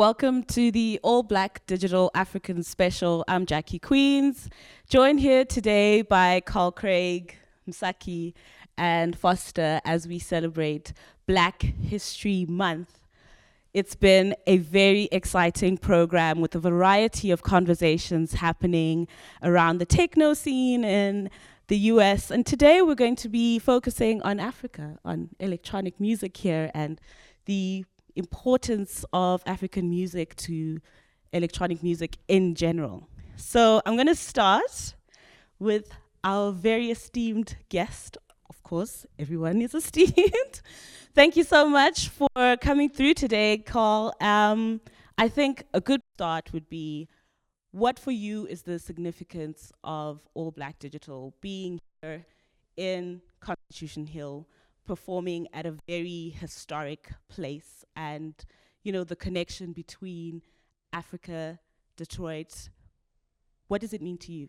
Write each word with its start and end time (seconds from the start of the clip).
Welcome 0.00 0.44
to 0.44 0.70
the 0.70 0.98
All 1.02 1.22
Black 1.22 1.60
Digital 1.66 2.10
African 2.14 2.62
Special. 2.62 3.22
I'm 3.28 3.44
Jackie 3.44 3.78
Queens, 3.78 4.48
joined 4.88 5.20
here 5.20 5.44
today 5.44 6.00
by 6.00 6.40
Carl 6.40 6.72
Craig, 6.72 7.36
Msaki, 7.68 8.32
and 8.78 9.14
Fosta 9.20 9.82
as 9.84 10.08
we 10.08 10.18
celebrate 10.18 10.94
Black 11.26 11.60
History 11.60 12.46
Month. 12.48 13.00
It's 13.74 13.94
been 13.94 14.34
a 14.46 14.56
very 14.56 15.06
exciting 15.12 15.76
program 15.76 16.40
with 16.40 16.54
a 16.54 16.60
variety 16.60 17.30
of 17.30 17.42
conversations 17.42 18.32
happening 18.32 19.06
around 19.42 19.80
the 19.80 19.84
techno 19.84 20.32
scene 20.32 20.82
in 20.82 21.28
the 21.66 21.76
US. 21.76 22.30
And 22.30 22.46
today 22.46 22.80
we're 22.80 22.94
going 22.94 23.16
to 23.16 23.28
be 23.28 23.58
focusing 23.58 24.22
on 24.22 24.40
Africa, 24.40 24.98
on 25.04 25.28
electronic 25.38 26.00
music 26.00 26.38
here, 26.38 26.70
and 26.72 26.98
the 27.44 27.84
importance 28.16 29.04
of 29.12 29.42
African 29.46 29.88
music 29.88 30.36
to 30.36 30.80
electronic 31.32 31.82
music 31.82 32.18
in 32.28 32.54
general. 32.54 33.08
So 33.36 33.80
I'm 33.86 33.94
going 33.94 34.06
to 34.06 34.14
start 34.14 34.94
with 35.58 35.90
our 36.24 36.52
very 36.52 36.90
esteemed 36.90 37.56
guest. 37.68 38.18
Of 38.48 38.62
course, 38.62 39.06
everyone 39.18 39.62
is 39.62 39.74
esteemed. 39.82 40.60
Thank 41.14 41.36
you 41.36 41.44
so 41.44 41.68
much 41.68 42.08
for 42.08 42.56
coming 42.60 42.88
through 42.88 43.14
today, 43.14 43.58
Carl. 43.58 44.14
Um, 44.20 44.80
I 45.18 45.28
think 45.28 45.64
a 45.74 45.80
good 45.80 46.00
start 46.16 46.52
would 46.52 46.68
be 46.68 47.08
what 47.72 47.98
for 47.98 48.10
you 48.10 48.46
is 48.46 48.62
the 48.62 48.78
significance 48.78 49.72
of 49.84 50.26
All 50.34 50.50
Black 50.50 50.78
Digital 50.78 51.34
being 51.40 51.80
here 52.02 52.26
in 52.76 53.22
Constitution 53.40 54.06
Hill, 54.06 54.48
performing 54.86 55.48
at 55.52 55.66
a 55.66 55.72
very 55.86 56.34
historic 56.38 57.10
place, 57.28 57.84
and 57.96 58.34
you 58.82 58.92
know 58.92 59.04
the 59.04 59.16
connection 59.16 59.72
between 59.72 60.42
Africa, 60.92 61.58
Detroit. 61.96 62.68
What 63.68 63.80
does 63.80 63.92
it 63.92 64.02
mean 64.02 64.18
to 64.18 64.32
you? 64.32 64.48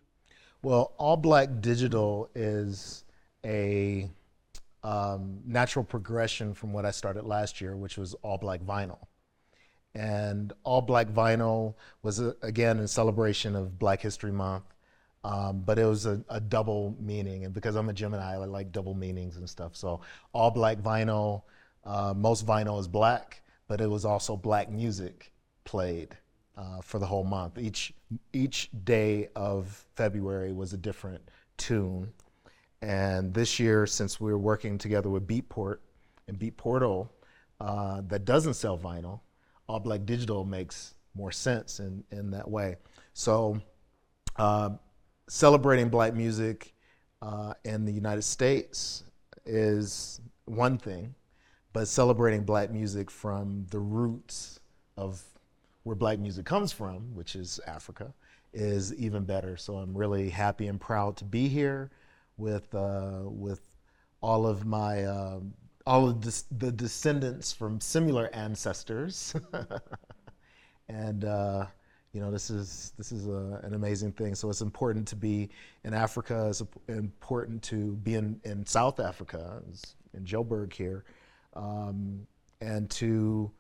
Well, 0.64 0.94
All 0.98 1.18
Black 1.18 1.62
Digital 1.62 2.30
is 2.36 3.04
a 3.46 4.10
um, 4.84 5.40
natural 5.46 5.86
progression 5.86 6.54
from 6.54 6.74
what 6.74 6.86
I 6.86 6.92
started 6.92 7.24
last 7.24 7.62
year, 7.62 7.76
which 7.76 7.98
was 7.98 8.14
all 8.24 8.38
black 8.38 8.62
vinyl. 8.62 9.00
And 9.94 10.54
all 10.64 10.82
black 10.82 11.08
vinyl 11.08 11.76
was, 12.02 12.20
a, 12.20 12.36
again, 12.42 12.80
in 12.80 12.88
celebration 12.88 13.56
of 13.56 13.78
Black 13.78 14.02
History 14.02 14.32
Month, 14.32 14.64
um, 15.24 15.62
but 15.62 15.78
it 15.78 15.86
was 15.86 16.06
a, 16.06 16.24
a, 16.30 16.40
double 16.40 16.96
meaning. 17.00 17.46
And 17.46 17.54
because 17.54 17.76
I'm 17.76 17.90
a 17.90 17.94
Gemini, 17.94 18.34
I 18.34 18.38
like 18.38 18.72
double 18.72 18.94
meanings 18.94 19.38
and 19.38 19.50
stuff. 19.50 19.76
So 19.76 20.02
all 20.34 20.52
black 20.52 20.80
vinyl, 20.80 21.44
uh, 21.86 22.14
most 22.16 22.46
vinyl 22.46 22.80
is 22.80 22.88
black, 22.88 23.42
but 23.68 23.82
it 23.82 23.88
was 23.88 24.06
also 24.06 24.36
black 24.36 24.70
music 24.70 25.32
played. 25.64 26.18
Uh, 26.58 26.82
for 26.82 27.00
the 27.00 27.06
whole 27.06 27.24
month. 27.24 27.58
Each 27.58 27.94
each 28.34 28.70
day 28.84 29.30
of 29.38 29.86
February 29.96 30.52
was 30.52 30.74
a 30.74 30.78
different 30.78 31.22
tune, 31.56 32.12
and 32.82 33.34
this 33.34 33.60
year, 33.60 33.88
since 33.88 34.20
we 34.20 34.32
are 34.32 34.38
working 34.38 34.78
together 34.78 35.10
with 35.10 35.28
Beatport 35.28 35.78
and 36.28 36.38
Beatportal, 36.38 37.10
uh, 37.60 38.02
that 38.08 38.26
doesn't 38.26 38.56
sell 38.56 38.78
vinyl, 38.78 39.20
All 39.68 39.80
Black 39.80 40.06
Digital 40.06 40.44
makes 40.44 40.96
more 41.14 41.32
sense 41.32 41.80
in, 41.80 42.04
in 42.12 42.32
that 42.32 42.50
way. 42.50 42.78
So, 43.14 43.62
uh, 44.38 44.72
celebrating 45.32 45.88
black 45.88 46.14
music 46.14 46.74
uh, 47.22 47.54
in 47.64 47.86
the 47.86 47.92
United 47.92 48.22
States 48.22 49.06
is 49.46 50.20
one 50.44 50.78
thing, 50.78 51.16
but 51.72 51.88
celebrating 51.88 52.44
black 52.44 52.70
music 52.70 53.10
from 53.10 53.66
the 53.70 53.80
roots 53.80 54.60
of 54.98 55.24
where 55.84 55.96
black 55.96 56.20
music 56.20 56.46
comes 56.46 56.74
from, 56.74 57.16
which 57.16 57.38
is 57.38 57.62
Africa, 57.66 58.14
is 58.52 58.94
even 58.96 59.24
better. 59.24 59.56
So 59.56 59.78
I'm 59.78 59.98
really 59.98 60.30
happy 60.30 60.68
and 60.68 60.82
proud 60.82 61.16
to 61.18 61.24
be 61.24 61.48
here 61.48 61.92
with 62.36 62.76
uh, 62.76 63.22
with 63.24 63.62
all 64.20 64.46
of 64.46 64.66
my 64.66 65.06
uh, 65.06 65.40
all 65.88 66.10
of 66.10 66.20
this, 66.20 66.44
the 66.52 66.74
descendants 66.74 67.54
from 67.54 67.80
similar 67.80 68.30
ancestors, 68.34 69.34
and 70.90 71.24
uh, 71.24 71.68
you 72.14 72.20
know 72.20 72.30
this 72.30 72.50
is 72.50 72.94
this 72.98 73.12
is 73.12 73.28
a, 73.28 73.62
an 73.64 73.74
amazing 73.74 74.12
thing. 74.12 74.36
So 74.36 74.50
it's 74.50 74.62
important 74.62 75.08
to 75.10 75.16
be 75.16 75.50
in 75.84 75.94
Africa. 75.94 76.48
It's 76.50 76.64
important 76.88 77.64
to 77.64 77.94
be 77.98 78.16
in, 78.16 78.40
in 78.44 78.66
South 78.66 79.00
Africa, 79.00 79.62
in 80.14 80.26
Joburg 80.26 80.74
here, 80.74 81.06
um, 81.54 82.28
and 82.60 82.90
to 82.92 83.52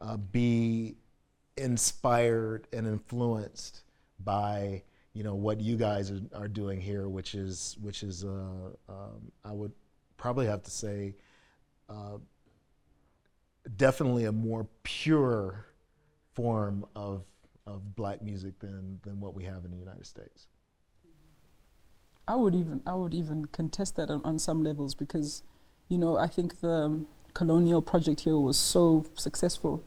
uh, 0.00 0.16
be 0.16 0.96
inspired 1.56 2.66
and 2.72 2.86
influenced 2.86 3.82
by 4.24 4.82
you 5.12 5.22
know 5.22 5.34
what 5.34 5.60
you 5.60 5.76
guys 5.76 6.10
are, 6.10 6.20
are 6.34 6.48
doing 6.48 6.80
here, 6.80 7.08
which 7.08 7.34
is 7.34 7.76
which 7.80 8.02
is 8.02 8.24
uh, 8.24 8.28
um, 8.88 9.32
I 9.44 9.52
would 9.52 9.72
probably 10.16 10.46
have 10.46 10.62
to 10.62 10.70
say 10.70 11.14
uh, 11.90 12.18
definitely 13.76 14.24
a 14.24 14.32
more 14.32 14.66
pure 14.82 15.66
form 16.32 16.86
of 16.94 17.24
of 17.68 17.94
black 17.94 18.22
music 18.22 18.58
than 18.60 19.00
than 19.04 19.20
what 19.20 19.34
we 19.34 19.44
have 19.44 19.64
in 19.64 19.70
the 19.70 19.76
United 19.76 20.06
States. 20.06 20.46
I 22.26 22.36
would 22.36 22.54
even 22.54 22.82
I 22.86 22.94
would 22.94 23.14
even 23.14 23.46
contest 23.46 23.96
that 23.96 24.10
on, 24.10 24.20
on 24.24 24.38
some 24.38 24.62
levels 24.62 24.94
because, 24.94 25.42
you 25.88 25.98
know, 25.98 26.16
I 26.18 26.26
think 26.26 26.60
the 26.60 26.70
um, 26.70 27.06
colonial 27.34 27.82
project 27.82 28.20
here 28.20 28.38
was 28.38 28.58
so 28.58 29.06
successful 29.14 29.82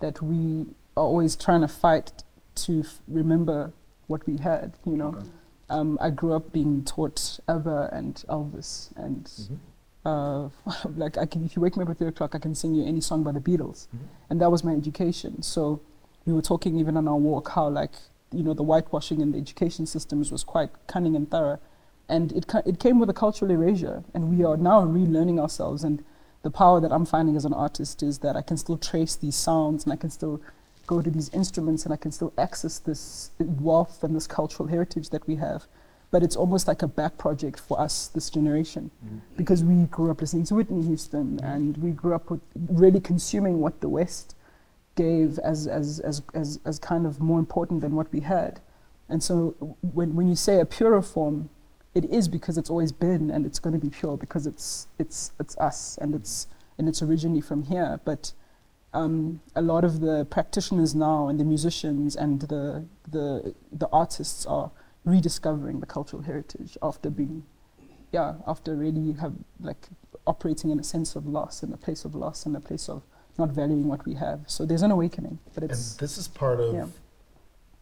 that 0.00 0.22
we 0.22 0.66
are 0.96 1.04
always 1.04 1.36
trying 1.36 1.60
to 1.60 1.68
fight 1.68 2.24
to 2.54 2.80
f- 2.80 3.00
remember 3.08 3.72
what 4.06 4.26
we 4.26 4.38
had, 4.38 4.74
you 4.84 4.96
know. 4.96 5.08
Okay. 5.08 5.28
Um, 5.70 5.98
I 6.00 6.10
grew 6.10 6.34
up 6.34 6.52
being 6.52 6.84
taught 6.84 7.38
ABBA 7.48 7.90
and 7.92 8.14
Elvis, 8.28 8.94
and 8.96 9.24
mm-hmm. 9.24 9.56
uh, 10.04 10.50
like 10.96 11.16
I 11.16 11.26
can, 11.26 11.44
if 11.44 11.56
you 11.56 11.62
wake 11.62 11.76
me 11.76 11.84
up 11.84 11.90
at 11.90 11.98
three 11.98 12.08
o'clock, 12.08 12.34
I 12.34 12.38
can 12.38 12.54
sing 12.54 12.74
you 12.74 12.84
any 12.84 13.00
song 13.00 13.22
by 13.22 13.32
the 13.32 13.40
Beatles, 13.40 13.86
mm-hmm. 13.88 14.04
and 14.30 14.40
that 14.40 14.50
was 14.50 14.62
my 14.62 14.72
education. 14.72 15.42
So 15.42 15.80
we 16.26 16.32
were 16.32 16.42
talking 16.42 16.78
even 16.78 16.96
on 16.96 17.08
our 17.08 17.16
walk 17.16 17.50
how 17.50 17.68
like 17.68 17.92
you 18.32 18.42
know 18.42 18.54
the 18.54 18.62
whitewashing 18.62 19.20
in 19.20 19.32
the 19.32 19.38
education 19.38 19.86
systems 19.86 20.32
was 20.32 20.42
quite 20.44 20.70
cunning 20.86 21.14
and 21.14 21.30
thorough, 21.30 21.60
and 22.08 22.32
it 22.32 22.46
ca- 22.46 22.62
it 22.66 22.78
came 22.80 22.98
with 22.98 23.10
a 23.10 23.14
cultural 23.14 23.50
erasure, 23.50 24.02
and 24.12 24.36
we 24.36 24.44
are 24.44 24.56
now 24.56 24.82
relearning 24.82 25.40
ourselves. 25.40 25.84
And 25.84 26.04
the 26.42 26.50
power 26.50 26.80
that 26.80 26.92
I'm 26.92 27.06
finding 27.06 27.36
as 27.36 27.44
an 27.44 27.54
artist 27.54 28.02
is 28.02 28.18
that 28.18 28.36
I 28.36 28.42
can 28.42 28.56
still 28.56 28.76
trace 28.76 29.16
these 29.16 29.36
sounds, 29.36 29.84
and 29.84 29.92
I 29.92 29.96
can 29.96 30.10
still 30.10 30.40
go 30.86 31.02
to 31.02 31.10
these 31.10 31.28
instruments 31.30 31.84
and 31.84 31.92
I 31.92 31.96
can 31.96 32.12
still 32.12 32.32
access 32.38 32.78
this 32.78 33.30
wealth 33.38 34.04
and 34.04 34.14
this 34.14 34.26
cultural 34.26 34.68
heritage 34.68 35.10
that 35.10 35.26
we 35.26 35.36
have. 35.36 35.66
But 36.10 36.22
it's 36.22 36.36
almost 36.36 36.68
like 36.68 36.82
a 36.82 36.86
back 36.86 37.18
project 37.18 37.58
for 37.58 37.80
us, 37.80 38.08
this 38.08 38.30
generation, 38.30 38.90
mm-hmm. 39.04 39.18
because 39.36 39.64
we 39.64 39.84
grew 39.86 40.10
up 40.10 40.20
listening 40.20 40.44
to 40.44 40.54
Whitney 40.54 40.84
Houston 40.84 41.38
mm-hmm. 41.38 41.46
and 41.46 41.76
we 41.78 41.90
grew 41.90 42.14
up 42.14 42.30
with 42.30 42.40
really 42.54 43.00
consuming 43.00 43.60
what 43.60 43.80
the 43.80 43.88
West 43.88 44.33
gave 44.94 45.38
as, 45.40 45.66
as, 45.66 46.00
as, 46.00 46.22
as, 46.34 46.60
as 46.64 46.78
kind 46.78 47.06
of 47.06 47.20
more 47.20 47.38
important 47.38 47.80
than 47.80 47.94
what 47.94 48.12
we 48.12 48.20
had. 48.20 48.60
And 49.08 49.22
so 49.22 49.76
when, 49.80 50.14
when 50.14 50.28
you 50.28 50.36
say 50.36 50.60
a 50.60 50.64
purer 50.64 51.02
form, 51.02 51.50
it 51.94 52.04
is 52.06 52.28
because 52.28 52.58
it's 52.58 52.70
always 52.70 52.92
been 52.92 53.30
and 53.30 53.46
it's 53.46 53.58
going 53.58 53.74
to 53.74 53.78
be 53.78 53.90
pure 53.90 54.16
because 54.16 54.46
it's, 54.46 54.88
it's, 54.98 55.32
it's 55.38 55.56
us 55.58 55.98
and 56.00 56.14
it's, 56.14 56.46
and 56.78 56.88
it's 56.88 57.02
originally 57.02 57.40
from 57.40 57.64
here. 57.64 58.00
But 58.04 58.32
um, 58.92 59.40
a 59.54 59.62
lot 59.62 59.84
of 59.84 60.00
the 60.00 60.24
practitioners 60.24 60.94
now 60.94 61.28
and 61.28 61.38
the 61.38 61.44
musicians 61.44 62.16
and 62.16 62.40
the, 62.42 62.84
the, 63.10 63.54
the 63.72 63.88
artists 63.92 64.46
are 64.46 64.70
rediscovering 65.04 65.80
the 65.80 65.86
cultural 65.86 66.22
heritage 66.22 66.78
after 66.82 67.10
being, 67.10 67.44
yeah, 68.12 68.34
after 68.46 68.74
really 68.74 69.12
have 69.20 69.34
like 69.60 69.88
operating 70.26 70.70
in 70.70 70.80
a 70.80 70.84
sense 70.84 71.14
of 71.16 71.26
loss, 71.26 71.62
and 71.62 71.74
a 71.74 71.76
place 71.76 72.04
of 72.04 72.14
loss, 72.14 72.46
and 72.46 72.56
a 72.56 72.60
place 72.60 72.88
of 72.88 73.02
not 73.38 73.50
valuing 73.50 73.88
what 73.88 74.04
we 74.04 74.14
have. 74.14 74.40
So 74.46 74.64
there's 74.64 74.82
an 74.82 74.90
awakening, 74.90 75.38
but 75.54 75.64
it's. 75.64 75.92
And 75.92 76.00
this 76.00 76.18
is 76.18 76.28
part 76.28 76.60
of 76.60 76.74
yeah. 76.74 76.86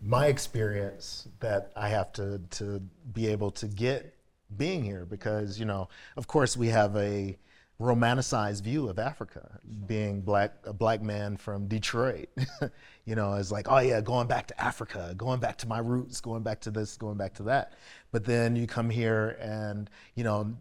my 0.01 0.27
experience 0.27 1.29
that 1.41 1.73
I 1.77 1.89
have 1.89 2.13
to 2.15 2.41
to 2.51 2.81
be 3.13 3.27
able 3.29 3.51
to 3.53 3.67
get 3.67 4.15
being 4.57 4.83
here 4.85 5.07
because 5.07 5.59
you 5.59 5.65
know, 5.65 5.89
of 6.17 6.27
course, 6.27 6.57
we 6.57 6.69
have 6.69 6.97
a 6.97 7.37
romanticized 7.81 8.63
view 8.63 8.89
of 8.89 8.99
Africa, 8.99 9.59
being 9.87 10.21
black 10.21 10.55
a 10.65 10.73
black 10.73 11.03
man 11.03 11.37
from 11.37 11.67
Detroit. 11.67 12.29
you 13.05 13.15
know, 13.15 13.35
it's 13.35 13.51
like, 13.51 13.67
oh 13.71 13.79
yeah, 13.79 14.01
going 14.01 14.29
back 14.29 14.47
to 14.49 14.63
Africa, 14.63 15.15
going 15.17 15.41
back 15.41 15.59
to 15.59 15.69
my 15.69 15.79
roots, 15.79 16.21
going 16.21 16.43
back 16.43 16.61
to 16.61 16.71
this, 16.71 16.97
going 16.97 17.17
back 17.17 17.35
to 17.35 17.43
that. 17.45 17.73
But 18.11 18.25
then 18.25 18.57
you 18.57 18.67
come 18.67 18.89
here 18.89 19.37
and 19.41 19.91
you 20.15 20.25
know, 20.25 20.55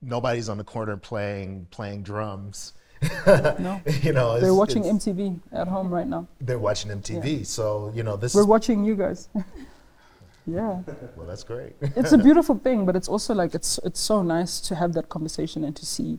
nobody's 0.00 0.48
on 0.48 0.58
the 0.58 0.64
corner 0.64 0.96
playing 0.96 1.66
playing 1.70 2.02
drums. 2.02 2.72
no, 3.26 3.80
you 4.02 4.12
know, 4.12 4.40
they're 4.40 4.54
watching 4.54 4.82
MTV 4.82 5.38
at 5.52 5.68
home 5.68 5.88
right 5.88 6.06
now. 6.06 6.26
They're 6.40 6.58
watching 6.58 6.90
MTV, 6.90 7.38
yeah. 7.38 7.44
so 7.44 7.92
you 7.94 8.02
know 8.02 8.16
this. 8.16 8.34
We're 8.34 8.44
watching 8.44 8.84
you 8.84 8.96
guys. 8.96 9.28
yeah. 10.46 10.80
Well, 11.16 11.26
that's 11.26 11.44
great. 11.44 11.74
it's 11.80 12.12
a 12.12 12.18
beautiful 12.28 12.56
thing, 12.58 12.86
but 12.86 12.96
it's 12.96 13.08
also 13.08 13.34
like 13.34 13.54
it's 13.54 13.78
it's 13.84 14.00
so 14.00 14.22
nice 14.22 14.60
to 14.60 14.74
have 14.74 14.94
that 14.94 15.08
conversation 15.08 15.64
and 15.64 15.76
to 15.76 15.84
see 15.84 16.18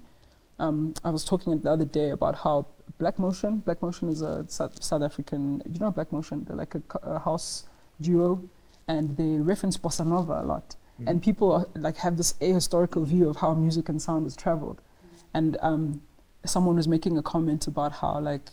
um, 0.59 0.93
I 1.03 1.09
was 1.09 1.23
talking 1.23 1.59
the 1.59 1.71
other 1.71 1.85
day 1.85 2.09
about 2.09 2.35
how 2.35 2.65
Black 2.97 3.19
Motion, 3.19 3.57
Black 3.57 3.81
Motion 3.81 4.09
is 4.09 4.21
a 4.21 4.45
South, 4.47 4.81
South 4.81 5.03
African, 5.03 5.61
you 5.71 5.79
know 5.79 5.91
Black 5.91 6.11
Motion, 6.11 6.45
they're 6.45 6.55
like 6.55 6.75
a, 6.75 6.81
a 7.03 7.19
house 7.19 7.65
duo, 8.01 8.41
and 8.87 9.15
they 9.17 9.37
reference 9.37 9.77
bossa 9.77 10.05
nova 10.05 10.41
a 10.41 10.45
lot. 10.45 10.75
Mm-hmm. 10.99 11.07
And 11.07 11.21
people 11.21 11.51
are, 11.51 11.67
like 11.75 11.97
have 11.97 12.17
this 12.17 12.33
ahistorical 12.41 13.05
view 13.05 13.29
of 13.29 13.37
how 13.37 13.53
music 13.53 13.89
and 13.89 14.01
sound 14.01 14.25
has 14.25 14.35
traveled. 14.35 14.77
Mm-hmm. 14.77 15.37
And 15.37 15.57
um, 15.61 16.01
someone 16.45 16.75
was 16.75 16.87
making 16.87 17.17
a 17.17 17.21
comment 17.21 17.67
about 17.67 17.91
how 17.93 18.19
like 18.19 18.49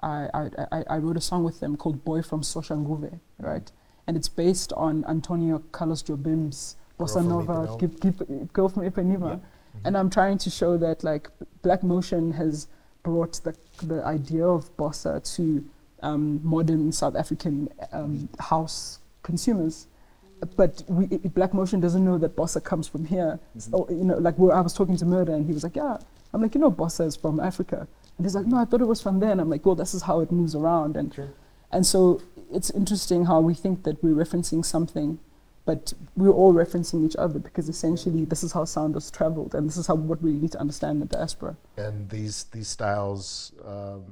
I, 0.00 0.50
I, 0.72 0.84
I 0.90 0.98
wrote 0.98 1.16
a 1.16 1.20
song 1.20 1.44
with 1.44 1.60
them 1.60 1.76
called 1.76 2.04
Boy 2.04 2.22
from 2.22 2.42
Soshanguve, 2.42 3.18
right? 3.38 3.70
And 4.06 4.16
it's 4.16 4.28
based 4.28 4.72
on 4.74 5.04
Antonio 5.06 5.62
Carlos 5.72 6.02
Jobim's 6.02 6.76
Bossa 6.98 7.24
Nova, 7.24 7.76
keep, 7.78 8.00
keep, 8.00 8.52
Girl 8.52 8.68
from 8.68 8.88
Ipanema. 8.88 9.30
Yeah. 9.30 9.34
Mm-hmm. 9.36 9.86
And 9.86 9.96
I'm 9.96 10.10
trying 10.10 10.38
to 10.38 10.50
show 10.50 10.76
that 10.78 11.04
like 11.04 11.28
Black 11.62 11.82
Motion 11.82 12.32
has 12.32 12.68
brought 13.02 13.40
the, 13.44 13.56
the 13.82 14.04
idea 14.04 14.46
of 14.46 14.76
Bossa 14.76 15.22
to 15.36 15.64
um, 16.02 16.40
modern 16.42 16.92
South 16.92 17.16
African 17.16 17.68
um, 17.92 18.28
house 18.40 19.00
consumers. 19.22 19.86
But 20.56 20.84
we, 20.88 21.06
Black 21.06 21.52
Motion 21.52 21.80
doesn't 21.80 22.04
know 22.04 22.18
that 22.18 22.36
Bossa 22.36 22.62
comes 22.62 22.88
from 22.88 23.04
here. 23.04 23.38
Mm-hmm. 23.56 23.58
So, 23.58 23.86
you 23.90 24.04
know, 24.04 24.18
like 24.18 24.38
I 24.38 24.60
was 24.60 24.74
talking 24.74 24.96
to 24.96 25.04
Murder 25.04 25.34
and 25.34 25.46
he 25.46 25.52
was 25.52 25.64
like, 25.64 25.76
yeah. 25.76 25.98
I'm 26.32 26.42
like, 26.42 26.54
you 26.54 26.60
know, 26.60 26.70
Bossa 26.70 27.06
is 27.06 27.16
from 27.16 27.40
Africa. 27.40 27.88
And 28.16 28.26
he's 28.26 28.34
like, 28.34 28.46
no, 28.46 28.58
I 28.58 28.64
thought 28.64 28.80
it 28.80 28.86
was 28.86 29.00
from 29.00 29.20
there. 29.20 29.30
And 29.30 29.40
I'm 29.40 29.48
like, 29.48 29.64
well, 29.64 29.74
this 29.74 29.94
is 29.94 30.02
how 30.02 30.20
it 30.20 30.30
moves 30.30 30.54
around. 30.54 30.96
And, 30.96 31.14
sure. 31.14 31.30
and 31.70 31.86
so 31.86 32.20
it's 32.50 32.70
interesting 32.70 33.26
how 33.26 33.40
we 33.40 33.54
think 33.54 33.84
that 33.84 34.02
we're 34.02 34.14
referencing 34.14 34.64
something, 34.64 35.18
but 35.64 35.92
we're 36.16 36.30
all 36.30 36.52
referencing 36.52 37.06
each 37.06 37.16
other 37.16 37.38
because 37.38 37.68
essentially 37.68 38.24
this 38.24 38.42
is 38.42 38.52
how 38.52 38.64
sound 38.64 38.94
has 38.94 39.10
traveled. 39.10 39.54
And 39.54 39.68
this 39.68 39.76
is 39.76 39.86
how 39.86 39.94
what 39.94 40.20
we 40.22 40.32
need 40.32 40.52
to 40.52 40.60
understand 40.60 41.00
in 41.02 41.08
the 41.08 41.16
diaspora. 41.16 41.56
And 41.76 42.10
these, 42.10 42.44
these 42.52 42.68
styles 42.68 43.52
um, 43.64 44.04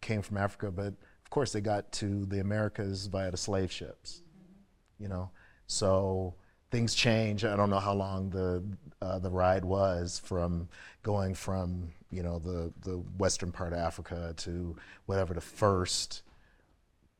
came 0.00 0.22
from 0.22 0.38
Africa, 0.38 0.70
but 0.70 0.94
of 1.22 1.30
course 1.30 1.52
they 1.52 1.60
got 1.60 1.92
to 1.92 2.24
the 2.26 2.40
Americas 2.40 3.06
via 3.06 3.30
the 3.30 3.36
slave 3.36 3.70
ships, 3.70 4.22
mm-hmm. 4.22 5.02
you 5.02 5.08
know? 5.08 5.30
So 5.66 6.34
things 6.70 6.94
change. 6.94 7.44
I 7.44 7.56
don't 7.56 7.70
know 7.70 7.78
how 7.78 7.94
long 7.94 8.30
the 8.30 8.62
uh, 9.04 9.18
the 9.18 9.30
ride 9.30 9.64
was 9.64 10.20
from 10.24 10.68
going 11.02 11.34
from 11.34 11.90
you 12.10 12.22
know 12.22 12.38
the 12.38 12.72
the 12.82 12.96
western 13.18 13.52
part 13.52 13.72
of 13.72 13.78
Africa 13.78 14.34
to 14.38 14.76
whatever 15.06 15.34
the 15.34 15.40
first 15.40 16.22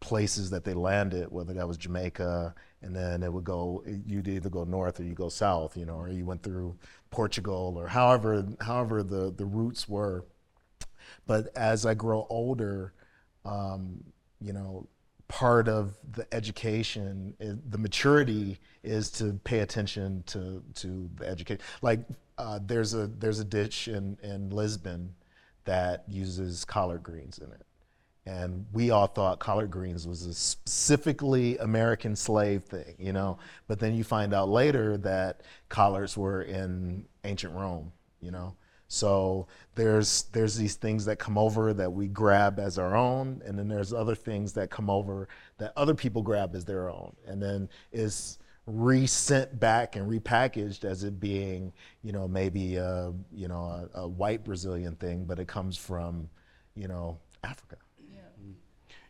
places 0.00 0.50
that 0.50 0.64
they 0.64 0.74
landed, 0.74 1.30
whether 1.30 1.54
that 1.54 1.66
was 1.66 1.78
Jamaica, 1.78 2.54
and 2.82 2.94
then 2.94 3.22
it 3.22 3.32
would 3.32 3.44
go. 3.44 3.84
You'd 4.06 4.28
either 4.28 4.50
go 4.50 4.64
north 4.64 5.00
or 5.00 5.04
you 5.04 5.14
go 5.14 5.28
south, 5.28 5.76
you 5.76 5.86
know, 5.86 5.96
or 5.96 6.08
you 6.08 6.24
went 6.24 6.42
through 6.42 6.76
Portugal 7.10 7.74
or 7.76 7.88
however 7.88 8.46
however 8.60 9.02
the 9.02 9.32
the 9.36 9.46
routes 9.46 9.88
were. 9.88 10.24
But 11.26 11.48
as 11.56 11.86
I 11.86 11.94
grow 11.94 12.26
older, 12.30 12.92
um, 13.44 14.04
you 14.40 14.52
know, 14.52 14.88
part 15.34 15.66
of 15.66 15.96
the 16.12 16.24
education, 16.32 17.34
the 17.68 17.76
maturity 17.76 18.56
is 18.84 19.10
to 19.10 19.32
pay 19.42 19.58
attention 19.58 20.22
to 20.26 20.62
to 20.74 21.10
the 21.16 21.26
education. 21.26 21.60
Like 21.82 21.98
uh, 22.38 22.60
there's 22.64 22.94
a 22.94 23.08
there's 23.08 23.40
a 23.40 23.44
dish 23.44 23.88
in 23.88 24.16
in 24.22 24.50
Lisbon 24.50 25.12
that 25.64 26.04
uses 26.06 26.64
collard 26.64 27.02
greens 27.02 27.38
in 27.38 27.50
it, 27.50 27.66
and 28.26 28.64
we 28.72 28.90
all 28.90 29.08
thought 29.08 29.40
collard 29.40 29.72
greens 29.72 30.06
was 30.06 30.24
a 30.24 30.32
specifically 30.32 31.58
American 31.58 32.14
slave 32.14 32.62
thing, 32.62 32.94
you 32.96 33.12
know. 33.12 33.38
But 33.66 33.80
then 33.80 33.96
you 33.96 34.04
find 34.04 34.32
out 34.32 34.48
later 34.48 34.96
that 34.98 35.40
collards 35.68 36.16
were 36.16 36.42
in 36.42 37.06
ancient 37.24 37.54
Rome, 37.54 37.90
you 38.20 38.30
know. 38.30 38.54
So 38.94 39.48
there's 39.74 40.24
there's 40.32 40.56
these 40.56 40.76
things 40.76 41.04
that 41.06 41.18
come 41.18 41.36
over 41.36 41.74
that 41.74 41.92
we 41.92 42.06
grab 42.06 42.60
as 42.60 42.78
our 42.78 42.94
own, 42.94 43.42
and 43.44 43.58
then 43.58 43.66
there's 43.66 43.92
other 43.92 44.14
things 44.14 44.52
that 44.52 44.70
come 44.70 44.88
over 44.88 45.28
that 45.58 45.72
other 45.76 45.94
people 45.94 46.22
grab 46.22 46.54
as 46.54 46.64
their 46.64 46.88
own, 46.88 47.14
and 47.26 47.42
then 47.42 47.68
is 47.92 48.38
resent 48.66 49.58
back 49.60 49.96
and 49.96 50.10
repackaged 50.10 50.84
as 50.84 51.04
it 51.04 51.20
being, 51.20 51.72
you 52.02 52.12
know, 52.12 52.26
maybe 52.26 52.76
a, 52.76 53.12
you 53.32 53.48
know 53.48 53.88
a, 53.94 54.00
a 54.02 54.08
white 54.08 54.44
Brazilian 54.44 54.94
thing, 54.96 55.24
but 55.24 55.38
it 55.38 55.48
comes 55.48 55.76
from, 55.76 56.28
you 56.76 56.86
know, 56.86 57.18
Africa. 57.42 57.76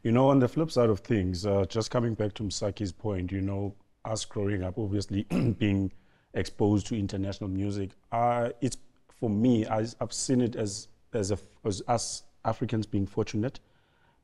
You 0.03 0.13
know, 0.13 0.29
on 0.29 0.39
the 0.39 0.49
flip 0.49 0.71
side 0.71 0.91
of 0.91 1.01
things, 1.01 1.47
uh, 1.47 1.65
just 1.67 1.91
coming 1.91 2.13
back 2.13 2.35
to 2.35 2.43
Msaki's 2.43 2.93
point, 2.93 3.33
you 3.33 3.41
know, 3.41 3.75
us 4.05 4.27
growing 4.27 4.63
up, 4.63 4.77
obviously 4.77 5.23
being 5.59 5.93
exposed 6.35 6.87
to 6.89 6.99
international 6.99 7.49
music, 7.49 7.91
uh, 8.13 8.51
it's 8.61 8.77
for 9.21 9.31
me, 9.31 9.67
I, 9.67 9.87
have 10.01 10.13
seen 10.13 10.41
it 10.41 10.57
as 10.57 10.89
as, 11.13 11.31
a, 11.31 11.39
as 11.65 11.83
us 11.87 12.25
Africans 12.45 12.87
being 12.87 13.07
fortunate, 13.07 13.61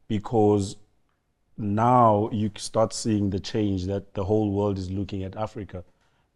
because 0.08 0.76
now 1.56 2.28
you 2.32 2.50
start 2.56 2.92
seeing 2.92 3.31
the 3.31 3.38
change 3.38 3.87
that 3.87 4.14
the 4.14 4.25
whole 4.25 4.50
world 4.50 4.78
is 4.78 4.90
looking 4.90 5.22
at 5.22 5.37
Africa, 5.37 5.84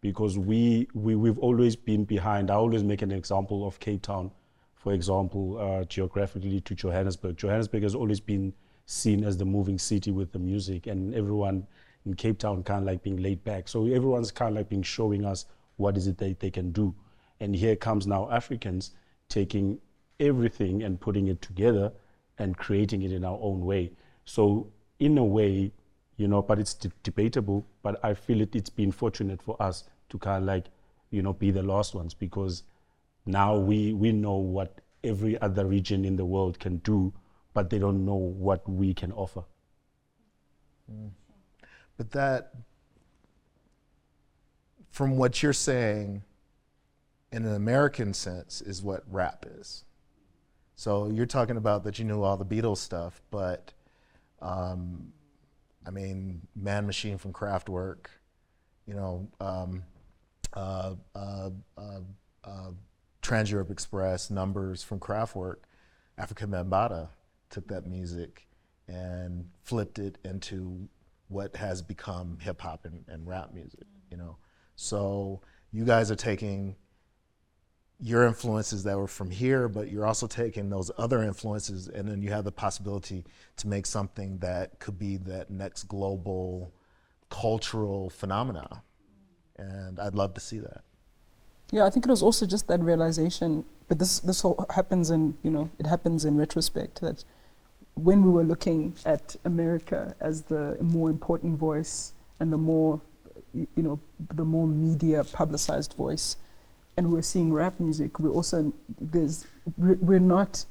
because 0.01 0.37
we 0.37 0.87
we 0.93 1.15
we've 1.15 1.39
always 1.39 1.75
been 1.75 2.05
behind. 2.05 2.49
I 2.49 2.55
always 2.55 2.83
make 2.83 3.01
an 3.01 3.11
example 3.11 3.67
of 3.67 3.79
Cape 3.79 4.01
Town, 4.01 4.31
for 4.75 4.93
example, 4.93 5.57
uh, 5.59 5.83
geographically 5.85 6.61
to 6.61 6.75
Johannesburg. 6.75 7.37
Johannesburg 7.37 7.83
has 7.83 7.95
always 7.95 8.19
been 8.19 8.53
seen 8.85 9.23
as 9.23 9.35
the 9.37 9.45
moving 9.45 9.79
city 9.79 10.11
with 10.11 10.31
the 10.31 10.39
music, 10.39 10.87
and 10.87 11.13
everyone 11.13 11.67
in 12.05 12.13
Cape 12.13 12.37
Town 12.37 12.63
kind 12.63 12.79
of 12.79 12.85
like 12.85 13.03
being 13.03 13.17
laid 13.17 13.43
back. 13.43 13.67
So 13.67 13.87
everyone's 13.87 14.31
kind 14.31 14.49
of 14.51 14.57
like 14.57 14.69
being 14.69 14.83
showing 14.83 15.25
us 15.25 15.45
what 15.77 15.97
is 15.97 16.07
it 16.07 16.17
that 16.19 16.39
they 16.39 16.51
can 16.51 16.71
do. 16.71 16.95
And 17.39 17.55
here 17.55 17.75
comes 17.75 18.07
now 18.07 18.29
Africans 18.31 18.91
taking 19.29 19.79
everything 20.19 20.83
and 20.83 20.99
putting 20.99 21.27
it 21.27 21.41
together 21.41 21.91
and 22.37 22.57
creating 22.57 23.01
it 23.01 23.11
in 23.11 23.23
our 23.23 23.37
own 23.41 23.65
way. 23.65 23.91
So 24.25 24.71
in 24.99 25.17
a 25.17 25.23
way, 25.23 25.71
you 26.17 26.27
know, 26.27 26.41
but 26.41 26.59
it's 26.59 26.73
de- 26.73 26.91
debatable. 27.03 27.65
But 27.81 28.03
I 28.03 28.13
feel 28.13 28.41
it, 28.41 28.55
it's 28.55 28.69
been 28.69 28.91
fortunate 28.91 29.41
for 29.41 29.61
us 29.61 29.83
to 30.09 30.17
kind 30.17 30.43
of 30.43 30.47
like, 30.47 30.65
you 31.09 31.21
know, 31.21 31.33
be 31.33 31.51
the 31.51 31.63
last 31.63 31.93
ones 31.93 32.13
because 32.13 32.63
now 33.25 33.57
we 33.57 33.93
we 33.93 34.11
know 34.11 34.35
what 34.35 34.81
every 35.03 35.39
other 35.41 35.65
region 35.65 36.05
in 36.05 36.15
the 36.15 36.25
world 36.25 36.59
can 36.59 36.77
do, 36.77 37.13
but 37.53 37.69
they 37.69 37.79
don't 37.79 38.05
know 38.05 38.15
what 38.15 38.67
we 38.67 38.93
can 38.93 39.11
offer. 39.11 39.43
Mm. 40.91 41.11
But 41.97 42.11
that, 42.11 42.53
from 44.89 45.17
what 45.17 45.41
you're 45.41 45.53
saying, 45.53 46.23
in 47.35 47.45
an 47.45 47.53
American 47.53 48.13
sense, 48.13 48.61
is 48.61 48.81
what 48.81 49.03
rap 49.11 49.45
is. 49.59 49.83
So 50.75 51.09
you're 51.09 51.25
talking 51.25 51.57
about 51.57 51.83
that 51.83 51.99
you 51.99 52.05
knew 52.05 52.23
all 52.23 52.37
the 52.37 52.45
Beatles 52.45 52.77
stuff, 52.77 53.21
but 53.29 53.73
um, 54.41 55.11
I 55.85 55.89
mean, 55.89 56.47
Man 56.55 56.85
Machine 56.85 57.17
from 57.17 57.33
Kraftwerk, 57.33 58.05
you 58.87 58.93
know, 58.93 59.27
um, 59.41 59.83
uh, 60.53 60.93
uh, 61.13 61.49
uh, 61.77 61.99
uh 62.45 62.71
Trans 63.21 63.51
Europe 63.51 63.69
Express, 63.69 64.29
Numbers 64.29 64.81
from 64.81 65.01
Kraftwerk, 65.01 65.57
Afrika 66.17 66.47
Bambaataa 66.47 67.09
took 67.49 67.67
that 67.67 67.85
music 67.85 68.47
and 68.87 69.49
flipped 69.61 69.99
it 69.99 70.17
into 70.23 70.87
what 71.27 71.57
has 71.57 71.81
become 71.81 72.37
hip 72.39 72.61
hop 72.61 72.85
and, 72.85 73.03
and 73.09 73.27
rap 73.27 73.53
music, 73.53 73.87
you 74.09 74.15
know. 74.15 74.37
So 74.77 75.41
you 75.73 75.83
guys 75.83 76.09
are 76.09 76.15
taking 76.15 76.77
your 78.05 78.27
influences 78.27 78.83
that 78.83 78.95
were 78.95 79.07
from 79.07 79.31
here, 79.31 79.67
but 79.67 79.91
you're 79.91 80.05
also 80.05 80.27
taking 80.27 80.69
those 80.69 80.91
other 80.95 81.23
influences, 81.23 81.87
and 81.87 82.07
then 82.07 82.21
you 82.21 82.29
have 82.29 82.43
the 82.43 82.51
possibility 82.51 83.25
to 83.57 83.67
make 83.67 83.87
something 83.87 84.37
that 84.37 84.77
could 84.77 84.99
be 84.99 85.17
that 85.17 85.49
next 85.49 85.85
global 85.85 86.71
cultural 87.31 88.11
phenomena. 88.11 88.83
And 89.57 89.99
I'd 89.99 90.13
love 90.13 90.35
to 90.35 90.39
see 90.39 90.59
that. 90.59 90.83
Yeah, 91.71 91.87
I 91.87 91.89
think 91.89 92.05
it 92.05 92.09
was 92.11 92.21
also 92.21 92.45
just 92.45 92.67
that 92.67 92.79
realization, 92.79 93.65
but 93.87 93.97
this 93.97 94.19
this 94.19 94.45
all 94.45 94.67
happens 94.69 95.09
in 95.09 95.35
you 95.41 95.49
know 95.49 95.71
it 95.79 95.87
happens 95.87 96.25
in 96.25 96.37
retrospect 96.37 97.01
that 97.01 97.23
when 97.95 98.21
we 98.23 98.29
were 98.29 98.43
looking 98.43 98.93
at 99.03 99.35
America 99.45 100.15
as 100.19 100.43
the 100.43 100.77
more 100.79 101.09
important 101.09 101.57
voice 101.57 102.13
and 102.39 102.53
the 102.53 102.57
more 102.57 103.01
you 103.53 103.67
know 103.87 103.99
the 104.35 104.45
more 104.45 104.67
media 104.67 105.23
publicized 105.23 105.93
voice 105.93 106.35
and 106.97 107.11
we're 107.11 107.21
seeing 107.21 107.51
rap 107.51 107.79
music, 107.79 108.19
we're 108.19 108.31
also 108.31 108.73
there's 108.99 109.45
we're 109.77 110.19
not 110.19 110.65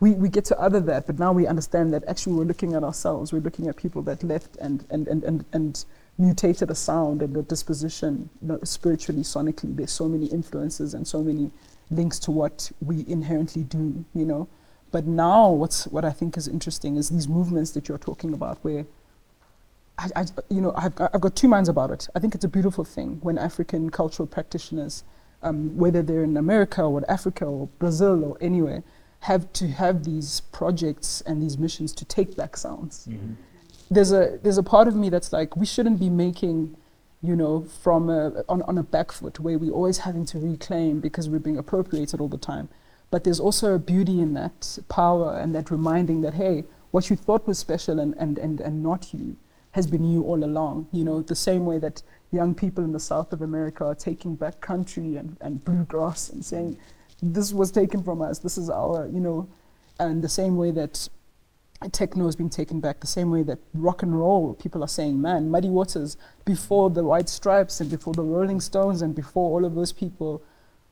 we, 0.00 0.14
we 0.14 0.28
get 0.28 0.44
to 0.46 0.60
other 0.60 0.80
that, 0.80 1.06
but 1.06 1.20
now 1.20 1.32
we 1.32 1.46
understand 1.46 1.94
that 1.94 2.02
actually 2.08 2.32
we're 2.32 2.44
looking 2.44 2.74
at 2.74 2.82
ourselves. 2.82 3.32
We're 3.32 3.38
looking 3.38 3.68
at 3.68 3.76
people 3.76 4.02
that 4.02 4.22
left 4.24 4.56
and 4.56 4.84
and 4.90 5.06
and 5.06 5.22
and, 5.22 5.44
and 5.52 5.84
mutated 6.18 6.70
a 6.70 6.74
sound 6.74 7.22
and 7.22 7.36
a 7.36 7.42
disposition 7.42 8.28
you 8.42 8.48
know, 8.48 8.58
spiritually, 8.64 9.22
sonically. 9.22 9.74
There's 9.76 9.92
so 9.92 10.08
many 10.08 10.26
influences 10.26 10.94
and 10.94 11.06
so 11.06 11.22
many 11.22 11.50
links 11.90 12.18
to 12.20 12.30
what 12.30 12.70
we 12.84 13.04
inherently 13.06 13.62
do, 13.62 14.04
you 14.14 14.24
know. 14.24 14.48
But 14.90 15.06
now, 15.06 15.50
what's 15.50 15.86
what 15.86 16.04
I 16.04 16.10
think 16.10 16.36
is 16.36 16.48
interesting 16.48 16.96
is 16.96 17.08
these 17.08 17.28
movements 17.28 17.70
that 17.70 17.88
you're 17.88 17.96
talking 17.96 18.34
about, 18.34 18.58
where 18.62 18.84
I, 19.98 20.08
I 20.16 20.24
you 20.48 20.60
know, 20.60 20.72
I've, 20.76 20.94
I've 21.00 21.20
got 21.20 21.36
two 21.36 21.48
minds 21.48 21.68
about 21.68 21.90
it. 21.90 22.08
I 22.14 22.18
think 22.18 22.34
it's 22.34 22.44
a 22.44 22.48
beautiful 22.48 22.84
thing 22.84 23.18
when 23.22 23.38
African 23.38 23.88
cultural 23.90 24.26
practitioners 24.26 25.04
um, 25.42 25.76
whether 25.76 26.02
they're 26.02 26.24
in 26.24 26.36
America 26.36 26.82
or 26.82 27.02
Africa 27.08 27.44
or 27.44 27.66
Brazil 27.78 28.24
or 28.24 28.38
anywhere, 28.40 28.82
have 29.20 29.52
to 29.52 29.68
have 29.68 30.04
these 30.04 30.40
projects 30.52 31.20
and 31.26 31.42
these 31.42 31.56
missions 31.56 31.92
to 31.92 32.04
take 32.04 32.36
back 32.36 32.56
sounds. 32.56 33.06
Mm-hmm. 33.08 33.34
There's 33.90 34.12
a 34.12 34.38
there's 34.42 34.58
a 34.58 34.62
part 34.62 34.88
of 34.88 34.96
me 34.96 35.10
that's 35.10 35.32
like 35.32 35.56
we 35.56 35.66
shouldn't 35.66 36.00
be 36.00 36.08
making, 36.08 36.76
you 37.22 37.36
know, 37.36 37.62
from 37.82 38.08
a, 38.10 38.42
on 38.48 38.62
on 38.62 38.78
a 38.78 38.82
back 38.82 39.12
foot 39.12 39.38
where 39.38 39.58
we're 39.58 39.72
always 39.72 39.98
having 39.98 40.24
to 40.26 40.38
reclaim 40.38 41.00
because 41.00 41.28
we're 41.28 41.38
being 41.38 41.58
appropriated 41.58 42.20
all 42.20 42.28
the 42.28 42.38
time. 42.38 42.68
But 43.10 43.24
there's 43.24 43.38
also 43.38 43.74
a 43.74 43.78
beauty 43.78 44.20
in 44.20 44.34
that 44.34 44.78
power 44.88 45.38
and 45.38 45.54
that 45.54 45.70
reminding 45.70 46.22
that 46.22 46.34
hey, 46.34 46.64
what 46.90 47.10
you 47.10 47.16
thought 47.16 47.46
was 47.46 47.58
special 47.58 48.00
and 48.00 48.14
and 48.18 48.38
and, 48.38 48.60
and 48.60 48.82
not 48.82 49.12
you 49.12 49.36
has 49.72 49.86
been 49.86 50.04
you 50.10 50.22
all 50.22 50.42
along. 50.42 50.88
You 50.92 51.04
know, 51.04 51.22
the 51.22 51.34
same 51.34 51.64
way 51.64 51.78
that 51.78 52.02
young 52.32 52.54
people 52.54 52.82
in 52.82 52.92
the 52.92 53.00
south 53.00 53.32
of 53.32 53.42
America 53.42 53.84
are 53.84 53.94
taking 53.94 54.34
back 54.34 54.60
country 54.60 55.16
and, 55.16 55.36
and 55.40 55.64
bluegrass 55.64 56.30
and 56.30 56.44
saying, 56.44 56.76
this 57.22 57.52
was 57.52 57.70
taken 57.70 58.02
from 58.02 58.20
us, 58.20 58.38
this 58.40 58.58
is 58.58 58.68
our, 58.68 59.06
you 59.06 59.20
know, 59.20 59.46
and 60.00 60.22
the 60.22 60.28
same 60.28 60.56
way 60.56 60.70
that 60.72 61.08
techno 61.92 62.24
has 62.24 62.34
been 62.34 62.50
taken 62.50 62.80
back, 62.80 63.00
the 63.00 63.06
same 63.06 63.30
way 63.30 63.42
that 63.42 63.58
rock 63.74 64.02
and 64.02 64.18
roll, 64.18 64.54
people 64.54 64.82
are 64.82 64.88
saying, 64.88 65.20
man, 65.20 65.50
Muddy 65.50 65.68
Waters, 65.68 66.16
before 66.44 66.90
the 66.90 67.04
White 67.04 67.28
Stripes 67.28 67.80
and 67.80 67.90
before 67.90 68.14
the 68.14 68.22
Rolling 68.22 68.60
Stones 68.60 69.02
and 69.02 69.14
before 69.14 69.50
all 69.50 69.64
of 69.64 69.74
those 69.74 69.92
people, 69.92 70.42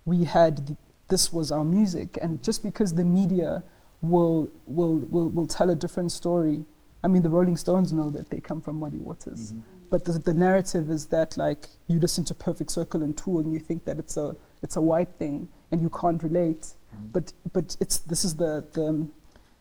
we 0.05 0.25
had, 0.25 0.67
th- 0.67 0.79
this 1.09 1.33
was 1.33 1.51
our 1.51 1.65
music. 1.65 2.19
And 2.21 2.43
just 2.43 2.63
because 2.63 2.95
the 2.95 3.05
media 3.05 3.63
will, 4.03 4.51
will, 4.67 4.99
will, 5.11 5.29
will 5.31 5.47
tell 5.47 5.71
a 5.71 5.75
different 5.75 6.13
story, 6.13 6.65
I 7.03 7.09
mean, 7.09 7.23
the 7.23 7.31
Rolling 7.31 7.57
Stones 7.57 7.93
know 7.93 8.11
that 8.11 8.31
they 8.31 8.41
come 8.41 8.61
from 8.61 8.79
Muddy 8.79 8.99
Waters. 8.99 9.53
Mm-hmm 9.53 9.80
but 9.91 10.05
the, 10.05 10.13
the 10.13 10.35
narrative 10.35 10.89
is 10.89 11.07
that 11.07 11.37
like 11.37 11.69
you 11.89 11.99
listen 11.99 12.25
to 12.25 12.35
Perfect 12.35 12.71
Circle 12.71 13.03
and 13.03 13.17
Tool 13.17 13.41
and 13.41 13.53
you 13.53 13.59
think 13.59 13.85
that 13.85 13.99
it's 13.99 14.17
a 14.17 14.37
it's 14.63 14.77
a 14.77 14.81
white 14.81 15.11
thing 15.19 15.49
and 15.71 15.83
you 15.83 15.91
can't 15.91 16.23
relate. 16.23 16.63
Mm-hmm. 16.63 17.07
But 17.13 17.33
but 17.53 17.77
it's 17.81 17.99
this 17.99 18.25
is 18.25 18.37
the, 18.37 18.65
the 18.73 19.09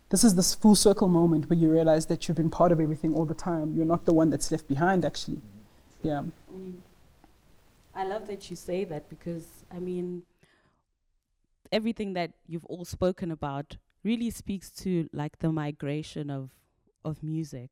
this 0.09 0.24
is 0.24 0.36
this 0.36 0.53
full 0.53 0.75
circle 0.75 1.07
moment 1.07 1.50
where 1.50 1.57
you 1.57 1.71
realize 1.71 2.05
that 2.07 2.27
you've 2.27 2.38
been 2.38 2.50
part 2.50 2.71
of 2.71 2.79
everything 2.79 3.13
all 3.13 3.25
the 3.25 3.33
time. 3.33 3.74
You're 3.75 3.86
not 3.86 4.05
the 4.05 4.13
one 4.13 4.29
that's 4.29 4.51
left 4.51 4.67
behind 4.67 5.03
actually. 5.03 5.38
Mm-hmm. 5.38 6.07
Yeah. 6.07 6.24
Mm. 6.53 6.75
I 7.95 8.05
love 8.05 8.27
that 8.27 8.50
you 8.50 8.55
say 8.55 8.83
that 8.86 9.09
because 9.09 9.48
I 9.71 9.79
mean 9.79 10.24
everything 11.71 12.13
that 12.13 12.31
you've 12.48 12.65
all 12.65 12.86
spoken 12.86 13.31
about 13.31 13.77
really 14.03 14.29
speaks 14.29 14.69
to 14.71 15.09
like 15.12 15.39
the 15.39 15.51
migration 15.51 16.29
of 16.29 16.51
of 17.03 17.24
music. 17.24 17.69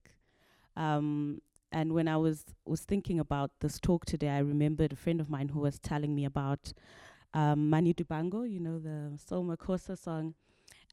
Um, 0.75 1.41
and 1.71 1.93
when 1.93 2.07
I 2.07 2.17
was 2.17 2.45
was 2.65 2.81
thinking 2.81 3.19
about 3.19 3.51
this 3.59 3.79
talk 3.79 4.05
today, 4.05 4.29
I 4.29 4.39
remembered 4.39 4.93
a 4.93 4.95
friend 4.95 5.19
of 5.19 5.29
mine 5.29 5.49
who 5.49 5.59
was 5.59 5.79
telling 5.79 6.15
me 6.15 6.25
about 6.25 6.73
um, 7.33 7.69
Manu 7.69 7.93
Dibango, 7.93 8.49
you 8.49 8.59
know, 8.59 8.79
the 8.79 9.17
Soul 9.17 9.45
Makossa 9.45 9.97
song. 9.97 10.35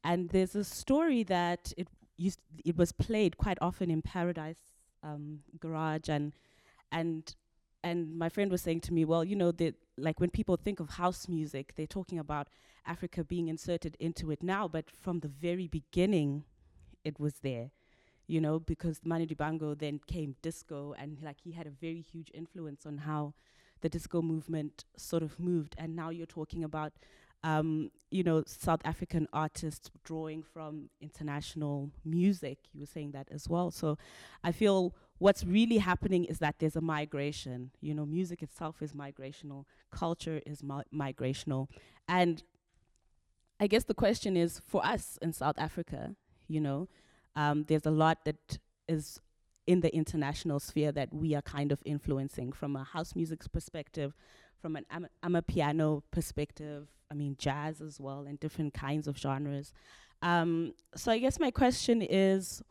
And 0.03 0.29
there's 0.29 0.55
a 0.55 0.63
story 0.63 1.23
that 1.23 1.73
it 1.77 1.87
used 2.17 2.39
it 2.63 2.77
was 2.77 2.91
played 2.91 3.37
quite 3.37 3.57
often 3.61 3.89
in 3.89 4.01
Paradise 4.01 4.59
um, 5.03 5.39
Garage 5.59 6.09
and 6.09 6.33
and 6.91 7.35
and 7.83 8.17
my 8.17 8.29
friend 8.29 8.51
was 8.51 8.61
saying 8.61 8.81
to 8.81 8.93
me, 8.93 9.05
well, 9.05 9.23
you 9.23 9.35
know, 9.35 9.51
that 9.53 9.75
like 9.97 10.19
when 10.19 10.29
people 10.29 10.57
think 10.57 10.79
of 10.79 10.89
house 10.89 11.27
music, 11.27 11.73
they're 11.75 11.87
talking 11.87 12.19
about 12.19 12.47
Africa 12.85 13.23
being 13.23 13.47
inserted 13.47 13.95
into 13.99 14.31
it 14.31 14.43
now, 14.43 14.67
but 14.67 14.91
from 14.91 15.19
the 15.19 15.27
very 15.27 15.67
beginning, 15.67 16.43
it 17.03 17.19
was 17.19 17.35
there 17.41 17.71
you 18.27 18.41
know, 18.41 18.59
because 18.59 18.99
Manu 19.03 19.25
Dibango 19.25 19.77
then 19.77 19.99
came 20.07 20.35
disco, 20.41 20.95
and 20.97 21.17
like 21.21 21.37
he 21.43 21.51
had 21.51 21.67
a 21.67 21.71
very 21.71 22.01
huge 22.01 22.31
influence 22.33 22.85
on 22.85 22.99
how 22.99 23.33
the 23.81 23.89
disco 23.89 24.21
movement 24.21 24.85
sort 24.97 25.21
of 25.21 25.39
moved. 25.39 25.75
And 25.77 25.95
now 25.95 26.09
you're 26.09 26.25
talking 26.25 26.63
about, 26.63 26.93
um, 27.43 27.91
you 28.09 28.23
know, 28.23 28.43
South 28.47 28.81
African 28.83 29.27
artists 29.31 29.91
drawing 30.03 30.41
from 30.41 30.89
international 31.01 31.91
music. 32.03 32.57
You 32.73 32.81
were 32.81 32.87
saying 32.87 33.11
that 33.11 33.27
as 33.31 33.47
well. 33.47 33.69
So 33.69 33.97
I 34.43 34.51
feel 34.51 34.95
what's 35.19 35.43
really 35.43 35.77
happening 35.77 36.25
is 36.25 36.39
that 36.39 36.55
there's 36.59 36.75
a 36.75 36.81
migration. 36.81 37.71
You 37.81 37.93
know, 37.93 38.05
music 38.05 38.41
itself 38.41 38.81
is 38.81 38.93
migrational, 38.93 39.65
culture 39.91 40.41
is 40.45 40.63
mi- 40.63 40.83
migrational, 40.93 41.67
and 42.07 42.41
I 43.59 43.67
guess 43.67 43.85
the 43.85 43.93
question 43.93 44.35
is 44.35 44.59
for 44.59 44.85
us 44.85 45.17
in 45.21 45.31
South 45.31 45.55
Africa, 45.57 46.15
you 46.47 46.59
know 46.59 46.87
um, 47.35 47.65
there's 47.67 47.85
a 47.85 47.91
lot 47.91 48.25
that 48.25 48.57
is 48.87 49.19
in 49.67 49.81
the 49.81 49.93
international 49.95 50.59
sphere 50.59 50.91
that 50.91 51.13
we 51.13 51.33
are 51.35 51.41
kind 51.41 51.71
of 51.71 51.79
influencing 51.85 52.51
from 52.51 52.75
a 52.75 52.83
house 52.83 53.15
music 53.15 53.51
perspective, 53.51 54.15
from 54.61 54.75
an 54.75 54.85
am- 54.91 55.07
amapiano 55.23 56.03
perspective, 56.11 56.87
I 57.11 57.15
mean, 57.15 57.35
jazz 57.37 57.81
as 57.81 57.99
well, 57.99 58.25
and 58.27 58.39
different 58.39 58.73
kinds 58.73 59.07
of 59.07 59.17
genres. 59.17 59.73
Um, 60.21 60.73
so 60.95 61.11
I 61.11 61.19
guess 61.19 61.39
my 61.39 61.51
question 61.51 62.01
is, 62.01 62.63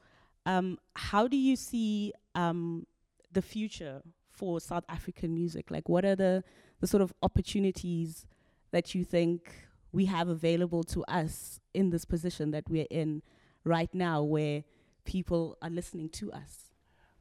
um, 0.47 0.79
how 0.95 1.27
do 1.27 1.37
you 1.37 1.57
see 1.57 2.13
um, 2.35 2.87
the 3.33 3.43
future 3.43 4.03
for 4.31 4.61
South 4.61 4.85
African 4.89 5.35
music? 5.35 5.71
Like, 5.71 5.89
what 5.89 6.05
are 6.05 6.17
the, 6.17 6.45
the 6.81 6.87
sort 6.87 7.03
of 7.03 7.13
opportunities 7.23 8.27
that 8.71 8.95
you 8.95 9.05
think 9.05 9.53
we 9.93 10.07
have 10.07 10.29
available 10.29 10.83
to 10.83 11.05
us 11.05 11.61
in 11.73 11.91
this 11.91 12.05
position 12.05 12.51
that 12.51 12.69
we're 12.69 12.87
in 12.91 13.23
right 13.65 13.93
now 13.95 14.23
where 14.23 14.65
people 15.05 15.59
are 15.63 15.71
listening 15.71 16.09
to 16.11 16.33
us? 16.33 16.71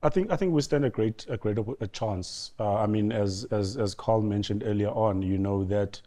I 0.01 0.09
think 0.09 0.31
I 0.31 0.35
think 0.35 0.53
we 0.53 0.61
stand 0.61 0.83
a 0.83 0.89
great 0.89 1.25
a 1.29 1.37
great 1.37 1.57
a 1.79 1.87
chance. 1.87 2.51
Uh, 2.59 2.75
I 2.75 2.87
mean, 2.87 3.13
as 3.13 3.45
as 3.51 3.77
as 3.77 3.95
Carl 3.95 4.21
mentioned 4.21 4.63
earlier 4.65 4.89
on, 4.89 5.21
you 5.21 5.37
know 5.37 5.63
that 5.63 6.01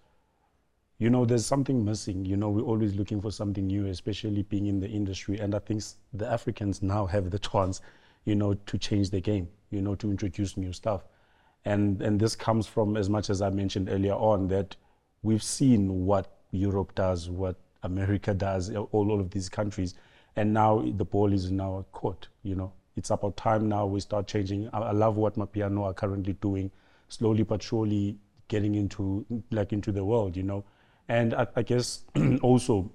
you 0.98 1.08
know 1.08 1.24
there's 1.24 1.46
something 1.46 1.82
missing. 1.82 2.26
You 2.26 2.36
know, 2.36 2.50
we're 2.50 2.62
always 2.62 2.94
looking 2.94 3.22
for 3.22 3.30
something 3.30 3.66
new, 3.66 3.86
especially 3.86 4.42
being 4.42 4.66
in 4.66 4.80
the 4.80 4.88
industry. 4.88 5.38
And 5.38 5.54
I 5.54 5.60
think 5.60 5.82
the 6.12 6.30
Africans 6.30 6.82
now 6.82 7.06
have 7.06 7.30
the 7.30 7.38
chance, 7.38 7.80
you 8.26 8.34
know, 8.34 8.52
to 8.52 8.78
change 8.78 9.08
the 9.08 9.20
game. 9.20 9.48
You 9.70 9.80
know, 9.80 9.94
to 9.96 10.10
introduce 10.10 10.58
new 10.58 10.74
stuff. 10.74 11.06
And 11.64 12.02
and 12.02 12.20
this 12.20 12.36
comes 12.36 12.66
from 12.66 12.98
as 12.98 13.08
much 13.08 13.30
as 13.30 13.40
I 13.40 13.48
mentioned 13.48 13.88
earlier 13.90 14.14
on 14.14 14.48
that 14.48 14.76
we've 15.22 15.42
seen 15.42 16.04
what 16.04 16.36
Europe 16.50 16.94
does, 16.94 17.30
what 17.30 17.56
America 17.82 18.34
does, 18.34 18.70
all, 18.74 18.88
all 18.92 19.20
of 19.20 19.30
these 19.30 19.48
countries 19.48 19.94
and 20.36 20.52
now 20.52 20.84
the 20.96 21.04
ball 21.04 21.32
is 21.32 21.46
in 21.46 21.60
our 21.60 21.82
court. 21.92 22.28
You 22.42 22.54
know, 22.54 22.72
it's 22.96 23.10
about 23.10 23.36
time 23.36 23.68
now 23.68 23.86
we 23.86 24.00
start 24.00 24.26
changing. 24.26 24.68
I, 24.72 24.78
I 24.78 24.92
love 24.92 25.16
what 25.16 25.36
amapiano 25.36 25.84
are 25.84 25.94
currently 25.94 26.34
doing, 26.34 26.70
slowly 27.08 27.42
but 27.42 27.62
surely 27.62 28.18
getting 28.48 28.74
into 28.74 29.24
like 29.50 29.72
into 29.72 29.92
the 29.92 30.04
world. 30.04 30.36
You 30.36 30.44
know, 30.44 30.64
and 31.08 31.34
I, 31.34 31.46
I 31.56 31.62
guess 31.62 32.04
also 32.42 32.90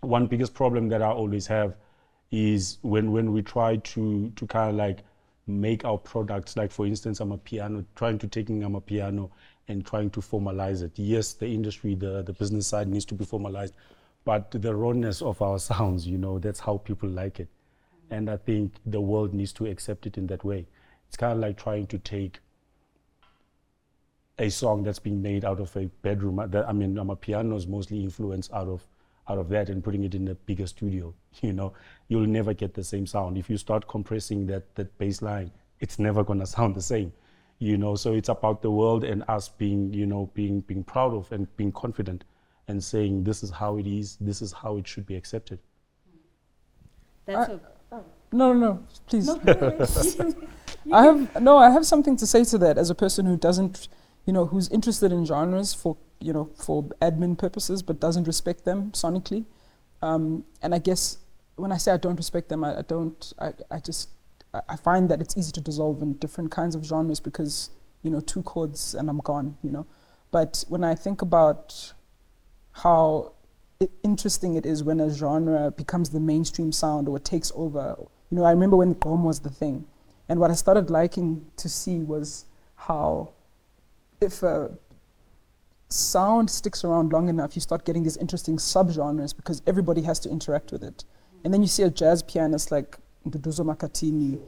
one 0.00 0.26
biggest 0.26 0.54
problem 0.54 0.88
that 0.90 1.02
I 1.02 1.10
always 1.10 1.46
have 1.46 1.74
is 2.30 2.78
when 2.82 3.12
when 3.12 3.32
we 3.32 3.42
try 3.42 3.76
to 3.76 4.30
to 4.36 4.46
kind 4.46 4.70
of 4.70 4.76
like 4.76 5.00
make 5.46 5.84
our 5.84 5.98
products 5.98 6.56
like 6.56 6.70
for 6.70 6.86
instance 6.86 7.20
amapiano 7.20 7.84
trying 7.94 8.18
to 8.18 8.26
taking 8.26 8.62
amapiano 8.62 9.30
and 9.68 9.84
trying 9.84 10.08
to 10.10 10.20
formalize 10.20 10.82
it 10.82 10.92
yes 10.94 11.34
the 11.34 11.46
industry 11.46 11.94
the 11.94 12.22
the 12.22 12.32
business 12.32 12.66
side 12.66 12.88
needs 12.88 13.04
to 13.04 13.14
be 13.14 13.24
formalized 13.24 13.74
but 14.24 14.50
the 14.50 14.74
rawness 14.74 15.20
of 15.20 15.40
our 15.42 15.58
sounds, 15.58 16.06
you 16.06 16.18
know, 16.18 16.38
that's 16.38 16.60
how 16.60 16.78
people 16.78 17.08
like 17.08 17.40
it. 17.40 17.48
And 18.10 18.30
I 18.30 18.36
think 18.36 18.74
the 18.86 19.00
world 19.00 19.34
needs 19.34 19.52
to 19.54 19.66
accept 19.66 20.06
it 20.06 20.16
in 20.16 20.26
that 20.28 20.44
way. 20.44 20.66
It's 21.08 21.16
kind 21.16 21.32
of 21.32 21.38
like 21.38 21.58
trying 21.58 21.86
to 21.88 21.98
take 21.98 22.40
a 24.38 24.48
song 24.48 24.82
that's 24.82 24.98
being 24.98 25.22
made 25.22 25.44
out 25.44 25.60
of 25.60 25.76
a 25.76 25.86
bedroom. 26.02 26.40
I 26.40 26.72
mean, 26.72 26.94
amapiano 26.96 27.56
is 27.56 27.66
mostly 27.66 28.02
influenced 28.02 28.52
out 28.52 28.68
of 28.68 28.82
out 29.26 29.38
of 29.38 29.48
that 29.48 29.70
and 29.70 29.82
putting 29.82 30.04
it 30.04 30.14
in 30.14 30.28
a 30.28 30.34
bigger 30.34 30.66
studio. 30.66 31.14
You 31.42 31.52
know, 31.52 31.72
you'll 32.08 32.26
never 32.26 32.54
get 32.54 32.74
the 32.74 32.84
same 32.84 33.06
sound 33.06 33.36
if 33.36 33.50
you 33.50 33.56
start 33.56 33.88
compressing 33.88 34.46
that 34.46 34.74
that 34.74 34.96
bass 34.98 35.22
line. 35.22 35.50
It's 35.80 35.98
never 35.98 36.24
gonna 36.24 36.46
sound 36.56 36.74
the 36.74 36.82
same. 36.82 37.12
You 37.58 37.76
know, 37.78 37.94
so 37.94 38.12
it's 38.12 38.28
about 38.28 38.62
the 38.62 38.70
world 38.70 39.04
and 39.04 39.22
us 39.28 39.48
being, 39.48 39.92
you 39.92 40.06
know, 40.06 40.30
being 40.34 40.60
being 40.60 40.84
proud 40.84 41.14
of 41.14 41.30
and 41.32 41.54
being 41.56 41.72
confident 41.72 42.24
and 42.68 42.82
saying 42.82 43.24
this 43.24 43.42
is 43.42 43.50
how 43.50 43.78
it 43.78 43.86
is, 43.86 44.16
this 44.20 44.42
is 44.42 44.52
how 44.52 44.76
it 44.76 44.86
should 44.86 45.06
be 45.06 45.16
accepted. 45.16 45.58
That's 47.26 47.50
I, 47.50 47.52
a, 47.52 47.60
oh. 47.92 48.04
No, 48.32 48.52
no, 48.52 48.58
no, 48.58 48.86
please. 49.06 49.26
No, 49.26 49.40
I 50.92 51.04
have 51.04 51.40
no, 51.40 51.56
I 51.56 51.70
have 51.70 51.86
something 51.86 52.16
to 52.16 52.26
say 52.26 52.44
to 52.44 52.58
that 52.58 52.78
as 52.78 52.90
a 52.90 52.94
person 52.94 53.26
who 53.26 53.36
doesn't, 53.36 53.88
you 54.26 54.32
know, 54.32 54.46
who's 54.46 54.68
interested 54.68 55.12
in 55.12 55.24
genres 55.24 55.72
for 55.72 55.96
you 56.20 56.32
know 56.32 56.50
for 56.56 56.84
admin 57.00 57.38
purposes, 57.38 57.82
but 57.82 58.00
doesn't 58.00 58.26
respect 58.26 58.64
them 58.64 58.90
sonically. 58.92 59.44
Um, 60.02 60.44
and 60.62 60.74
I 60.74 60.78
guess 60.78 61.18
when 61.56 61.72
I 61.72 61.76
say 61.76 61.92
I 61.92 61.96
don't 61.96 62.16
respect 62.16 62.48
them, 62.48 62.64
I, 62.64 62.78
I 62.78 62.82
don't. 62.82 63.32
I, 63.38 63.52
I 63.70 63.78
just 63.78 64.10
I 64.68 64.76
find 64.76 65.08
that 65.08 65.20
it's 65.20 65.36
easy 65.36 65.52
to 65.52 65.60
dissolve 65.60 66.02
in 66.02 66.14
different 66.14 66.50
kinds 66.50 66.74
of 66.74 66.84
genres 66.84 67.20
because 67.20 67.70
you 68.02 68.10
know 68.10 68.20
two 68.20 68.42
chords 68.42 68.94
and 68.94 69.08
I'm 69.08 69.18
gone. 69.18 69.56
You 69.62 69.70
know, 69.70 69.86
but 70.30 70.64
when 70.68 70.84
I 70.84 70.94
think 70.94 71.22
about 71.22 71.92
how 72.74 73.32
interesting 74.02 74.54
it 74.54 74.66
is 74.66 74.82
when 74.82 75.00
a 75.00 75.10
genre 75.10 75.70
becomes 75.70 76.10
the 76.10 76.20
mainstream 76.20 76.72
sound 76.72 77.08
or 77.08 77.18
takes 77.18 77.52
over. 77.54 77.96
You 78.30 78.38
know, 78.38 78.44
I 78.44 78.50
remember 78.50 78.76
when 78.76 78.94
Gqom 78.94 79.22
was 79.22 79.40
the 79.40 79.50
thing, 79.50 79.86
and 80.28 80.40
what 80.40 80.50
I 80.50 80.54
started 80.54 80.90
liking 80.90 81.46
to 81.56 81.68
see 81.68 81.98
was 81.98 82.46
how 82.76 83.30
if 84.20 84.42
a 84.42 84.70
sound 85.88 86.50
sticks 86.50 86.84
around 86.84 87.12
long 87.12 87.28
enough, 87.28 87.54
you 87.54 87.60
start 87.60 87.84
getting 87.84 88.02
these 88.02 88.16
interesting 88.16 88.56
subgenres 88.56 89.36
because 89.36 89.62
everybody 89.66 90.02
has 90.02 90.18
to 90.20 90.30
interact 90.30 90.72
with 90.72 90.82
it. 90.82 91.04
And 91.44 91.52
then 91.52 91.62
you 91.62 91.68
see 91.68 91.82
a 91.82 91.90
jazz 91.90 92.22
pianist 92.22 92.72
like 92.72 92.98
Nduduzo 93.26 93.64
Makhathini 93.64 94.40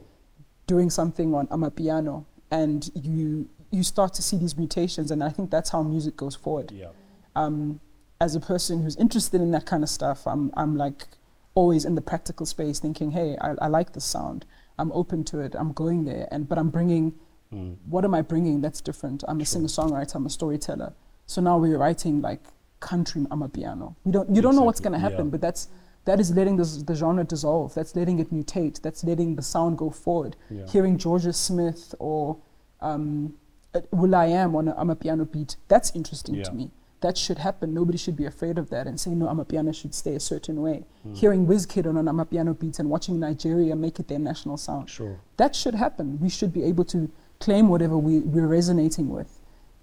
doing 0.65 0.89
something 0.89 1.33
on 1.33 1.47
amapiano, 1.47 2.25
and 2.51 2.89
you 2.93 3.49
you 3.71 3.83
start 3.83 4.13
to 4.15 4.21
see 4.21 4.37
these 4.37 4.57
mutations, 4.57 5.11
and 5.11 5.23
I 5.23 5.29
think 5.29 5.51
that's 5.51 5.69
how 5.69 5.83
music 5.83 6.17
goes 6.17 6.35
forward. 6.35 6.71
Yeah. 6.71 6.87
Um, 7.35 7.79
as 8.19 8.35
a 8.35 8.39
person 8.39 8.83
who's 8.83 8.95
interested 8.95 9.41
in 9.41 9.51
that 9.51 9.65
kind 9.65 9.83
of 9.83 9.89
stuff, 9.89 10.25
I'm 10.25 10.51
I'm 10.55 10.75
like 10.75 11.07
always 11.53 11.85
in 11.85 11.95
the 11.95 12.01
practical 12.01 12.45
space, 12.45 12.79
thinking, 12.79 13.11
hey, 13.11 13.35
I, 13.41 13.55
I 13.61 13.67
like 13.67 13.93
this 13.93 14.05
sound. 14.05 14.45
I'm 14.79 14.91
open 14.91 15.23
to 15.25 15.39
it. 15.39 15.55
I'm 15.55 15.73
going 15.73 16.05
there, 16.05 16.27
and 16.31 16.47
but 16.47 16.57
I'm 16.57 16.69
bringing. 16.69 17.13
Mm. 17.53 17.77
What 17.89 18.03
am 18.03 18.13
I 18.13 18.21
bringing 18.21 18.61
that's 18.61 18.81
different? 18.81 19.23
I'm 19.27 19.39
a 19.39 19.45
singer-songwriter. 19.45 20.15
I'm 20.15 20.25
a 20.25 20.29
storyteller. 20.29 20.93
So 21.27 21.41
now 21.41 21.57
we're 21.57 21.77
writing 21.77 22.21
like 22.21 22.41
country 22.81 23.21
amapiano. 23.21 23.95
We 24.03 24.11
don't. 24.11 24.33
You 24.35 24.41
don't 24.41 24.55
know 24.55 24.63
what's 24.63 24.79
going 24.81 24.93
to 24.93 24.99
happen, 24.99 25.25
yeah. 25.25 25.31
but 25.31 25.41
that's 25.41 25.69
that 26.05 26.19
is 26.19 26.31
letting 26.31 26.55
this, 26.57 26.77
the 26.83 26.95
genre 26.95 27.23
dissolve. 27.23 27.73
That's 27.73 27.95
letting 27.95 28.19
it 28.19 28.33
mutate. 28.33 28.81
That's 28.81 29.03
letting 29.03 29.35
the 29.35 29.41
sound 29.41 29.77
go 29.77 29.89
forward. 29.89 30.35
Yeah. 30.49 30.65
Hearing 30.67 30.97
Jorja 30.97 31.35
Smith 31.35 31.93
or 31.99 32.37
um, 32.81 33.35
uh, 33.73 33.81
will.i.am 33.91 34.55
on 34.55 34.89
a 34.89 34.95
piano 34.95 35.25
beat. 35.25 35.57
That's 35.67 35.93
interesting 35.95 36.35
Yeah. 36.35 36.43
to 36.43 36.53
me. 36.53 36.71
That 37.01 37.17
should 37.17 37.37
happen. 37.37 37.73
Nobody 37.73 37.97
should 37.97 38.15
be 38.15 38.25
afraid 38.25 38.57
of 38.57 38.69
that 38.71 38.87
and 38.87 38.99
say 38.99 39.11
no, 39.11 39.27
amapiano 39.27 39.73
should 39.73 39.93
stay 39.93 40.15
a 40.15 40.19
certain 40.19 40.61
way. 40.61 40.83
Hmm. 41.03 41.13
Hearing 41.13 41.45
Wizkid 41.45 41.85
on 41.87 41.95
an 41.97 42.07
amapiano 42.07 42.57
beat 42.57 42.79
and 42.79 42.89
watching 42.89 43.19
Nigeria 43.19 43.75
make 43.75 43.99
it 43.99 44.07
their 44.07 44.19
national 44.19 44.57
sound. 44.57 44.89
Sure. 44.89 45.19
That 45.37 45.55
should 45.55 45.75
happen. 45.75 46.19
We 46.19 46.29
should 46.29 46.51
be 46.51 46.63
able 46.63 46.85
to 46.85 47.09
claim 47.39 47.69
whatever 47.69 47.97
we, 47.97 48.19
we're 48.19 48.47
resonating 48.47 49.09
with. 49.09 49.39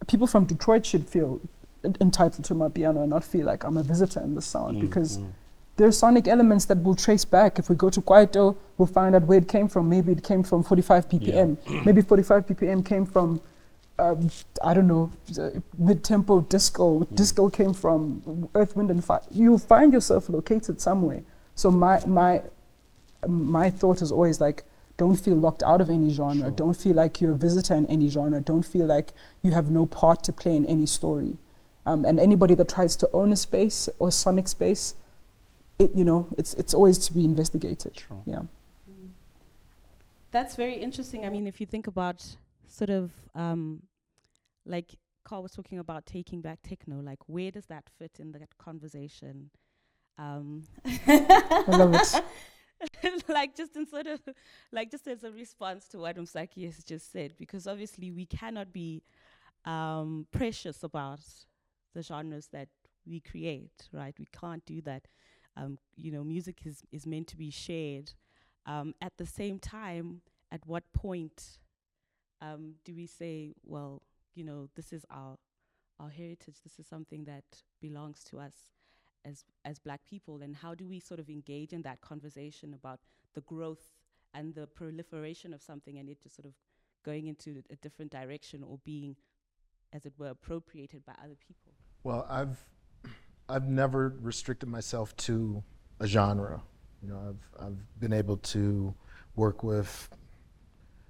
People 0.08 0.26
from 0.26 0.44
Detroit 0.44 0.84
should 0.84 1.08
feel 1.08 1.40
entitled 2.00 2.44
to 2.44 2.54
amapiano 2.54 3.02
and 3.02 3.10
not 3.10 3.24
feel 3.24 3.46
like 3.46 3.64
I'm 3.64 3.76
a 3.76 3.82
visitor 3.82 4.20
in 4.20 4.34
the 4.34 4.42
sound 4.42 4.78
Mm, 4.78 4.80
because 4.80 5.18
mm. 5.18 5.30
there 5.76 5.86
are 5.86 5.92
sonic 5.92 6.26
elements 6.26 6.64
that 6.66 6.78
we'll 6.78 6.94
trace 6.94 7.24
back. 7.24 7.58
If 7.58 7.68
we 7.68 7.76
go 7.76 7.90
to 7.90 8.00
Kwaito, 8.00 8.56
we'll 8.76 8.86
find 8.86 9.14
out 9.14 9.22
where 9.24 9.38
it 9.38 9.48
came 9.48 9.68
from. 9.68 9.88
Maybe 9.88 10.12
it 10.12 10.24
came 10.24 10.42
from 10.42 10.62
45 10.62 11.08
ppm. 11.08 11.84
Maybe 11.84 12.00
45 12.02 12.46
ppm 12.46 12.84
came 12.84 13.06
from, 13.06 13.40
um, 13.98 14.30
I 14.62 14.74
don't 14.74 14.86
know, 14.86 15.10
mid-tempo 15.78 16.40
disco. 16.42 17.04
Disco 17.14 17.48
came 17.48 17.72
from 17.72 18.48
Earth, 18.54 18.76
Wind, 18.76 18.90
and 18.90 19.04
Fire. 19.04 19.20
You'll 19.30 19.58
find 19.58 19.92
yourself 19.92 20.28
located 20.28 20.80
somewhere. 20.80 21.22
So 21.54 21.70
my 21.70 22.04
my 22.06 22.42
my 23.26 23.70
thought 23.70 24.02
is 24.02 24.10
always 24.10 24.40
like, 24.40 24.64
don't 24.96 25.16
feel 25.16 25.36
locked 25.36 25.62
out 25.62 25.80
of 25.80 25.90
any 25.90 26.10
genre. 26.10 26.42
Sure. 26.42 26.50
Don't 26.50 26.74
feel 26.74 26.94
like 26.96 27.20
you're 27.20 27.32
a 27.32 27.36
visitor 27.36 27.74
in 27.74 27.86
any 27.86 28.08
genre. 28.08 28.40
Don't 28.40 28.64
feel 28.64 28.86
like 28.86 29.12
you 29.42 29.52
have 29.52 29.70
no 29.70 29.86
part 29.86 30.22
to 30.24 30.32
play 30.32 30.56
in 30.56 30.66
any 30.66 30.86
story. 30.86 31.36
Um, 31.86 32.04
and 32.04 32.18
anybody 32.18 32.54
that 32.54 32.68
tries 32.68 32.96
to 32.96 33.10
own 33.12 33.32
a 33.32 33.36
space 33.36 33.88
or 33.98 34.10
sonic 34.10 34.48
space, 34.48 34.94
it 35.78 35.94
you 35.94 36.04
know, 36.04 36.28
it's 36.36 36.54
it's 36.54 36.74
always 36.74 36.98
to 37.06 37.12
be 37.12 37.24
investigated. 37.24 37.98
Sure. 37.98 38.22
Yeah. 38.26 38.42
That's 40.32 40.56
very 40.56 40.74
interesting. 40.74 41.24
I 41.24 41.28
mean, 41.28 41.46
if 41.46 41.60
you 41.60 41.66
think 41.66 41.86
about 41.86 42.36
sort 42.74 42.90
of 42.90 43.12
um, 43.34 43.82
like 44.66 44.94
Carl 45.24 45.42
was 45.42 45.52
talking 45.52 45.78
about 45.78 46.06
taking 46.06 46.40
back 46.40 46.58
techno, 46.62 47.00
like 47.00 47.20
where 47.26 47.50
does 47.50 47.66
that 47.66 47.84
fit 47.98 48.18
in 48.18 48.32
that 48.32 48.58
conversation? 48.58 49.50
Um, 50.18 50.64
I 50.84 51.64
love 51.68 51.94
it. 51.94 52.24
like 53.28 53.56
just 53.56 53.76
in 53.76 53.86
sort 53.86 54.06
of 54.06 54.20
like 54.72 54.90
just 54.90 55.06
as 55.06 55.24
a 55.24 55.30
response 55.30 55.86
to 55.88 55.98
what 55.98 56.16
Umsaki 56.16 56.64
has 56.66 56.84
just 56.84 57.12
said, 57.12 57.34
because 57.38 57.66
obviously 57.66 58.10
we 58.10 58.26
cannot 58.26 58.72
be 58.72 59.02
um, 59.64 60.26
precious 60.30 60.82
about 60.82 61.20
the 61.94 62.02
genres 62.02 62.48
that 62.52 62.68
we 63.06 63.20
create, 63.20 63.88
right? 63.92 64.14
We 64.18 64.26
can't 64.38 64.64
do 64.66 64.80
that. 64.82 65.06
Um, 65.56 65.78
you 65.94 66.10
know, 66.10 66.24
music 66.24 66.62
is 66.64 66.82
is 66.90 67.06
meant 67.06 67.28
to 67.28 67.36
be 67.36 67.50
shared. 67.50 68.12
Um, 68.66 68.94
at 69.00 69.12
the 69.18 69.26
same 69.26 69.58
time, 69.58 70.22
at 70.50 70.66
what 70.66 70.84
point 70.92 71.58
um, 72.44 72.74
do 72.84 72.94
we 72.94 73.06
say, 73.06 73.54
well, 73.64 74.02
you 74.34 74.44
know, 74.44 74.68
this 74.74 74.92
is 74.92 75.04
our 75.10 75.38
our 76.00 76.10
heritage. 76.10 76.56
This 76.62 76.78
is 76.78 76.86
something 76.86 77.24
that 77.24 77.44
belongs 77.80 78.24
to 78.24 78.38
us 78.38 78.54
as 79.24 79.44
as 79.64 79.78
Black 79.78 80.04
people, 80.04 80.42
and 80.42 80.54
how 80.56 80.74
do 80.74 80.86
we 80.86 81.00
sort 81.00 81.20
of 81.20 81.28
engage 81.28 81.72
in 81.72 81.82
that 81.82 82.00
conversation 82.00 82.74
about 82.74 83.00
the 83.34 83.40
growth 83.42 83.92
and 84.34 84.54
the 84.54 84.66
proliferation 84.66 85.54
of 85.54 85.62
something, 85.62 85.98
and 85.98 86.08
it 86.08 86.20
just 86.20 86.36
sort 86.36 86.46
of 86.46 86.54
going 87.04 87.26
into 87.28 87.62
a 87.70 87.76
different 87.76 88.10
direction 88.10 88.62
or 88.62 88.78
being, 88.84 89.16
as 89.92 90.04
it 90.04 90.12
were, 90.18 90.30
appropriated 90.30 91.04
by 91.06 91.12
other 91.24 91.36
people. 91.46 91.72
Well, 92.02 92.26
I've 92.28 92.58
I've 93.48 93.68
never 93.68 94.14
restricted 94.20 94.68
myself 94.68 95.16
to 95.28 95.62
a 96.00 96.06
genre. 96.06 96.62
You 97.02 97.08
know, 97.08 97.20
I've 97.28 97.66
I've 97.66 98.00
been 98.00 98.12
able 98.12 98.38
to 98.38 98.94
work 99.36 99.62
with 99.62 100.08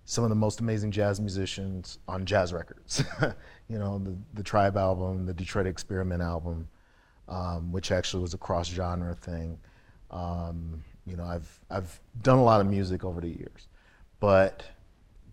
some 0.05 0.25
of 0.25 0.31
the 0.31 0.37
most 0.37 0.61
amazing 0.61 0.91
jazz 0.91 1.21
musicians 1.21 1.99
on 2.09 2.25
jazz 2.25 2.53
records. 2.53 3.03
you 3.69 3.79
know, 3.79 3.99
the 3.99 4.17
the 4.35 4.43
Tribe 4.43 4.77
album, 4.77 5.27
the 5.27 5.35
Detroit 5.35 5.67
Experiment 5.67 6.23
album, 6.23 6.69
um, 7.29 7.73
which 7.73 7.91
actually 7.91 8.23
was 8.23 8.35
a 8.35 8.39
cross 8.39 8.69
genre 8.69 9.15
thing. 9.15 9.59
Um, 10.11 10.83
you 11.07 11.17
know, 11.17 11.25
I've 11.25 11.61
I've 11.71 12.01
done 12.23 12.39
a 12.39 12.45
lot 12.45 12.61
of 12.61 12.67
music 12.67 13.05
over 13.05 13.21
the 13.21 13.29
years, 13.29 13.69
but 14.21 14.65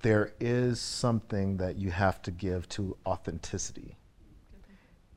there 0.02 0.34
is 0.40 0.80
something 0.80 1.58
that 1.58 1.78
you 1.78 1.92
have 1.92 2.22
to 2.24 2.32
give 2.32 2.68
to 2.70 2.98
authenticity 3.06 3.96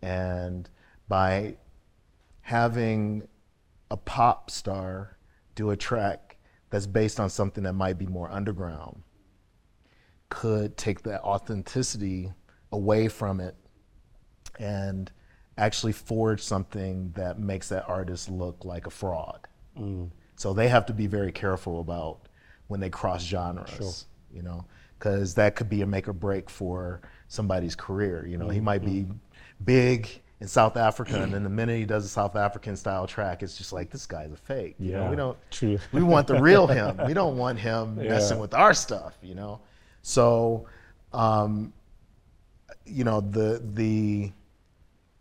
and 0.04 0.68
by 1.08 1.56
having 2.42 3.26
a 3.90 3.96
pop 3.96 4.50
star 4.50 5.16
do 5.54 5.70
a 5.70 5.76
track 5.76 6.36
that's 6.68 6.86
based 6.86 7.18
on 7.18 7.30
something 7.30 7.64
that 7.64 7.72
might 7.72 7.96
be 7.96 8.06
more 8.06 8.30
underground 8.30 9.02
could 10.28 10.76
take 10.76 11.02
that 11.02 11.22
authenticity 11.22 12.32
away 12.72 13.08
from 13.08 13.40
it 13.40 13.54
and 14.58 15.10
actually 15.56 15.92
forge 15.92 16.40
something 16.42 17.12
that 17.14 17.38
makes 17.38 17.68
that 17.68 17.88
artist 17.88 18.28
look 18.28 18.64
like 18.64 18.86
a 18.86 18.90
fraud. 18.90 19.46
Mm. 19.78 20.10
So 20.36 20.52
they 20.52 20.68
have 20.68 20.86
to 20.86 20.92
be 20.92 21.06
very 21.06 21.32
careful 21.32 21.80
about 21.80 22.28
when 22.66 22.80
they 22.80 22.90
cross 22.90 23.24
genres, 23.24 24.06
you 24.32 24.42
know, 24.42 24.64
because 24.98 25.34
that 25.34 25.54
could 25.54 25.68
be 25.68 25.82
a 25.82 25.86
make 25.86 26.08
or 26.08 26.12
break 26.12 26.50
for 26.50 27.02
somebody's 27.28 27.74
career. 27.74 28.26
You 28.26 28.36
know, 28.36 28.48
he 28.48 28.60
might 28.60 28.84
be 28.84 29.02
mm-hmm. 29.02 29.12
big 29.64 30.08
in 30.40 30.48
South 30.48 30.76
Africa, 30.76 31.22
and 31.22 31.32
then 31.32 31.44
the 31.44 31.48
minute 31.50 31.78
he 31.78 31.84
does 31.84 32.04
a 32.04 32.08
South 32.08 32.36
African 32.36 32.76
style 32.76 33.06
track, 33.06 33.42
it's 33.42 33.56
just 33.56 33.72
like 33.72 33.90
this 33.90 34.06
guy's 34.06 34.32
a 34.32 34.36
fake. 34.36 34.74
You 34.78 34.92
know, 34.92 35.04
Yeah, 35.04 35.10
we 35.10 35.16
don't. 35.16 35.38
true. 35.50 35.78
We 35.92 36.02
want 36.02 36.26
the 36.26 36.40
real 36.40 36.66
him. 36.66 36.98
We 37.06 37.14
don't 37.20 37.36
want 37.36 37.58
him 37.58 37.96
messing 37.96 38.38
with 38.38 38.54
our 38.54 38.74
stuff. 38.74 39.16
You 39.22 39.34
know, 39.34 39.60
so 40.04 40.66
um, 41.14 41.72
you 42.84 43.04
know 43.04 43.22
the 43.22 43.62
the 43.72 44.30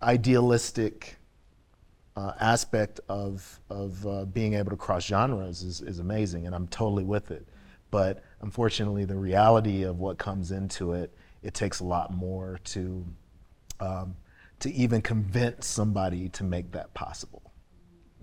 idealistic 0.02 1.16
uh, 2.18 2.34
aspect 2.40 3.00
of 3.08 3.62
of 3.70 4.06
uh, 4.06 4.26
being 4.26 4.56
able 4.56 4.72
to 4.72 4.76
cross 4.76 5.06
genres 5.06 5.64
is, 5.64 5.82
is 5.82 6.00
amazing, 6.00 6.46
and 6.46 6.54
I'm 6.54 6.68
totally 6.68 7.06
with 7.06 7.32
it. 7.32 7.48
But 7.92 8.24
unfortunately, 8.42 9.06
the 9.06 9.16
reality 9.16 9.84
of 9.84 10.00
what 10.00 10.18
comes 10.18 10.52
into 10.52 10.92
it, 10.92 11.16
it 11.44 11.54
takes 11.54 11.80
a 11.80 11.86
lot 11.86 12.14
more 12.14 12.60
to 12.66 13.06
um, 13.80 14.18
to 14.60 14.72
even 14.74 15.02
convince 15.02 15.66
somebody 15.66 16.28
to 16.30 16.44
make 16.44 16.74
that 16.74 16.94
possible. 16.94 17.54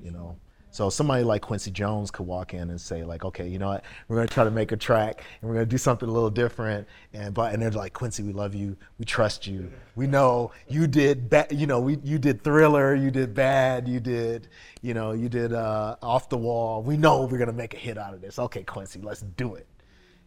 You 0.01 0.11
know. 0.11 0.37
So 0.72 0.88
somebody 0.88 1.24
like 1.24 1.42
Quincy 1.42 1.70
Jones 1.72 2.11
could 2.12 2.26
walk 2.26 2.54
in 2.54 2.70
and 2.70 2.80
say 2.80 3.02
like, 3.02 3.24
okay, 3.24 3.48
you 3.48 3.59
know 3.59 3.68
what, 3.68 3.85
we're 4.06 4.16
gonna 4.16 4.28
try 4.28 4.44
to 4.44 4.50
make 4.50 4.70
a 4.70 4.76
track 4.76 5.24
and 5.40 5.48
we're 5.48 5.56
gonna 5.56 5.66
do 5.66 5.78
something 5.78 6.09
a 6.09 6.12
little 6.12 6.30
different, 6.30 6.87
and 7.12 7.35
but 7.35 7.52
and 7.52 7.61
they're 7.61 7.70
like, 7.72 7.92
Quincy, 7.92 8.22
we 8.22 8.33
love 8.33 8.54
you, 8.54 8.76
we 8.98 9.04
trust 9.04 9.46
you, 9.46 9.70
we 9.96 10.06
know 10.06 10.52
you 10.68 10.87
did 10.87 11.28
bad, 11.28 11.50
you 11.50 11.66
know, 11.66 11.80
we 11.80 11.98
you 12.04 12.18
did 12.18 12.44
Thriller, 12.44 12.94
you 12.94 13.11
did 13.11 13.35
Bad, 13.35 13.88
you 13.88 14.00
did, 14.00 14.48
you 14.83 14.94
know, 14.94 15.12
you 15.12 15.28
did 15.28 15.52
uh, 15.52 15.96
Off 16.02 16.28
the 16.28 16.37
Wall. 16.37 16.83
We 16.83 16.96
know 16.96 17.24
we're 17.26 17.38
gonna 17.38 17.52
make 17.52 17.74
a 17.74 17.78
hit 17.78 17.98
out 17.98 18.14
of 18.14 18.20
this. 18.20 18.38
Okay, 18.38 18.62
Quincy, 18.62 19.00
let's 19.02 19.22
do 19.22 19.54
it. 19.54 19.66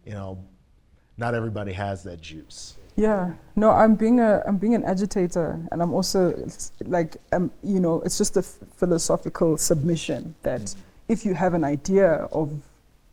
You 0.06 0.14
know, 0.14 0.44
not 1.18 1.36
everybody 1.36 1.72
has 1.74 2.04
that 2.04 2.22
juice. 2.22 2.76
Yeah, 2.96 3.34
no, 3.56 3.72
I'm 3.72 3.96
being 3.96 4.20
a 4.20 4.44
I'm 4.46 4.58
being 4.58 4.76
an 4.76 4.84
agitator, 4.84 5.60
and 5.72 5.82
I'm 5.82 5.94
also 5.94 6.48
like 6.86 7.18
um 7.32 7.52
you 7.64 7.80
know 7.80 8.02
it's 8.02 8.18
just 8.18 8.38
a 8.38 8.42
f- 8.42 8.60
philosophical 8.78 9.58
submission 9.58 10.36
that 10.44 10.76
if 11.08 11.26
you 11.26 11.34
have 11.34 11.54
an 11.54 11.64
idea 11.64 12.28
of 12.32 12.52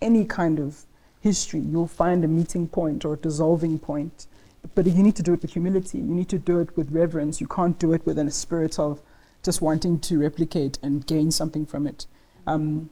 any 0.02 0.24
kind 0.24 0.58
of 0.58 0.84
history, 1.20 1.60
you'll 1.60 1.86
find 1.86 2.24
a 2.24 2.28
meeting 2.28 2.68
point 2.68 3.04
or 3.04 3.14
a 3.14 3.16
dissolving 3.16 3.78
point, 3.78 4.26
but 4.74 4.86
you 4.86 5.02
need 5.02 5.16
to 5.16 5.22
do 5.22 5.32
it 5.32 5.42
with 5.42 5.52
humility. 5.52 5.98
You 5.98 6.04
need 6.04 6.28
to 6.28 6.38
do 6.38 6.60
it 6.60 6.76
with 6.76 6.90
reverence. 6.90 7.40
You 7.40 7.46
can't 7.46 7.78
do 7.78 7.92
it 7.92 8.04
within 8.06 8.26
a 8.28 8.30
spirit 8.30 8.78
of 8.78 9.02
just 9.42 9.62
wanting 9.62 9.98
to 10.00 10.18
replicate 10.18 10.78
and 10.82 11.06
gain 11.06 11.30
something 11.30 11.64
from 11.66 11.86
it. 11.86 12.06
Um, 12.46 12.90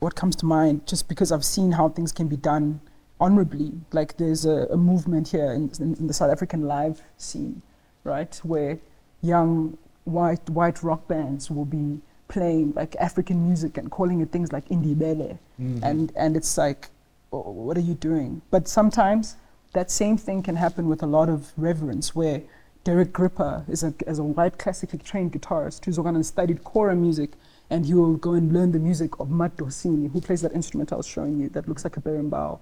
what 0.00 0.14
comes 0.14 0.34
to 0.36 0.46
mind, 0.46 0.86
just 0.86 1.08
because 1.08 1.30
I've 1.30 1.44
seen 1.44 1.72
how 1.72 1.88
things 1.88 2.10
can 2.12 2.26
be 2.26 2.36
done 2.36 2.80
honorably. 3.20 3.72
Like 3.92 4.16
there's 4.16 4.44
a, 4.46 4.66
a 4.70 4.76
movement 4.76 5.28
here 5.28 5.52
in, 5.52 5.70
in, 5.78 5.94
in 5.96 6.06
the 6.06 6.14
South 6.14 6.30
African 6.30 6.62
live 6.66 7.02
scene, 7.18 7.62
right, 8.04 8.34
where 8.42 8.78
young 9.22 9.76
white 10.04 10.48
white 10.50 10.82
rock 10.82 11.06
bands 11.06 11.50
will 11.50 11.66
be 11.66 12.00
playing 12.28 12.72
like 12.74 12.96
African 12.96 13.44
music 13.46 13.76
and 13.76 13.90
calling 13.90 14.20
it 14.20 14.30
things 14.30 14.52
like 14.52 14.66
indie 14.68 14.98
bele, 14.98 15.38
Mhm. 15.60 15.82
and 15.82 16.12
and 16.16 16.36
it's 16.36 16.56
like, 16.56 16.88
"Oh, 17.32 17.50
what 17.50 17.76
are 17.76 17.86
you 17.90 17.94
doing? 17.94 18.40
But 18.50 18.66
sometimes 18.68 19.36
that 19.72 19.90
same 19.90 20.16
thing 20.16 20.42
can 20.42 20.56
happen 20.56 20.88
with 20.88 21.02
a 21.02 21.06
lot 21.06 21.28
of 21.28 21.52
reverence, 21.56 22.14
where 22.14 22.42
Derek 22.82 23.12
Gripper 23.12 23.64
is 23.68 23.82
a 23.82 23.92
as 24.06 24.18
a 24.18 24.24
white 24.24 24.56
classically 24.58 24.98
trained 25.00 25.32
guitarist 25.34 25.84
who's 25.84 25.98
gone 25.98 26.14
and 26.16 26.24
studied 26.24 26.64
kora 26.64 26.96
music, 26.96 27.30
and 27.68 27.84
he 27.86 27.92
will 27.94 28.14
go 28.16 28.32
and 28.32 28.52
learn 28.52 28.72
the 28.72 28.78
music 28.78 29.20
of 29.20 29.28
Madosini, 29.28 30.10
who 30.12 30.20
plays 30.20 30.40
that 30.40 30.52
instrument 30.54 30.92
I 30.92 30.96
was 30.96 31.06
showing 31.06 31.38
you 31.40 31.48
that 31.50 31.68
looks 31.68 31.84
like 31.84 31.96
a 31.98 32.00
berimbau, 32.00 32.58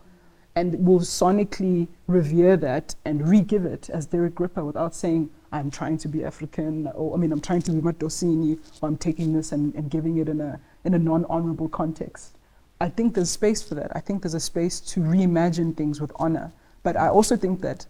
and 0.59 0.85
will 0.85 0.99
sonically 1.01 1.87
revere 2.09 2.57
that 2.57 2.95
and 3.05 3.29
re-give 3.29 3.65
it 3.65 3.89
as 3.91 4.07
Derek 4.07 4.35
Gripper 4.35 4.65
without 4.65 4.93
saying, 4.93 5.31
I'm 5.53 5.71
trying 5.71 5.99
to 5.99 6.09
be 6.09 6.25
African, 6.25 6.89
or 6.89 7.15
I 7.15 7.17
mean, 7.17 7.31
I'm 7.33 7.41
trying 7.41 7.63
to 7.63 7.71
be 7.71 7.81
Madosini, 7.81 8.59
or 8.81 8.89
I'm 8.89 8.97
taking 8.97 9.33
this 9.33 9.53
and, 9.53 9.73
and 9.77 9.89
giving 9.89 10.19
it 10.19 10.29
in 10.29 10.41
a, 10.41 10.59
in 10.85 10.95
a 10.95 10.99
non-honorable 10.99 11.69
context. 11.69 12.37
I 12.81 12.89
think 12.89 13.15
there's 13.15 13.31
space 13.31 13.63
for 13.63 13.77
that. 13.77 13.91
I 13.95 14.01
think 14.01 14.23
there's 14.23 14.35
a 14.35 14.41
space 14.41 14.81
to 14.93 15.01
reimagine 15.01 15.77
things 15.77 16.01
with 16.01 16.13
honor. 16.17 16.51
But 16.83 16.97
I 16.97 17.09
also 17.09 17.37
think 17.37 17.61
that 17.61 17.87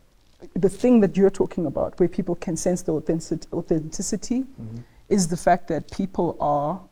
the 0.54 0.68
thing 0.68 1.00
that 1.00 1.16
you're 1.16 1.30
talking 1.30 1.64
about, 1.66 1.98
where 1.98 2.08
people 2.08 2.34
can 2.34 2.56
sense 2.56 2.82
the 2.82 2.92
authentic- 2.92 3.52
authenticity, 3.52 4.40
Mhm. 4.42 4.84
is 5.08 5.28
the 5.28 5.36
fact 5.36 5.68
that 5.68 5.90
people 5.90 6.36
are 6.38 6.82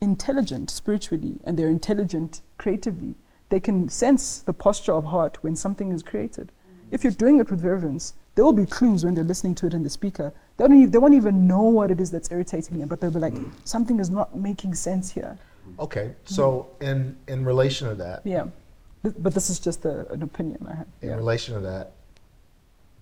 intelligent 0.00 0.70
spiritually 0.70 1.38
and 1.44 1.58
they're 1.58 1.68
intelligent 1.68 2.40
creatively. 2.56 3.14
They 3.50 3.60
can 3.60 3.88
sense 3.88 4.40
the 4.40 4.52
posture 4.52 4.92
of 4.92 5.04
heart 5.04 5.38
when 5.42 5.56
something 5.56 5.90
is 5.92 6.02
created. 6.02 6.52
If 6.90 7.02
you're 7.04 7.12
doing 7.12 7.38
it 7.38 7.50
with 7.50 7.64
reverence, 7.64 8.14
there 8.34 8.44
will 8.44 8.52
be 8.52 8.66
clues 8.66 9.04
when 9.04 9.14
they're 9.14 9.24
listening 9.24 9.54
to 9.56 9.66
it 9.66 9.74
in 9.74 9.82
the 9.82 9.90
speaker. 9.90 10.32
They, 10.56 10.66
don't 10.66 10.76
even, 10.78 10.90
they 10.90 10.98
won't 10.98 11.14
even 11.14 11.46
know 11.46 11.62
what 11.62 11.90
it 11.90 12.00
is 12.00 12.10
that's 12.10 12.30
irritating 12.30 12.78
them, 12.78 12.88
but 12.88 13.00
they'll 13.00 13.10
be 13.10 13.18
like, 13.18 13.34
something 13.64 13.98
is 14.00 14.10
not 14.10 14.36
making 14.36 14.74
sense 14.74 15.10
here. 15.10 15.36
Okay, 15.78 16.14
so 16.24 16.68
in 16.80 17.14
in 17.26 17.44
relation 17.44 17.88
to 17.88 17.94
that, 17.96 18.22
Yeah. 18.24 18.46
Th- 19.02 19.14
But 19.18 19.34
this 19.34 19.50
is 19.50 19.58
just 19.60 19.84
a, 19.84 20.10
an 20.10 20.22
opinion 20.22 20.66
I 20.66 20.74
have. 20.76 20.86
in 21.02 21.08
Yeah. 21.10 21.16
relation 21.16 21.54
to 21.54 21.60
that, 21.60 21.92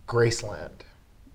Graceland, 0.08 0.82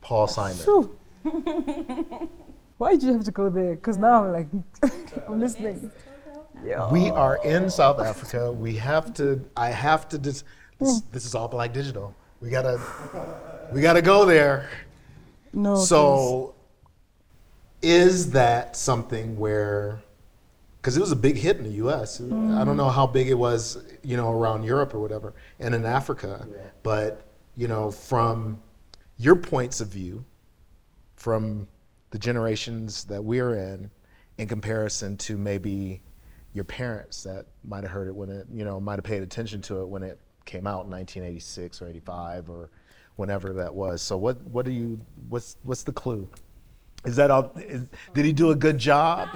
Paul 0.01 0.27
Simon. 0.27 0.89
Why 2.77 2.91
did 2.93 3.03
you 3.03 3.13
have 3.13 3.23
to 3.25 3.31
go 3.31 3.49
there? 3.49 3.75
Because 3.75 3.97
now 3.97 4.25
I'm 4.25 4.31
like, 4.33 4.47
I'm 5.27 5.39
listening. 5.39 5.91
Yeah. 6.63 6.91
We 6.91 7.09
are 7.09 7.39
in 7.43 7.69
South 7.69 7.99
Africa. 7.99 8.51
We 8.51 8.75
have 8.77 9.13
to. 9.15 9.43
I 9.57 9.69
have 9.69 10.07
to. 10.09 10.17
Dis, 10.17 10.43
this, 10.79 10.99
hmm. 10.99 11.07
this 11.11 11.25
is 11.25 11.35
all 11.35 11.47
Black 11.47 11.73
Digital. 11.73 12.15
We 12.39 12.49
gotta. 12.49 12.79
We 13.71 13.81
gotta 13.81 14.01
go 14.01 14.25
there. 14.25 14.69
No. 15.53 15.75
So, 15.75 16.55
is 17.81 18.31
that 18.31 18.75
something 18.75 19.37
where? 19.37 20.01
Because 20.77 20.97
it 20.97 20.99
was 20.99 21.11
a 21.11 21.15
big 21.15 21.37
hit 21.37 21.57
in 21.57 21.63
the 21.63 21.73
U.S. 21.73 22.19
I 22.19 22.23
don't 22.23 22.77
know 22.77 22.89
hmm. 22.89 22.95
how 22.95 23.07
big 23.07 23.27
it 23.27 23.35
was, 23.35 23.83
you 24.03 24.17
know, 24.17 24.31
around 24.31 24.63
Europe 24.63 24.93
or 24.93 24.99
whatever, 24.99 25.33
and 25.59 25.73
in 25.73 25.85
Africa. 25.85 26.47
But 26.83 27.25
you 27.55 27.67
know, 27.67 27.91
from 27.91 28.61
your 29.17 29.35
points 29.35 29.81
of 29.81 29.87
view, 29.89 30.25
from 31.15 31.67
the 32.11 32.19
generations 32.19 33.03
that 33.05 33.23
we're 33.23 33.55
in, 33.55 33.89
in 34.37 34.47
comparison 34.47 35.17
to 35.17 35.37
maybe 35.37 36.01
your 36.53 36.63
parents 36.63 37.23
that 37.23 37.45
might 37.63 37.83
have 37.83 37.91
heard 37.91 38.07
it 38.07 38.15
when 38.15 38.29
it, 38.29 38.47
you 38.51 38.65
know, 38.65 38.79
might 38.79 38.95
have 38.97 39.03
paid 39.03 39.23
attention 39.23 39.61
to 39.63 39.81
it 39.81 39.87
when 39.87 40.03
it 40.03 40.19
came 40.45 40.67
out 40.67 40.85
in 40.85 40.91
1986 40.91 41.81
or 41.81 41.87
85 41.87 42.49
or 42.49 42.69
whenever 43.15 43.53
that 43.53 43.73
was. 43.73 44.01
So 44.01 44.17
what, 44.17 44.41
what 44.43 44.65
do 44.65 44.71
you, 44.71 44.99
what's, 45.29 45.57
what's 45.63 45.83
the 45.83 45.91
clue? 45.91 46.27
Is 47.05 47.15
that 47.15 47.31
all, 47.31 47.51
is, 47.57 47.85
did 48.13 48.25
he 48.25 48.33
do 48.33 48.51
a 48.51 48.55
good 48.55 48.77
job? 48.77 49.29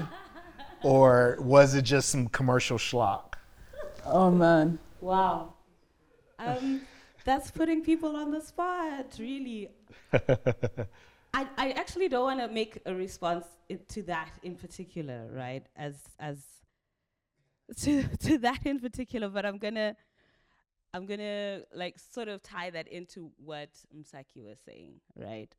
Or 0.83 1.37
was 1.39 1.73
it 1.73 1.81
just 1.83 2.09
some 2.09 2.27
commercial 2.27 2.77
schlock? 2.77 3.33
oh 4.05 4.29
man. 4.29 4.77
Wow. 5.01 5.53
Um, 6.37 6.81
that's 7.23 7.49
putting 7.49 7.83
people 7.83 8.15
on 8.15 8.31
the 8.31 8.41
spot, 8.41 9.15
really. 9.19 9.71
I, 10.13 11.47
I 11.57 11.71
actually 11.71 12.07
don't 12.07 12.23
want 12.23 12.39
to 12.39 12.47
make 12.47 12.79
a 12.85 12.93
response 12.93 13.45
to 13.89 14.03
that 14.03 14.29
in 14.43 14.55
particular, 14.55 15.27
right? 15.31 15.65
As 15.75 15.95
as 16.19 16.37
to 17.81 18.03
to 18.03 18.37
that 18.39 18.65
in 18.65 18.79
particular, 18.79 19.29
but 19.29 19.45
I'm 19.45 19.57
gonna 19.57 19.95
I'm 20.93 21.05
gonna 21.05 21.61
like 21.73 21.99
sort 21.99 22.27
of 22.27 22.41
tie 22.41 22.69
that 22.69 22.87
into 22.87 23.31
what 23.37 23.69
Msaki 23.95 24.43
was 24.43 24.59
saying, 24.65 25.01
right? 25.15 25.53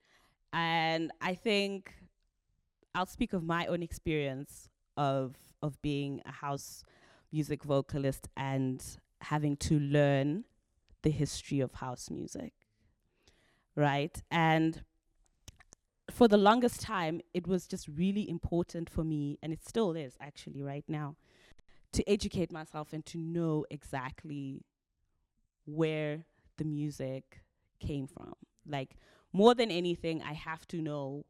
And 0.52 1.10
I 1.20 1.34
think 1.34 1.92
I'll 2.94 3.06
speak 3.06 3.32
of 3.32 3.42
my 3.42 3.66
own 3.66 3.82
experience 3.82 4.68
of 4.96 5.36
of 5.62 5.80
being 5.82 6.22
a 6.24 6.32
house 6.32 6.84
music 7.32 7.64
vocalist 7.64 8.28
and 8.36 8.82
having 9.20 9.56
to 9.56 9.78
learn 9.78 10.44
the 11.02 11.10
history 11.10 11.60
of 11.60 11.74
house 11.74 12.10
music. 12.10 12.52
Right? 13.74 14.22
And 14.30 14.82
for 16.10 16.28
the 16.28 16.36
longest 16.36 16.80
time, 16.80 17.20
it 17.34 17.46
was 17.46 17.66
just 17.66 17.88
really 17.88 18.28
important 18.28 18.88
for 18.88 19.04
me, 19.04 19.38
and 19.42 19.52
it 19.52 19.62
still 19.66 19.92
is 19.92 20.16
actually 20.20 20.62
right 20.62 20.84
now, 20.88 21.16
to 21.96 22.08
educate 22.08 22.52
myself 22.52 22.92
and 22.92 23.04
to 23.06 23.18
know 23.18 23.64
exactly 23.70 24.62
where 25.64 26.24
the 26.58 26.64
music 26.64 27.40
came 27.80 28.06
from. 28.06 28.34
Like, 28.68 28.96
more 29.32 29.54
than 29.54 29.70
anything, 29.70 30.22
I 30.22 30.32
have 30.34 30.66
to 30.68 30.80
know 30.80 31.24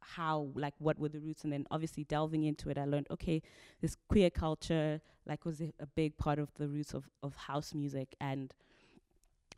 how, 0.00 0.48
like, 0.54 0.74
what 0.78 0.98
were 0.98 1.08
the 1.08 1.20
roots, 1.20 1.44
and 1.44 1.52
then 1.52 1.66
obviously 1.70 2.04
delving 2.04 2.44
into 2.44 2.70
it, 2.70 2.78
I 2.78 2.84
learned, 2.84 3.08
okay, 3.10 3.42
this 3.80 3.96
queer 4.08 4.30
culture, 4.30 5.00
like, 5.26 5.44
was 5.44 5.60
a, 5.60 5.86
big 5.94 6.16
part 6.16 6.38
of 6.38 6.52
the 6.54 6.68
roots 6.68 6.94
of, 6.94 7.08
of 7.22 7.36
house 7.36 7.74
music, 7.74 8.14
and 8.20 8.52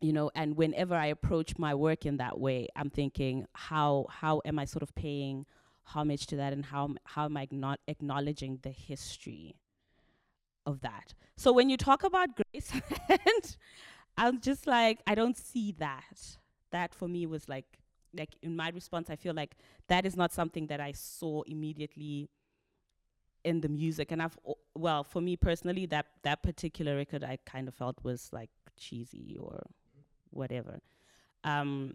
you 0.01 0.13
know 0.13 0.31
and 0.37 0.57
whenever 0.57 0.95
i 0.95 1.07
approach 1.07 1.59
my 1.59 1.75
work 1.75 2.07
in 2.07 2.19
that 2.19 2.39
way 2.39 2.69
i'm 2.77 2.89
thinking 2.89 3.45
how 3.53 4.07
how 4.09 4.41
am 4.45 4.57
i 4.57 4.65
sort 4.65 4.81
of 4.81 4.95
paying 4.95 5.45
homage 5.89 6.27
to 6.27 6.37
that? 6.37 6.53
And 6.53 6.65
how 6.65 6.95
how 7.05 7.25
am 7.25 7.37
i 7.37 7.49
not 7.51 7.81
acknowledging 7.89 8.61
the 8.63 8.71
history 8.71 9.57
of 10.69 10.81
that. 10.83 11.15
So 11.37 11.53
when 11.53 11.69
you 11.71 11.77
talk 11.77 12.05
about 12.05 12.29
grace 12.37 12.73
and 13.09 13.57
i'm 14.17 14.41
just 14.41 14.67
like 14.67 15.01
i 15.07 15.15
don't 15.15 15.37
see 15.37 15.73
that. 15.79 16.37
That 16.71 16.95
for 16.95 17.09
me 17.09 17.27
was 17.27 17.49
like 17.49 17.79
like 18.15 18.37
in 18.43 18.57
my 18.57 18.69
response 18.71 19.11
i 19.11 19.17
feel 19.17 19.35
like 19.35 19.55
that 19.89 20.07
is 20.07 20.17
not 20.17 20.33
something 20.33 20.67
that 20.67 20.81
i 20.81 20.93
saw 20.93 21.43
immediately 21.43 22.29
in 23.45 23.61
the 23.61 23.69
music. 23.69 24.13
And 24.13 24.21
i've 24.23 24.37
well 24.75 25.03
for 25.05 25.21
me 25.23 25.37
personally 25.37 25.87
that 25.87 26.07
that 26.23 26.43
particular 26.43 26.97
record 26.97 27.25
i 27.25 27.39
kind 27.47 27.69
of 27.69 27.75
felt 27.75 27.97
was 28.03 28.29
like 28.33 28.51
cheesy 28.77 29.37
or 29.41 29.63
whatever. 30.31 30.81
Um, 31.45 31.95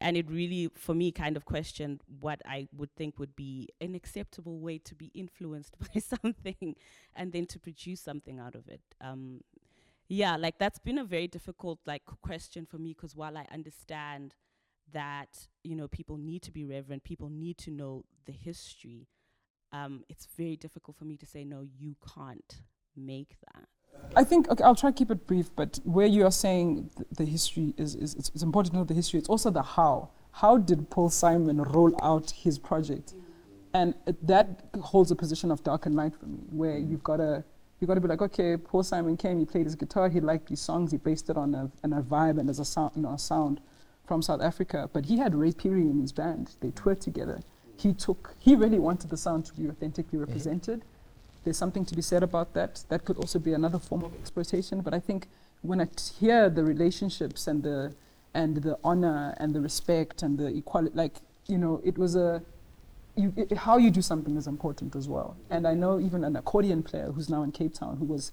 and 0.00 0.16
it 0.16 0.30
really, 0.30 0.70
for 0.74 0.94
me, 0.94 1.12
kind 1.12 1.36
of 1.36 1.44
questioned 1.44 2.02
what 2.20 2.42
I 2.44 2.68
would 2.76 2.94
think 2.96 3.18
would 3.18 3.36
be 3.36 3.68
an 3.80 3.94
acceptable 3.94 4.58
way 4.58 4.78
to 4.78 4.94
be 4.94 5.10
influenced 5.14 5.76
by 5.94 6.00
something 6.00 6.76
and 7.14 7.32
then 7.32 7.46
to 7.46 7.58
produce 7.58 8.00
something 8.00 8.38
out 8.38 8.54
of 8.54 8.68
it. 8.68 8.82
Um, 9.00 9.40
yeah, 10.08 10.36
like 10.36 10.58
that's 10.58 10.78
been 10.78 10.98
a 10.98 11.04
very 11.04 11.28
difficult 11.28 11.78
like 11.86 12.02
question 12.22 12.66
for 12.66 12.78
me 12.78 12.92
because 12.92 13.16
while 13.16 13.38
I 13.38 13.46
understand 13.52 14.34
that 14.92 15.48
you 15.62 15.74
know 15.74 15.88
people 15.88 16.18
need 16.18 16.42
to 16.42 16.52
be 16.52 16.64
reverent, 16.64 17.04
people 17.04 17.30
need 17.30 17.56
to 17.58 17.70
know 17.70 18.04
the 18.26 18.32
history. 18.32 19.08
Um, 19.72 20.04
it's 20.08 20.28
very 20.36 20.56
difficult 20.56 20.96
for 20.96 21.04
me 21.04 21.16
to 21.16 21.26
say 21.26 21.44
no, 21.44 21.62
you 21.62 21.96
can't 22.14 22.62
make 22.94 23.36
that. 23.52 23.68
I 24.16 24.24
think 24.24 24.48
okay, 24.50 24.64
I'll 24.64 24.74
try 24.74 24.90
to 24.90 24.96
keep 24.96 25.10
it 25.10 25.26
brief, 25.26 25.54
but 25.54 25.80
where 25.84 26.06
you 26.06 26.24
are 26.24 26.32
saying 26.32 26.90
th- 26.96 27.08
the 27.16 27.24
history 27.24 27.74
is, 27.76 27.94
is 27.94 28.14
it's, 28.14 28.30
it's 28.34 28.42
important 28.42 28.72
to 28.72 28.78
know 28.78 28.84
the 28.84 28.94
history. 28.94 29.18
It's 29.18 29.28
also 29.28 29.50
the 29.50 29.62
how. 29.62 30.10
How 30.32 30.56
did 30.56 30.90
Paul 30.90 31.10
Simon 31.10 31.62
roll 31.62 31.92
out 32.02 32.30
his 32.30 32.58
project? 32.58 33.14
And 33.72 33.94
it, 34.06 34.24
that 34.26 34.64
holds 34.80 35.10
a 35.10 35.16
position 35.16 35.50
of 35.50 35.62
dark 35.62 35.86
and 35.86 35.94
light 35.94 36.14
for 36.14 36.26
me, 36.26 36.38
where 36.50 36.74
mm. 36.74 36.90
you've 36.90 37.02
got 37.02 37.16
to 37.16 37.44
you've 37.80 37.88
got 37.88 37.94
to 37.94 38.00
be 38.00 38.08
like, 38.08 38.22
okay, 38.22 38.56
Paul 38.56 38.82
Simon 38.82 39.16
came, 39.16 39.38
he 39.38 39.44
played 39.44 39.66
his 39.66 39.74
guitar, 39.74 40.08
he 40.08 40.20
liked 40.20 40.48
these 40.48 40.60
songs, 40.60 40.92
he 40.92 40.96
based 40.96 41.28
it 41.28 41.36
on 41.36 41.54
a, 41.54 41.70
on 41.82 41.92
a 41.92 42.02
vibe 42.02 42.38
and 42.38 42.48
as 42.48 42.58
a 42.58 42.64
sound, 42.64 42.92
you 42.96 43.02
know, 43.02 43.10
a 43.10 43.18
sound 43.18 43.60
from 44.06 44.22
South 44.22 44.40
Africa. 44.40 44.88
But 44.92 45.06
he 45.06 45.18
had 45.18 45.34
Ray 45.34 45.52
Phiri 45.52 45.90
in 45.90 46.00
his 46.00 46.12
band; 46.12 46.56
they 46.60 46.70
toured 46.70 47.00
together. 47.00 47.40
He 47.76 47.92
took, 47.92 48.34
he 48.38 48.54
really 48.54 48.78
wanted 48.78 49.10
the 49.10 49.16
sound 49.16 49.44
to 49.46 49.54
be 49.54 49.68
authentically 49.68 50.18
represented 50.18 50.84
there's 51.44 51.58
something 51.58 51.84
to 51.84 51.94
be 51.94 52.02
said 52.02 52.22
about 52.22 52.54
that. 52.54 52.84
That 52.88 53.04
could 53.04 53.16
also 53.18 53.38
be 53.38 53.52
another 53.52 53.78
form 53.78 54.04
of 54.04 54.14
exploitation. 54.14 54.80
But 54.80 54.94
I 54.94 55.00
think 55.00 55.28
when 55.62 55.80
I 55.80 55.84
t- 55.84 56.12
hear 56.20 56.50
the 56.50 56.64
relationships 56.64 57.46
and 57.46 57.62
the 57.62 57.94
and 58.34 58.56
the 58.56 58.76
honor 58.82 59.34
and 59.38 59.54
the 59.54 59.60
respect 59.60 60.22
and 60.22 60.38
the 60.38 60.46
equality, 60.46 60.94
like 60.94 61.16
you 61.46 61.58
know, 61.58 61.80
it 61.84 61.96
was 61.98 62.16
a 62.16 62.42
you, 63.16 63.32
i 63.38 63.54
how 63.54 63.76
you 63.78 63.90
do 63.90 64.02
something 64.02 64.36
is 64.36 64.46
important 64.46 64.96
as 64.96 65.08
well. 65.08 65.36
And 65.50 65.66
I 65.66 65.74
know 65.74 66.00
even 66.00 66.24
an 66.24 66.36
accordion 66.36 66.82
player 66.82 67.12
who's 67.12 67.28
now 67.28 67.42
in 67.42 67.52
Cape 67.52 67.74
Town 67.74 67.96
who 67.98 68.06
was 68.06 68.32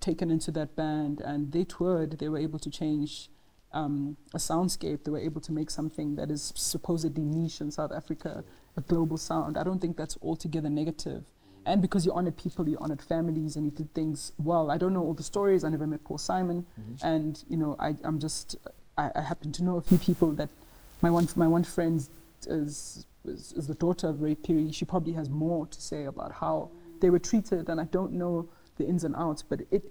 taken 0.00 0.30
into 0.30 0.50
that 0.52 0.74
band 0.76 1.20
and 1.20 1.52
they 1.52 1.64
toured. 1.64 2.18
They 2.18 2.28
were 2.28 2.38
able 2.38 2.58
to 2.58 2.70
change 2.70 3.28
um, 3.72 4.16
a 4.34 4.38
soundscape. 4.38 5.04
They 5.04 5.10
were 5.10 5.20
able 5.30 5.40
to 5.42 5.52
make 5.52 5.70
something 5.70 6.16
that 6.16 6.30
is 6.30 6.52
supposedly 6.56 7.22
niche 7.22 7.60
in 7.60 7.70
South 7.70 7.92
Africa, 7.92 8.44
a 8.76 8.80
global 8.80 9.16
sound. 9.16 9.56
I 9.56 9.62
don't 9.62 9.80
think 9.80 9.96
that's 9.96 10.18
altogether 10.22 10.68
negative. 10.68 11.24
And 11.66 11.80
because 11.80 12.04
you 12.06 12.12
honored 12.12 12.36
people, 12.36 12.68
you 12.68 12.76
honored 12.80 13.02
families, 13.02 13.56
and 13.56 13.64
you 13.64 13.70
did 13.70 13.92
things 13.94 14.32
well. 14.38 14.70
I 14.70 14.78
don't 14.78 14.92
know 14.92 15.02
all 15.02 15.14
the 15.14 15.22
stories. 15.22 15.62
I 15.64 15.68
never 15.68 15.86
met 15.86 16.02
Paul 16.04 16.18
Simon, 16.18 16.66
Mm-hmm. 16.80 17.06
and 17.06 17.44
you 17.48 17.56
know, 17.56 17.76
I, 17.78 17.94
I'm 18.04 18.18
just. 18.18 18.56
I, 18.98 19.10
I 19.14 19.20
happen 19.22 19.52
to 19.52 19.64
know 19.64 19.76
a 19.76 19.80
few 19.80 19.98
people 19.98 20.32
that 20.32 20.48
my 21.00 21.10
one 21.10 21.28
my 21.36 21.46
one 21.48 21.64
friend 21.64 21.96
is, 21.98 22.08
is 22.46 23.06
is 23.24 23.66
the 23.66 23.74
daughter 23.74 24.08
of 24.08 24.20
Ray 24.20 24.34
Phiri. 24.34 24.74
She 24.74 24.84
probably 24.84 25.12
has 25.14 25.28
more 25.30 25.66
to 25.66 25.80
say 25.80 26.04
about 26.04 26.32
how 26.32 26.70
they 27.00 27.10
were 27.10 27.18
treated, 27.20 27.68
and 27.68 27.80
I 27.80 27.84
don't 27.84 28.12
know 28.12 28.48
the 28.76 28.84
ins 28.86 29.04
and 29.04 29.14
outs. 29.16 29.42
But 29.42 29.60
it, 29.70 29.84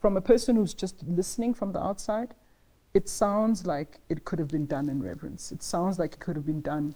from 0.00 0.16
a 0.16 0.20
person 0.20 0.56
who's 0.56 0.74
just 0.74 1.02
listening 1.06 1.54
from 1.54 1.72
the 1.72 1.82
outside, 1.82 2.34
it 2.94 3.08
sounds 3.08 3.66
like 3.66 3.98
it 4.08 4.24
could 4.24 4.38
have 4.38 4.48
been 4.48 4.66
done 4.66 4.88
in 4.88 5.02
reverence. 5.02 5.52
It 5.52 5.62
sounds 5.62 5.98
like 5.98 6.14
it 6.14 6.20
could 6.20 6.36
have 6.36 6.46
been 6.46 6.62
done 6.62 6.94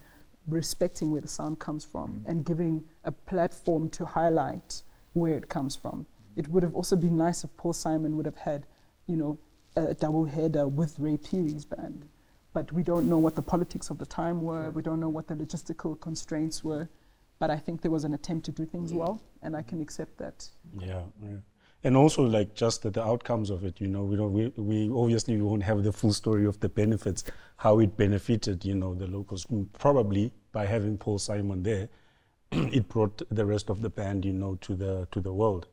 respecting 0.51 1.11
where 1.11 1.21
the 1.21 1.29
sound 1.29 1.59
comes 1.59 1.85
from 1.85 2.21
mm. 2.21 2.29
and 2.31 2.45
giving 2.45 2.85
a 3.05 3.13
platform 3.13 3.89
to 3.91 4.05
highlight 4.05 4.83
where 5.13 5.35
it 5.35 5.49
comes 5.49 5.77
from. 5.77 6.07
It 6.37 6.49
would 6.49 6.63
have 6.63 6.75
also 6.75 6.97
been 6.97 7.17
nice 7.17 7.45
if 7.45 7.57
Paul 7.57 7.73
Simon 7.73 8.17
would 8.17 8.27
have 8.27 8.37
had, 8.37 8.67
you 9.07 9.17
know, 9.17 9.39
a 9.77 9.95
double 9.95 10.25
header 10.25 10.69
with 10.69 10.99
Ray 10.99 11.17
Phiri's 11.17 11.65
band. 11.65 12.07
But 12.53 12.73
we 12.73 12.83
don't 12.83 13.09
know 13.09 13.19
what 13.19 13.37
the 13.37 13.43
politics 13.43 13.91
of 13.91 13.99
the 13.99 14.07
time 14.07 14.43
were. 14.43 14.71
We 14.71 14.83
don't 14.83 15.01
know 15.01 15.09
what 15.09 15.29
the 15.29 15.35
logistical 15.35 16.01
constraints 16.01 16.65
were. 16.65 16.89
But 17.39 17.51
I 17.51 17.57
think 17.57 17.81
there 17.81 17.91
was 17.91 18.05
an 18.05 18.15
attempt 18.15 18.45
to 18.47 18.53
do 18.53 18.67
things 18.67 18.93
well, 18.93 19.23
and 19.43 19.57
I 19.57 19.63
can 19.63 19.81
accept 19.81 20.19
that. 20.19 20.47
Yeah, 20.79 21.03
yeah. 21.23 21.37
And 21.83 21.97
also, 21.97 22.23
like, 22.23 22.55
just 22.55 22.83
the, 22.83 22.91
the 22.91 23.03
outcomes 23.03 23.49
of 23.49 23.65
it, 23.65 23.81
you 23.81 23.89
know, 23.89 24.05
we, 24.05 24.17
don't, 24.17 24.33
we, 24.33 24.49
we 24.57 24.91
obviously 24.91 25.37
we 25.37 25.43
won't 25.43 25.63
have 25.63 25.83
the 25.83 25.93
full 25.93 26.13
story 26.13 26.45
of 26.45 26.61
the 26.61 26.69
benefits, 26.69 27.25
how 27.57 27.79
it 27.79 27.97
benefited, 27.97 28.63
you 28.67 28.75
know, 28.75 28.95
the 28.95 29.07
locals. 29.07 29.47
Probably 29.79 30.33
by 30.53 30.67
having 30.67 30.99
Paul 30.99 31.19
Simon 31.19 31.63
there, 31.63 31.89
it 32.53 32.89
brought 32.89 33.23
the 33.31 33.45
rest 33.47 33.71
of 33.71 33.83
the 33.83 33.91
band, 33.91 34.25
you 34.25 34.33
know, 34.33 34.57
to 34.63 34.75
the, 34.75 35.09
to 35.13 35.21
the 35.21 35.33
world 35.33 35.67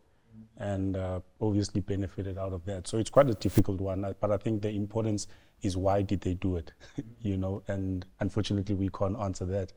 and 0.60 0.98
uh, 0.98 1.20
obviously 1.42 1.82
benefited 1.82 2.38
out 2.38 2.54
of 2.54 2.66
that. 2.66 2.88
So 2.88 2.98
it's 2.98 3.10
quite 3.10 3.30
a 3.30 3.34
difficult 3.34 3.80
one, 3.80 4.04
uh, 4.04 4.14
but 4.20 4.32
I 4.32 4.38
think 4.38 4.62
the 4.62 4.70
importance 4.70 5.28
is 5.62 5.78
why 5.78 6.02
did 6.02 6.22
they 6.22 6.34
do 6.36 6.58
it, 6.58 6.72
you 7.22 7.38
know, 7.38 7.64
and 7.68 8.06
unfortunately 8.20 8.76
we 8.76 8.90
can't 8.90 9.18
answer 9.20 9.46
that. 9.46 9.74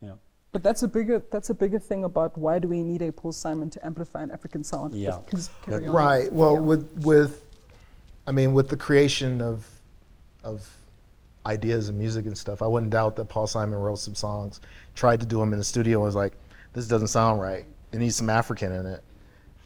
Yeah. 0.00 0.12
But 0.52 0.62
that's 0.62 0.82
a 0.82 0.88
bigger 0.88 1.22
that's 1.30 1.50
a 1.50 1.54
bigger 1.54 1.78
thing 1.78 2.04
about 2.04 2.36
why 2.38 2.58
do 2.58 2.68
we 2.68 2.82
need 2.82 3.02
a 3.02 3.12
Paul 3.12 3.32
Simon 3.32 3.68
to 3.70 3.84
amplify 3.84 4.22
an 4.22 4.30
African 4.30 4.64
sound? 4.64 4.94
Yeah. 4.94 5.18
carry 5.62 5.86
on. 5.86 5.92
Right. 5.92 6.32
Well, 6.32 6.54
Yeah. 6.54 6.60
with 6.60 7.04
with, 7.04 7.44
I 8.26 8.32
mean, 8.32 8.54
with 8.54 8.68
the 8.70 8.76
creation 8.76 9.42
of 9.42 9.68
of 10.42 10.66
ideas 11.48 11.88
and 11.88 11.98
music 11.98 12.26
and 12.26 12.36
stuff, 12.36 12.62
I 12.62 12.66
wouldn't 12.66 12.92
doubt 12.92 13.16
that 13.16 13.24
Paul 13.24 13.46
Simon 13.46 13.78
wrote 13.78 13.98
some 13.98 14.14
songs, 14.14 14.60
tried 14.94 15.20
to 15.20 15.26
do 15.26 15.38
them 15.38 15.52
in 15.52 15.58
the 15.58 15.64
studio, 15.64 15.98
and 15.98 16.04
was 16.06 16.14
like, 16.14 16.34
"This 16.74 16.86
doesn't 16.86 17.08
sound 17.08 17.40
right. 17.40 17.64
It 17.92 17.98
needs 17.98 18.16
some 18.16 18.30
African 18.30 18.72
in 18.72 18.86
it." 18.86 19.02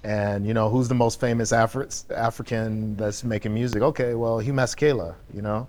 And 0.05 0.47
you 0.47 0.55
know, 0.55 0.69
who's 0.69 0.89
the 0.89 0.95
most 0.95 1.21
famous 1.21 1.53
Afri- 1.53 2.11
African 2.11 2.97
that's 2.97 3.25
making 3.25 3.53
music? 3.53 3.83
Okay, 3.83 4.15
well, 4.15 4.39
Hugh 4.39 4.53
Masekela. 4.53 5.15
You 5.35 5.43
know. 5.43 5.69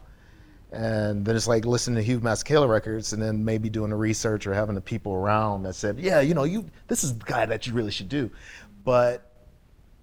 And 0.72 1.24
then 1.24 1.36
it's 1.36 1.48
like 1.48 1.66
listening 1.66 1.98
to 1.98 2.02
Hugh 2.02 2.20
Masekela 2.20 2.68
records, 2.68 3.14
and 3.14 3.22
then 3.22 3.46
maybe 3.46 3.70
doing 3.70 3.92
the 3.92 3.96
research 3.96 4.48
or 4.48 4.56
having 4.56 4.74
the 4.74 4.82
people 4.82 5.14
around 5.14 5.64
that 5.64 5.76
said, 5.76 6.00
"Yeah, 6.00 6.20
you 6.22 6.34
know, 6.34 6.46
you 6.46 6.66
this 6.88 7.04
is 7.04 7.18
the 7.18 7.26
guy 7.26 7.46
that 7.46 7.68
you 7.68 7.74
really 7.74 7.92
should 7.92 8.10
do." 8.10 8.32
But 8.84 9.30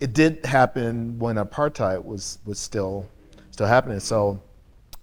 it 0.01 0.12
did 0.12 0.44
happen 0.46 1.18
when 1.18 1.37
apartheid 1.37 2.05
was 2.05 2.38
was 2.44 2.59
still 2.59 3.07
still 3.51 3.66
happening. 3.66 4.01
So 4.01 4.40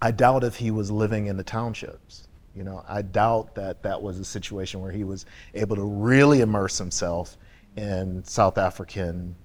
I 0.00 0.10
doubt 0.10 0.44
if 0.44 0.56
he 0.56 0.70
was 0.70 0.90
living 0.90 1.26
in 1.26 1.36
the 1.36 1.44
townships. 1.44 2.28
You 2.54 2.64
know, 2.64 2.84
I 2.88 3.02
doubt 3.02 3.54
that 3.54 3.82
that 3.82 4.00
was 4.00 4.18
a 4.18 4.24
situation 4.24 4.80
where 4.80 4.90
he 4.90 5.04
was 5.04 5.26
able 5.54 5.76
to 5.76 5.84
really 5.84 6.40
immerse 6.40 6.78
himself 6.78 7.36
in 7.76 8.24
South 8.24 8.58
African 8.58 9.36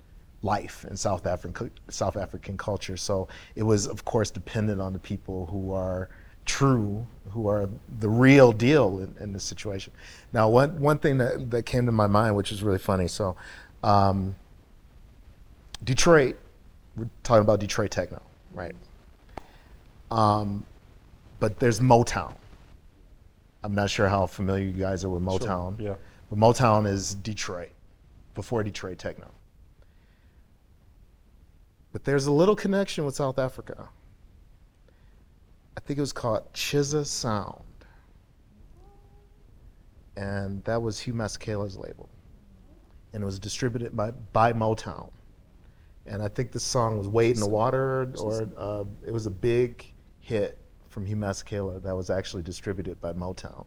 life 0.41 0.83
and 0.83 0.99
South 0.99 1.25
African 1.25 1.71
South 1.89 2.17
African 2.17 2.57
culture. 2.57 2.97
So 2.97 3.27
it 3.55 3.63
was, 3.63 3.87
of 3.87 4.03
course, 4.05 4.31
dependent 4.31 4.81
on 4.81 4.93
the 4.93 4.99
people 4.99 5.45
who 5.47 5.73
are 5.73 6.09
true, 6.45 7.05
who 7.29 7.47
are 7.47 7.69
the 7.99 8.09
real 8.09 8.51
deal 8.51 8.99
in, 8.99 9.15
in 9.19 9.33
this 9.33 9.43
situation. 9.43 9.93
Now, 10.33 10.49
one 10.49 10.79
one 10.79 10.99
thing 10.99 11.17
that, 11.19 11.51
that 11.51 11.65
came 11.65 11.85
to 11.85 11.91
my 11.91 12.07
mind, 12.07 12.35
which 12.35 12.51
is 12.51 12.63
really 12.63 12.79
funny. 12.79 13.07
So, 13.07 13.35
um, 13.83 14.35
Detroit, 15.83 16.37
we're 16.95 17.09
talking 17.23 17.41
about 17.41 17.59
Detroit 17.59 17.91
techno, 17.91 18.21
right? 18.53 18.75
Um, 20.13 20.65
but 21.39 21.60
there's 21.60 21.80
Motown. 21.80 22.34
I'm 23.63 23.73
not 23.73 23.89
sure 23.89 24.08
how 24.08 24.26
familiar 24.28 24.65
you 24.65 24.73
guys 24.73 25.04
are 25.04 25.10
with 25.10 25.23
Sure, 25.23 25.39
Motown. 25.39 25.80
yeah. 25.80 25.95
But 26.30 26.39
Motown 26.39 26.88
is 26.88 27.15
Detroit, 27.15 27.71
before 28.36 28.63
Detroit 28.63 28.99
techno. 28.99 29.30
But 31.91 32.04
there's 32.04 32.26
a 32.28 32.32
little 32.32 32.56
connection 32.56 33.06
with 33.06 33.15
South 33.15 33.39
Africa. 33.39 33.89
I 35.78 35.80
think 35.80 35.97
it 35.97 36.02
was 36.02 36.13
called 36.13 36.52
Chisa 36.54 37.06
Sound. 37.06 37.63
And 40.15 40.63
that 40.63 40.82
was 40.82 40.99
Hugh 40.99 41.13
Masekela's 41.13 41.78
label. 41.78 42.10
And 43.13 43.23
it 43.23 43.26
was 43.26 43.39
distributed 43.39 43.95
by, 43.95 44.12
by 44.12 44.54
Motown. 44.54 45.10
And 46.06 46.21
I 46.21 46.28
think 46.28 46.52
the 46.52 46.60
song 46.60 46.97
was 46.97 47.08
Wade 47.08 47.36
in 47.36 47.39
the 47.39 47.47
Water, 47.47 48.12
or 48.19 48.47
uh, 48.58 48.84
it 49.06 49.12
was 49.12 49.26
a 49.26 49.32
big 49.32 49.86
hit 50.23 50.57
from 50.88 51.05
Hugh 51.05 51.17
Masekela 51.17 51.83
that 51.83 51.95
was 51.95 52.09
actually 52.09 52.43
distributed 52.43 52.99
by 53.01 53.12
Motown. 53.12 53.65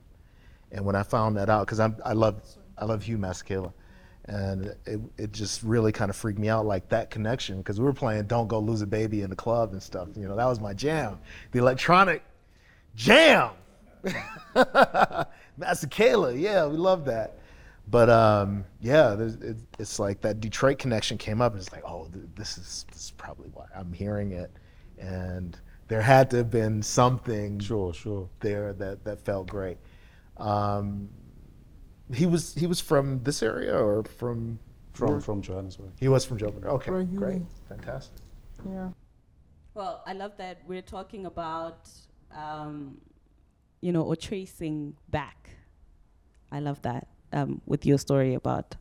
And 0.72 0.84
when 0.84 0.96
I 0.96 1.02
found 1.02 1.36
that 1.36 1.48
out, 1.50 1.66
because 1.66 1.80
I 1.80 2.12
love 2.12 2.42
I 2.78 2.86
love 2.86 3.02
Hugh 3.04 3.18
Masekela, 3.18 3.72
and 4.24 4.74
it 4.86 5.00
it 5.18 5.32
just 5.32 5.62
really 5.62 5.92
kind 5.92 6.10
of 6.10 6.16
freaked 6.16 6.38
me 6.38 6.48
out, 6.48 6.66
like 6.66 6.88
that 6.88 7.10
connection, 7.10 7.58
because 7.58 7.78
we 7.78 7.84
were 7.84 7.92
playing 7.92 8.24
"Don't 8.26 8.48
Go 8.48 8.58
Lose 8.58 8.82
It 8.82 8.90
Baby" 8.90 9.22
in 9.22 9.30
the 9.30 9.36
club 9.36 9.72
and 9.72 9.82
stuff. 9.82 10.08
You 10.16 10.26
know, 10.26 10.34
that 10.34 10.46
was 10.46 10.58
my 10.58 10.72
jam, 10.72 11.18
the 11.52 11.58
electronic 11.58 12.24
jam. 12.94 13.50
Masekela, 14.56 16.40
yeah, 16.40 16.66
we 16.66 16.76
love 16.76 17.04
that. 17.04 17.38
But 17.88 18.10
um, 18.10 18.64
yeah, 18.80 19.14
it, 19.14 19.58
it's 19.78 19.98
like 19.98 20.22
that 20.22 20.40
Detroit 20.40 20.78
connection 20.78 21.18
came 21.18 21.40
up, 21.40 21.52
and 21.52 21.60
it's 21.60 21.70
like, 21.70 21.84
oh, 21.84 22.08
th- 22.12 22.24
this 22.34 22.58
is 22.58 22.86
this 22.90 23.04
is 23.04 23.10
probably 23.12 23.50
why 23.52 23.66
I'm 23.76 23.92
hearing 23.92 24.32
it, 24.32 24.50
and 24.98 25.56
there 25.88 26.02
had 26.02 26.30
to 26.30 26.36
have 26.38 26.50
been 26.50 26.82
something 26.82 27.58
Sure, 27.60 27.92
sure. 27.94 28.28
there 28.40 28.72
that 28.74 29.04
that 29.04 29.20
felt 29.24 29.46
great. 29.48 29.78
Um, 30.36 31.08
he 32.12 32.26
was 32.26 32.54
he 32.54 32.66
was 32.66 32.80
from 32.80 33.22
this 33.22 33.42
area 33.42 33.76
or 33.76 34.04
from 34.04 34.58
From, 34.92 35.20
from 35.20 35.42
Johannesburg. 35.42 35.92
he 35.98 36.08
was 36.08 36.24
from 36.24 36.38
Joburg. 36.38 36.64
Okay, 36.64 36.90
Right, 36.90 37.08
you- 37.08 37.18
great, 37.18 37.42
fantastic. 37.68 38.20
Yeah. 38.68 38.90
Well, 39.74 40.02
I 40.06 40.14
love 40.14 40.32
that 40.38 40.62
we're 40.66 40.80
talking 40.96 41.26
about, 41.26 41.88
um, 42.34 42.96
you 43.82 43.92
know, 43.92 44.02
or 44.02 44.16
tracing 44.16 44.94
back. 45.10 45.50
I 46.50 46.60
love 46.60 46.80
that 46.82 47.08
um, 47.32 47.60
with 47.66 47.84
your 47.84 47.98
story 47.98 48.32
about 48.34 48.76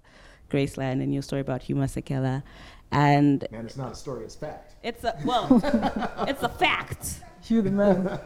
Graceland 0.49 1.03
and 1.03 1.11
your 1.13 1.21
story 1.21 1.41
about 1.41 1.63
Hugh 1.63 1.75
Masekela. 1.75 2.43
And 2.91 3.45
Man, 3.51 3.65
it's 3.65 3.77
not 3.77 3.91
a 3.91 3.95
story; 3.95 4.25
it's 4.25 4.35
fact. 4.35 4.75
it's 4.83 5.03
a, 5.03 5.17
well, 5.25 5.47
it's 6.27 6.43
a 6.43 6.49
fact. 6.49 7.21
Hugh 7.41 7.61
the 7.61 7.71
man. 7.71 8.19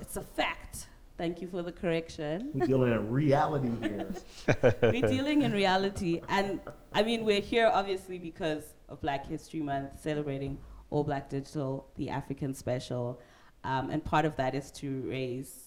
It's 0.00 0.16
a 0.16 0.22
fact. 0.22 0.86
Thank 1.18 1.40
you 1.40 1.48
for 1.48 1.62
the 1.62 1.72
correction. 1.72 2.50
We're 2.52 2.66
dealing 2.66 2.92
in 2.92 3.10
reality 3.10 3.70
here. 3.80 4.06
we're 4.82 5.08
dealing 5.08 5.42
in 5.42 5.52
reality. 5.52 6.20
And 6.28 6.60
I 6.92 7.02
mean, 7.02 7.24
we're 7.24 7.40
here 7.40 7.70
obviously 7.72 8.18
because 8.18 8.64
of 8.88 9.00
Black 9.00 9.26
History 9.26 9.60
Month, 9.60 10.00
celebrating 10.02 10.58
All 10.90 11.04
Black 11.04 11.30
Digital, 11.30 11.88
the 11.96 12.10
African 12.10 12.54
special. 12.54 13.20
Um, 13.64 13.90
and 13.90 14.04
part 14.04 14.26
of 14.26 14.36
that 14.36 14.54
is 14.54 14.70
to 14.72 15.00
raise 15.08 15.65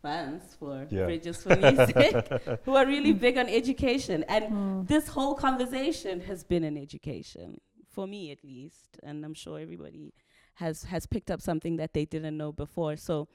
funds 0.00 0.54
for 0.58 0.86
Yeah. 0.90 1.04
Bridges 1.04 1.42
for 1.42 1.56
Music, 1.56 2.28
who 2.64 2.74
are 2.76 2.86
really 2.86 3.12
big 3.12 3.38
on 3.38 3.48
education. 3.48 4.24
And 4.28 4.86
this 4.86 5.08
whole 5.08 5.34
conversation 5.34 6.20
has 6.20 6.44
been 6.44 6.64
an 6.64 6.76
education, 6.76 7.60
for 7.88 8.06
me 8.06 8.30
at 8.30 8.42
least. 8.44 8.98
And 9.02 9.24
I'm 9.24 9.34
sure 9.34 9.58
everybody 9.58 10.14
has, 10.54 10.84
has 10.84 11.06
picked 11.06 11.30
up 11.30 11.40
something 11.40 11.76
that 11.76 11.94
they 11.94 12.04
didn't 12.04 12.36
know 12.36 12.52
before. 12.52 12.96
So, 12.96 13.28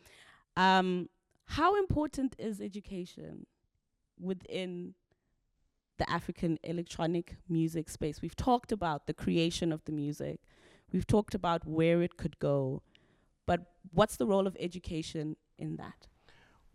um, 0.58 1.10
how 1.46 1.78
important 1.78 2.36
is 2.40 2.60
education 2.60 3.46
within 4.20 4.96
the 5.98 6.10
African 6.10 6.58
electronic 6.64 7.36
music 7.48 7.90
space? 7.90 8.22
We've 8.22 8.36
talked 8.36 8.72
about 8.72 9.06
the 9.06 9.14
creation 9.14 9.72
of 9.72 9.84
the 9.86 9.92
music, 9.92 10.40
we've 10.92 11.06
talked 11.06 11.36
about 11.36 11.66
where 11.68 12.02
it 12.02 12.18
could 12.18 12.40
go, 12.40 12.82
but 13.46 13.62
what's 13.92 14.16
the 14.18 14.26
role 14.26 14.48
of 14.48 14.58
education 14.60 15.36
in 15.58 15.76
that? 15.76 16.08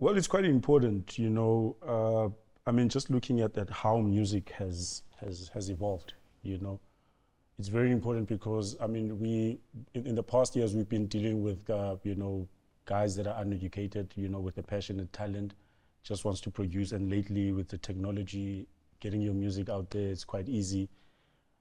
Well, 0.01 0.17
it's 0.17 0.27
quite 0.27 0.47
important, 0.47 1.19
you 1.19 1.29
know. 1.29 1.77
Uh, 1.87 2.31
I 2.67 2.73
mean, 2.73 2.89
just 2.89 3.11
looking 3.11 3.43
at, 3.43 3.59
at 3.59 3.69
how 3.69 3.99
music 3.99 4.49
has, 4.57 5.03
has, 5.21 5.51
has 5.53 5.69
evolved, 5.69 6.15
you 6.43 6.57
know. 6.57 6.81
it's 7.59 7.69
very 7.69 7.93
important 7.93 8.27
because 8.27 8.77
I 8.81 8.87
mean 8.87 9.19
we 9.21 9.61
in, 9.95 10.07
in 10.07 10.15
the 10.15 10.23
past 10.23 10.57
years 10.57 10.75
we've 10.75 10.89
been 10.89 11.07
dealing 11.07 11.43
with 11.43 11.69
uh, 11.69 11.97
you 12.03 12.15
know 12.15 12.49
guys 12.87 13.15
that 13.17 13.27
are 13.27 13.43
uneducated, 13.43 14.15
you 14.17 14.29
know, 14.31 14.41
with 14.41 14.57
a 14.57 14.63
passion 14.63 15.01
and 15.01 15.13
talent, 15.13 15.53
just 16.03 16.25
wants 16.25 16.41
to 16.41 16.51
produce. 16.51 16.93
And 16.93 17.11
lately 17.11 17.53
with 17.53 17.69
the 17.69 17.79
technology, 17.79 18.67
getting 19.01 19.21
your 19.21 19.35
music 19.35 19.69
out 19.69 19.91
there, 19.91 20.09
it's 20.09 20.25
quite 20.25 20.49
easy. 20.49 20.89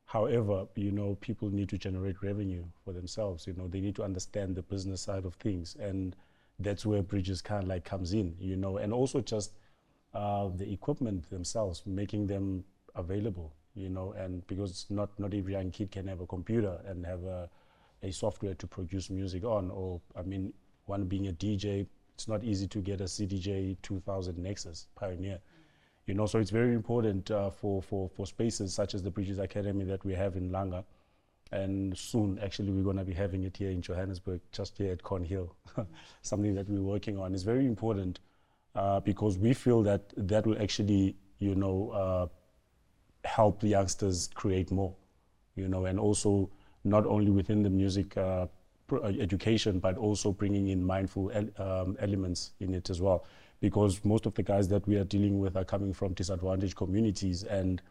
However, 0.06 0.65
you 0.75 0.91
know, 0.91 1.15
people 1.19 1.49
need 1.49 1.67
to 1.69 1.78
generate 1.78 2.23
revenue 2.23 2.63
for 2.86 2.93
themselves. 2.93 3.45
You 3.47 3.54
know, 3.54 3.67
they 3.67 3.82
need 3.82 3.95
to 3.97 4.04
understand 4.04 4.56
the 4.56 4.63
business 4.63 5.02
side 5.02 5.25
of 5.25 5.36
things, 5.36 5.75
and 5.78 6.15
that's 6.60 6.86
where 6.86 7.02
Bridges 7.02 7.41
kind 7.41 7.63
of 7.63 7.69
like 7.69 7.86
comes 7.86 8.13
in. 8.13 8.36
You 8.39 8.56
know, 8.56 8.78
and 8.78 8.93
also 8.93 9.22
just 9.22 9.54
uh, 10.13 10.50
the 10.56 10.72
equipment 10.72 11.30
themselves, 11.30 11.84
making 11.86 12.28
them 12.28 12.63
available 12.95 13.54
you 13.80 13.89
know, 13.89 14.13
and 14.17 14.45
because 14.48 14.86
not, 14.89 15.10
not 15.19 15.34
every 15.34 15.54
young 15.54 15.72
kid 15.72 15.91
can 15.91 16.08
have 16.08 16.19
a 16.19 16.28
computer 16.28 16.80
and 16.86 17.06
have 17.06 17.24
a, 17.24 17.50
a 18.04 18.12
software 18.12 18.54
to 18.56 18.67
produce 18.67 19.10
music 19.10 19.43
on, 19.43 19.72
or, 19.72 20.02
I 20.17 20.22
mean, 20.24 20.54
one 20.86 21.06
being 21.06 21.28
a 21.28 21.34
DJ, 21.34 21.86
it's 22.13 22.28
not 22.28 22.43
easy 22.43 22.67
to 22.67 22.80
get 22.80 23.02
a 23.02 23.06
CDJ 23.06 23.78
2000 23.82 24.38
Nexus 24.38 24.88
Pioneer. 24.95 25.39
You 26.08 26.15
know, 26.15 26.26
so 26.26 26.39
it's 26.39 26.50
very 26.50 26.74
important 26.74 27.30
uh, 27.32 27.52
for, 27.52 27.82
for, 27.82 28.10
for 28.10 28.26
spaces 28.26 28.74
such 28.74 28.95
as 28.95 29.04
the 29.04 29.12
Bridges 29.12 29.39
Academy 29.39 29.86
that 29.86 30.04
we 30.04 30.13
have 30.13 30.36
in 30.36 30.50
Langa. 30.50 30.84
And 31.51 31.97
soon, 31.97 32.39
actually, 32.39 32.71
we're 32.71 32.83
going 32.83 32.97
to 32.97 33.03
be 33.03 33.13
having 33.13 33.43
it 33.43 33.57
here 33.57 33.71
in 33.71 33.81
Johannesburg, 33.81 34.41
just 34.51 34.77
here 34.77 34.91
at 34.91 35.01
Conhill, 35.01 35.49
something 36.21 36.53
that 36.55 36.69
we're 36.69 36.81
working 36.81 37.17
on. 37.17 37.33
is 37.33 37.43
very 37.43 37.65
important 37.65 38.19
uh, 38.75 38.99
because 38.99 39.38
we 39.38 39.53
feel 39.53 39.81
that 39.83 40.13
that 40.15 40.45
will 40.45 40.62
actually, 40.62 41.15
you 41.39 41.55
know, 41.55 41.89
uh, 41.89 42.27
help 43.27 43.59
the 43.59 43.67
youngsters 43.67 44.29
create 44.33 44.71
more, 44.71 44.93
you 45.55 45.67
know, 45.67 45.85
and 45.85 45.99
also 45.99 46.49
not 46.83 47.05
only 47.05 47.31
within 47.31 47.63
the 47.63 47.69
music 47.69 48.15
uh, 48.15 48.45
uh, 48.91 49.03
education, 49.19 49.79
but 49.79 49.97
also 49.97 50.31
bringing 50.31 50.69
in 50.69 50.83
mindful 50.83 51.31
el 51.31 51.49
um, 51.57 51.97
elements 51.99 52.51
in 52.59 52.73
it 52.73 52.89
as 52.89 53.01
well. 53.01 53.25
Because 53.59 54.05
most 54.05 54.25
of 54.25 54.33
the 54.35 54.43
guys 54.43 54.67
that 54.69 54.88
we 54.88 54.95
are 54.95 55.03
dealing 55.03 55.39
with 55.39 55.57
are 55.57 55.65
coming 55.65 55.93
from 55.93 56.13
disadvantaged 56.13 56.75
communities. 56.75 57.43
And 57.43 57.81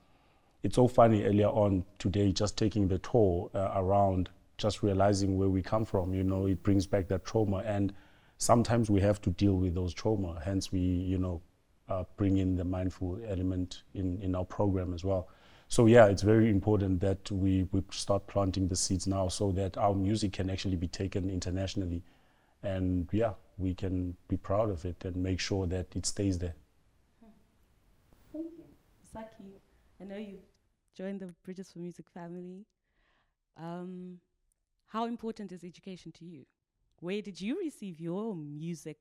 it's 0.63 0.75
so 0.75 0.89
funny 0.89 1.25
earlier 1.25 1.49
on 1.49 1.85
today, 1.99 2.33
just 2.33 2.57
taking 2.57 2.89
the 2.89 2.99
tour 2.99 3.51
uh, 3.55 3.73
around, 3.77 4.29
just 4.57 4.83
realizing 4.83 5.37
where 5.39 5.49
we 5.49 5.63
come 5.63 5.85
from, 5.85 6.13
you 6.13 6.25
know, 6.25 6.47
it 6.47 6.63
brings 6.63 6.87
back 6.87 7.09
that 7.09 7.25
trauma. 7.25 7.59
And 7.59 7.93
sometimes 8.39 8.91
we 8.91 9.01
have 9.01 9.21
to 9.23 9.31
deal 9.31 9.55
with 9.55 9.75
those 9.75 9.95
trauma. 9.95 10.41
Hence, 10.45 10.73
we, 10.73 10.81
you 10.81 11.19
know, 11.19 11.43
uh, 11.89 12.05
bring 12.17 12.39
in 12.39 12.57
the 12.57 12.65
mindful 12.65 13.19
element 13.27 13.83
in, 13.95 14.19
in 14.21 14.35
our 14.35 14.45
program 14.45 14.93
as 14.93 15.05
well. 15.05 15.29
So 15.69 15.87
yeah, 15.87 16.07
it's 16.07 16.23
very 16.23 16.51
important 16.51 17.01
that 17.01 17.31
we, 17.31 17.69
we 17.73 17.83
start 17.91 18.27
planting 18.27 18.69
the 18.69 18.77
seeds 18.77 19.07
now 19.07 19.29
so 19.29 19.53
that 19.53 19.77
our 19.77 19.95
music 19.95 20.33
can 20.33 20.49
actually 20.51 20.77
be 20.77 20.89
taken 20.89 21.29
internationally. 21.29 22.03
And 22.63 23.09
yeah, 23.13 23.35
we 23.59 23.75
can 23.75 24.17
be 24.29 24.37
proud 24.37 24.71
of 24.71 24.85
it 24.85 25.05
and 25.05 25.15
make 25.17 25.41
sure 25.41 25.67
that 25.67 25.95
it 25.95 26.07
stays 26.07 26.39
there. 26.39 26.55
Thank 28.33 28.47
you. 28.57 28.65
Msaki, 29.15 29.61
I 30.01 30.05
know 30.05 30.17
you 30.17 30.39
joined 30.97 31.21
the 31.21 31.35
Bridges 31.45 31.73
for 31.73 31.79
Music 31.81 32.07
family. 32.13 32.67
Um, 33.57 34.19
how 34.87 35.07
important 35.07 35.53
is 35.53 35.65
education 35.65 36.13
to 36.13 36.25
you? 36.25 36.47
Where 37.01 37.23
did 37.23 37.41
you 37.41 37.59
receive 37.59 38.01
your 38.01 38.35
music 38.35 38.99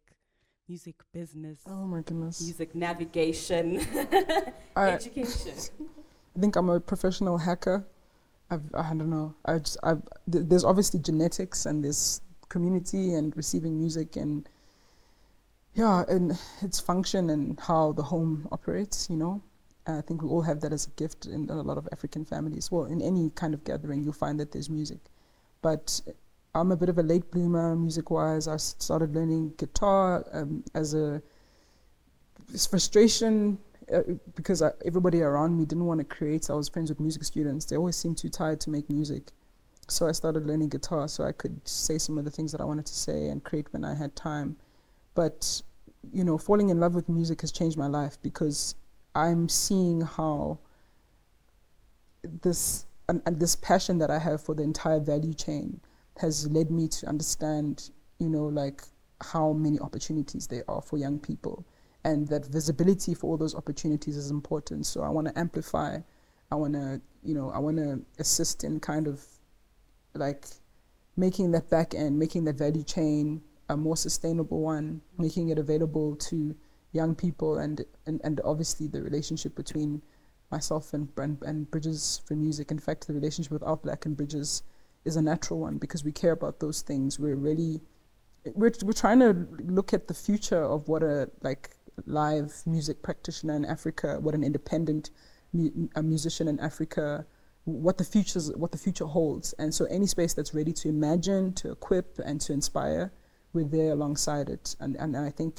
music 0.68 0.96
business. 1.14 1.60
Oh 1.66 1.86
my 1.86 2.02
goodness. 2.02 2.42
Music 2.42 2.76
navigation, 2.76 3.80
I, 4.76 4.92
education. 4.92 5.54
I 6.36 6.40
think 6.40 6.56
I'm 6.56 6.70
a 6.70 6.80
professional 6.80 7.38
hacker. 7.38 7.86
I've, 8.50 8.64
I 8.74 8.90
don't 8.90 9.10
know. 9.10 9.34
I 9.46 9.60
just, 9.60 9.78
I've, 9.84 10.02
th- 10.32 10.46
there's 10.48 10.64
obviously 10.64 11.00
genetics 11.00 11.66
and 11.66 11.84
there's 11.84 12.22
community 12.50 13.14
and 13.14 13.36
receiving 13.36 13.80
music 13.80 14.16
and 14.16 14.48
yeah, 15.74 16.04
and 16.08 16.38
its 16.62 16.80
function 16.80 17.30
and 17.30 17.60
how 17.60 17.92
the 17.92 18.04
home 18.04 18.48
operates, 18.52 19.10
you 19.10 19.16
know. 19.16 19.42
I 19.88 20.02
think 20.02 20.22
we 20.22 20.30
all 20.30 20.42
have 20.42 20.60
that 20.62 20.74
as 20.74 20.88
a 20.88 20.90
gift 20.92 21.26
in 21.26 21.50
a 21.50 21.62
lot 21.62 21.78
of 21.78 21.88
African 21.92 22.26
families. 22.26 22.72
Well, 22.72 22.86
in 22.86 23.02
any 23.02 23.30
kind 23.32 23.54
of 23.54 23.64
gathering, 23.64 24.04
you'll 24.04 24.14
find 24.14 24.40
that 24.40 24.52
there's 24.52 24.70
music. 24.70 25.00
But 25.62 26.02
I'm 26.54 26.72
a 26.72 26.76
bit 26.76 26.90
of 26.90 26.98
a 26.98 27.04
late 27.04 27.30
bloomer 27.32 27.76
music 27.76 28.12
wise. 28.12 28.48
I 28.48 28.58
started 28.58 29.16
learning 29.16 29.54
guitar 29.58 30.26
um, 30.34 30.64
as 30.74 30.94
a 30.94 31.22
frustration 32.70 33.58
uh, 33.94 34.02
because 34.36 34.62
I, 34.62 34.72
everybody 34.86 35.22
around 35.22 35.58
me 35.58 35.66
didn't 35.66 35.86
want 35.86 36.00
to 36.00 36.06
create. 36.06 36.50
I 36.50 36.54
was 36.54 36.68
friends 36.68 36.90
with 36.90 37.00
music 37.00 37.24
students. 37.24 37.66
They 37.66 37.78
always 37.78 37.96
seemed 37.96 38.18
too 38.18 38.30
tired 38.30 38.60
to 38.62 38.70
make 38.70 38.90
music. 38.90 39.32
So 39.88 40.08
I 40.08 40.12
started 40.12 40.46
learning 40.46 40.70
guitar 40.70 41.08
so 41.08 41.24
I 41.24 41.32
could 41.32 41.66
say 41.66 41.98
some 41.98 42.18
of 42.18 42.26
the 42.26 42.32
things 42.32 42.52
that 42.52 42.60
I 42.60 42.66
wanted 42.66 42.86
to 42.88 42.94
say 42.94 43.28
and 43.28 43.42
create 43.44 43.72
when 43.72 43.86
I 43.86 43.96
had 43.96 44.16
time. 44.16 44.58
But, 45.16 45.62
you 46.12 46.26
know, 46.26 46.38
falling 46.38 46.70
in 46.70 46.80
love 46.80 46.94
with 46.94 47.08
music 47.08 47.42
has 47.42 47.52
changed 47.54 47.78
my 47.78 47.88
life 47.88 48.18
because 48.22 48.76
I'm 49.18 49.50
seeing 49.50 50.02
how 50.02 50.60
this 52.44 52.86
and, 53.10 53.22
and 53.26 53.40
this 53.40 53.56
passion 53.56 53.98
that 53.98 54.12
I 54.12 54.20
have 54.20 54.42
for 54.42 54.54
the 54.54 54.62
entire 54.62 55.00
value 55.00 55.34
chain 55.34 55.80
has 56.20 56.48
led 56.52 56.70
me 56.70 56.88
to 56.90 57.08
understand, 57.08 57.90
you 58.20 58.30
know, 58.30 58.46
like 58.46 58.84
how 59.22 59.54
many 59.54 59.80
opportunities 59.80 60.46
there 60.46 60.64
are 60.68 60.82
for 60.82 60.98
young 60.98 61.18
people 61.18 61.66
and 62.04 62.28
that 62.28 62.46
visibility 62.46 63.16
for 63.16 63.32
all 63.32 63.38
those 63.38 63.56
opportunities 63.56 64.16
is 64.16 64.30
important. 64.30 64.86
So 64.86 65.02
I 65.02 65.10
want 65.10 65.28
to 65.28 65.40
amplify, 65.40 65.98
I 66.52 66.56
want 66.56 66.74
to, 66.74 67.02
you 67.24 67.34
know, 67.34 67.50
I 67.50 67.58
want 67.58 67.78
to 67.78 68.00
assist 68.20 68.64
in 68.64 68.80
kind 68.80 69.08
of 69.08 69.26
like 70.14 70.46
making 71.16 71.52
that 71.52 71.70
back 71.72 71.96
end, 71.96 72.20
making 72.20 72.44
that 72.46 72.56
value 72.56 72.84
chain 72.84 73.42
a 73.70 73.76
more 73.76 73.98
sustainable 73.98 74.62
one, 74.62 75.02
making 75.18 75.50
it 75.50 75.58
available 75.58 76.16
to 76.16 76.56
young 77.00 77.14
people 77.16 77.52
and, 77.64 77.76
and, 78.08 78.18
and 78.24 78.42
obviously 78.52 78.88
the 78.88 79.02
relationship 79.10 79.54
between 79.56 80.02
myself 80.52 80.94
and, 80.94 81.10
and, 81.18 81.42
and 81.44 81.70
Bridges 81.72 82.22
for 82.26 82.36
Music. 82.36 82.72
In 82.72 82.80
fact, 82.80 83.08
the 83.08 83.14
relationship 83.14 83.52
with 83.52 83.64
All 83.64 83.76
Black 83.76 84.06
and 84.06 84.16
Bridges 84.16 84.64
is 85.06 85.16
a 85.16 85.22
natural 85.22 85.60
one 85.68 85.78
because 85.78 86.04
we 86.04 86.12
care 86.12 86.34
about 86.34 86.60
those 86.60 86.82
things. 86.82 87.20
We're 87.20 87.42
really 87.50 87.82
we're 88.60 88.72
we're 88.84 89.02
trying 89.06 89.20
to 89.20 89.32
look 89.78 89.94
at 89.94 90.08
the 90.08 90.14
future 90.14 90.64
of 90.76 90.88
what 90.88 91.04
a 91.04 91.30
like 91.42 91.72
live 92.06 92.52
music 92.66 93.02
practitioner 93.02 93.56
in 93.56 93.66
Africa, 93.66 94.20
what 94.20 94.36
an 94.36 94.44
independent 94.44 95.12
mu- 95.54 95.88
a 95.96 96.04
musician 96.04 96.48
in 96.48 96.60
Africa, 96.60 97.26
what 97.66 97.98
the 97.98 98.04
futures 98.04 98.52
what 98.56 98.72
the 98.72 98.78
future 98.78 99.06
holds. 99.06 99.54
And 99.54 99.74
so 99.74 99.86
any 99.86 100.08
space 100.08 100.34
that's 100.34 100.54
ready 100.54 100.74
to 100.74 100.90
imagine, 100.90 101.54
to 101.54 101.72
equip, 101.72 102.20
and 102.20 102.40
to 102.42 102.54
inspire, 102.54 103.12
we're 103.54 103.72
there 103.78 103.92
alongside 103.92 104.50
it. 104.50 104.76
And 104.80 104.96
and, 104.98 105.16
and 105.16 105.26
I 105.26 105.32
think 105.32 105.54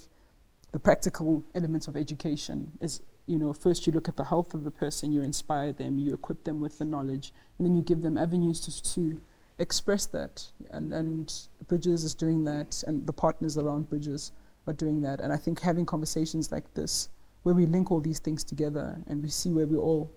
the 0.72 0.78
practical 0.78 1.44
elements 1.54 1.88
of 1.88 1.96
education 1.96 2.72
is 2.80 3.00
you 3.26 3.38
know 3.38 3.52
first 3.52 3.86
you 3.86 3.92
look 3.92 4.08
at 4.08 4.16
the 4.16 4.24
health 4.24 4.54
of 4.54 4.64
the 4.64 4.70
person, 4.70 5.12
you 5.12 5.22
inspire 5.22 5.72
them, 5.72 5.98
you 5.98 6.14
equip 6.14 6.44
them 6.44 6.60
with 6.60 6.78
the 6.78 6.84
knowledge, 6.84 7.32
and 7.58 7.66
then 7.66 7.76
you 7.76 7.82
give 7.82 8.02
them 8.02 8.18
avenues 8.18 8.60
to 8.60 8.82
to 8.94 9.20
express 9.58 10.06
that. 10.06 10.46
And, 10.70 10.92
and 10.92 11.32
Bridges 11.66 12.04
is 12.04 12.14
doing 12.14 12.44
that, 12.44 12.82
and 12.86 13.06
the 13.06 13.12
partners 13.12 13.58
around 13.58 13.90
Bridges 13.90 14.32
are 14.66 14.72
doing 14.72 15.00
that. 15.02 15.20
And 15.20 15.32
I 15.32 15.36
think 15.36 15.60
having 15.60 15.84
conversations 15.84 16.52
like 16.52 16.72
this, 16.74 17.08
where 17.42 17.54
we 17.54 17.66
link 17.66 17.90
all 17.90 18.00
these 18.00 18.18
things 18.18 18.44
together 18.44 18.98
and 19.06 19.22
we 19.22 19.28
see 19.28 19.52
where 19.52 19.66
we 19.66 19.76
all, 19.76 20.12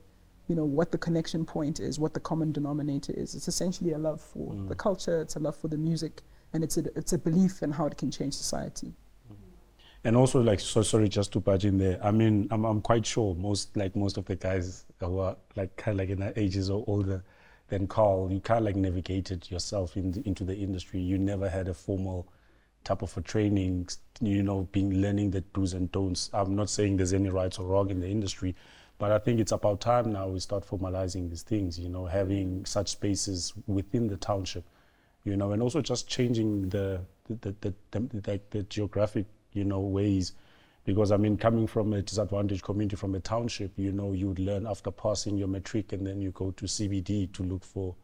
you 0.48 0.56
know, 0.56 0.66
what 0.66 0.92
the 0.92 0.98
connection 0.98 1.46
point 1.46 1.80
is, 1.80 2.00
what 2.00 2.14
the 2.14 2.20
common 2.20 2.52
denominator 2.52 3.14
is. 3.14 3.36
It's 3.36 3.48
essentially 3.48 3.94
a 3.94 3.98
love 3.98 4.22
for 4.22 4.54
mm. 4.54 4.68
the 4.68 4.76
culture, 4.76 5.22
it's 5.22 5.36
a 5.36 5.40
love 5.40 5.56
for 5.56 5.68
the 5.68 5.78
music, 5.78 6.22
and 6.54 6.64
it's 6.64 6.78
a, 6.78 6.84
it's 6.98 7.14
a 7.14 7.18
belief 7.18 7.64
in 7.64 7.72
how 7.72 7.86
it 7.86 7.98
can 7.98 8.12
change 8.12 8.34
society. 8.34 8.94
And 10.04 10.16
also, 10.16 10.42
like, 10.42 10.60
so 10.60 10.82
sorry, 10.82 11.10
just 11.10 11.32
to 11.34 11.40
budge 11.40 11.66
in 11.66 11.78
there. 11.78 12.00
I 12.04 12.12
mean, 12.12 12.48
I'm, 12.50 12.66
I'm 12.66 12.82
quite 12.82 13.06
sure 13.06 13.36
most, 13.36 13.78
like, 13.78 13.96
most 13.96 14.18
of 14.18 14.26
the 14.26 14.36
guys 14.36 14.86
who 15.00 15.20
are 15.20 15.38
like 15.56 15.76
kind 15.76 15.96
of 15.96 16.00
like 16.00 16.10
in 16.10 16.20
their 16.20 16.34
ages 16.36 16.70
or 16.70 16.84
older, 16.88 17.24
than 17.72 17.88
Carl, 17.88 18.30
you 18.32 18.40
kind 18.42 18.60
of 18.60 18.66
like 18.66 18.76
navigated 18.76 19.50
yourself 19.50 19.98
in 19.98 20.12
the, 20.12 20.22
into 20.28 20.44
the 20.44 20.56
industry. 20.56 21.00
You 21.00 21.18
never 21.18 21.50
had 21.50 21.70
a 21.70 21.74
formal 21.74 22.28
type 22.84 23.02
of 23.02 23.16
a 23.18 23.22
training, 23.22 23.88
you 24.20 24.44
know, 24.44 24.68
being 24.74 25.02
learning 25.02 25.32
the 25.32 25.42
do's 25.54 25.74
and 25.74 25.92
don'ts. 25.92 26.30
I'm 26.34 26.56
not 26.56 26.70
saying 26.70 26.98
there's 26.98 27.14
any 27.14 27.30
rights 27.30 27.58
or 27.60 27.66
wrong 27.66 27.90
in 27.90 28.02
the 28.02 28.10
industry, 28.10 28.56
but 29.00 29.12
I 29.12 29.20
think 29.20 29.40
it's 29.40 29.54
about 29.54 29.80
time 29.80 30.12
now 30.12 30.28
we 30.28 30.40
start 30.42 30.68
formalizing 30.68 31.30
these 31.30 31.44
things, 31.44 31.80
you 31.80 31.88
know, 31.88 32.06
having 32.06 32.66
such 32.66 32.90
spaces 32.90 33.54
within 33.68 34.08
the 34.08 34.18
township, 34.18 34.66
you 35.24 35.38
know, 35.38 35.54
and 35.54 35.62
also 35.62 35.82
just 35.82 36.08
changing 36.08 36.70
the 36.70 37.02
the, 37.28 37.56
the, 37.62 37.74
the, 37.92 38.00
the, 38.22 38.42
the 38.50 38.64
geographic, 38.64 39.26
you 39.54 39.64
know, 39.64 39.80
ways 39.80 40.34
because 40.84 41.12
I 41.12 41.18
mean, 41.18 41.38
coming 41.38 41.68
from 41.68 41.94
a 41.94 42.02
disadvantaged 42.02 42.64
community, 42.64 42.96
from 42.96 43.14
a 43.14 43.20
township, 43.20 43.78
you 43.78 43.92
know, 43.92 44.14
you 44.14 44.30
would 44.30 44.40
learn 44.40 44.66
after 44.66 44.90
passing 44.90 45.38
your 45.38 45.48
matric 45.48 45.94
and 45.94 46.06
then 46.06 46.22
you 46.22 46.32
go 46.32 46.52
to 46.52 46.66
CBD 46.66 47.32
to 47.34 47.44
look 47.44 47.64
for 47.64 47.96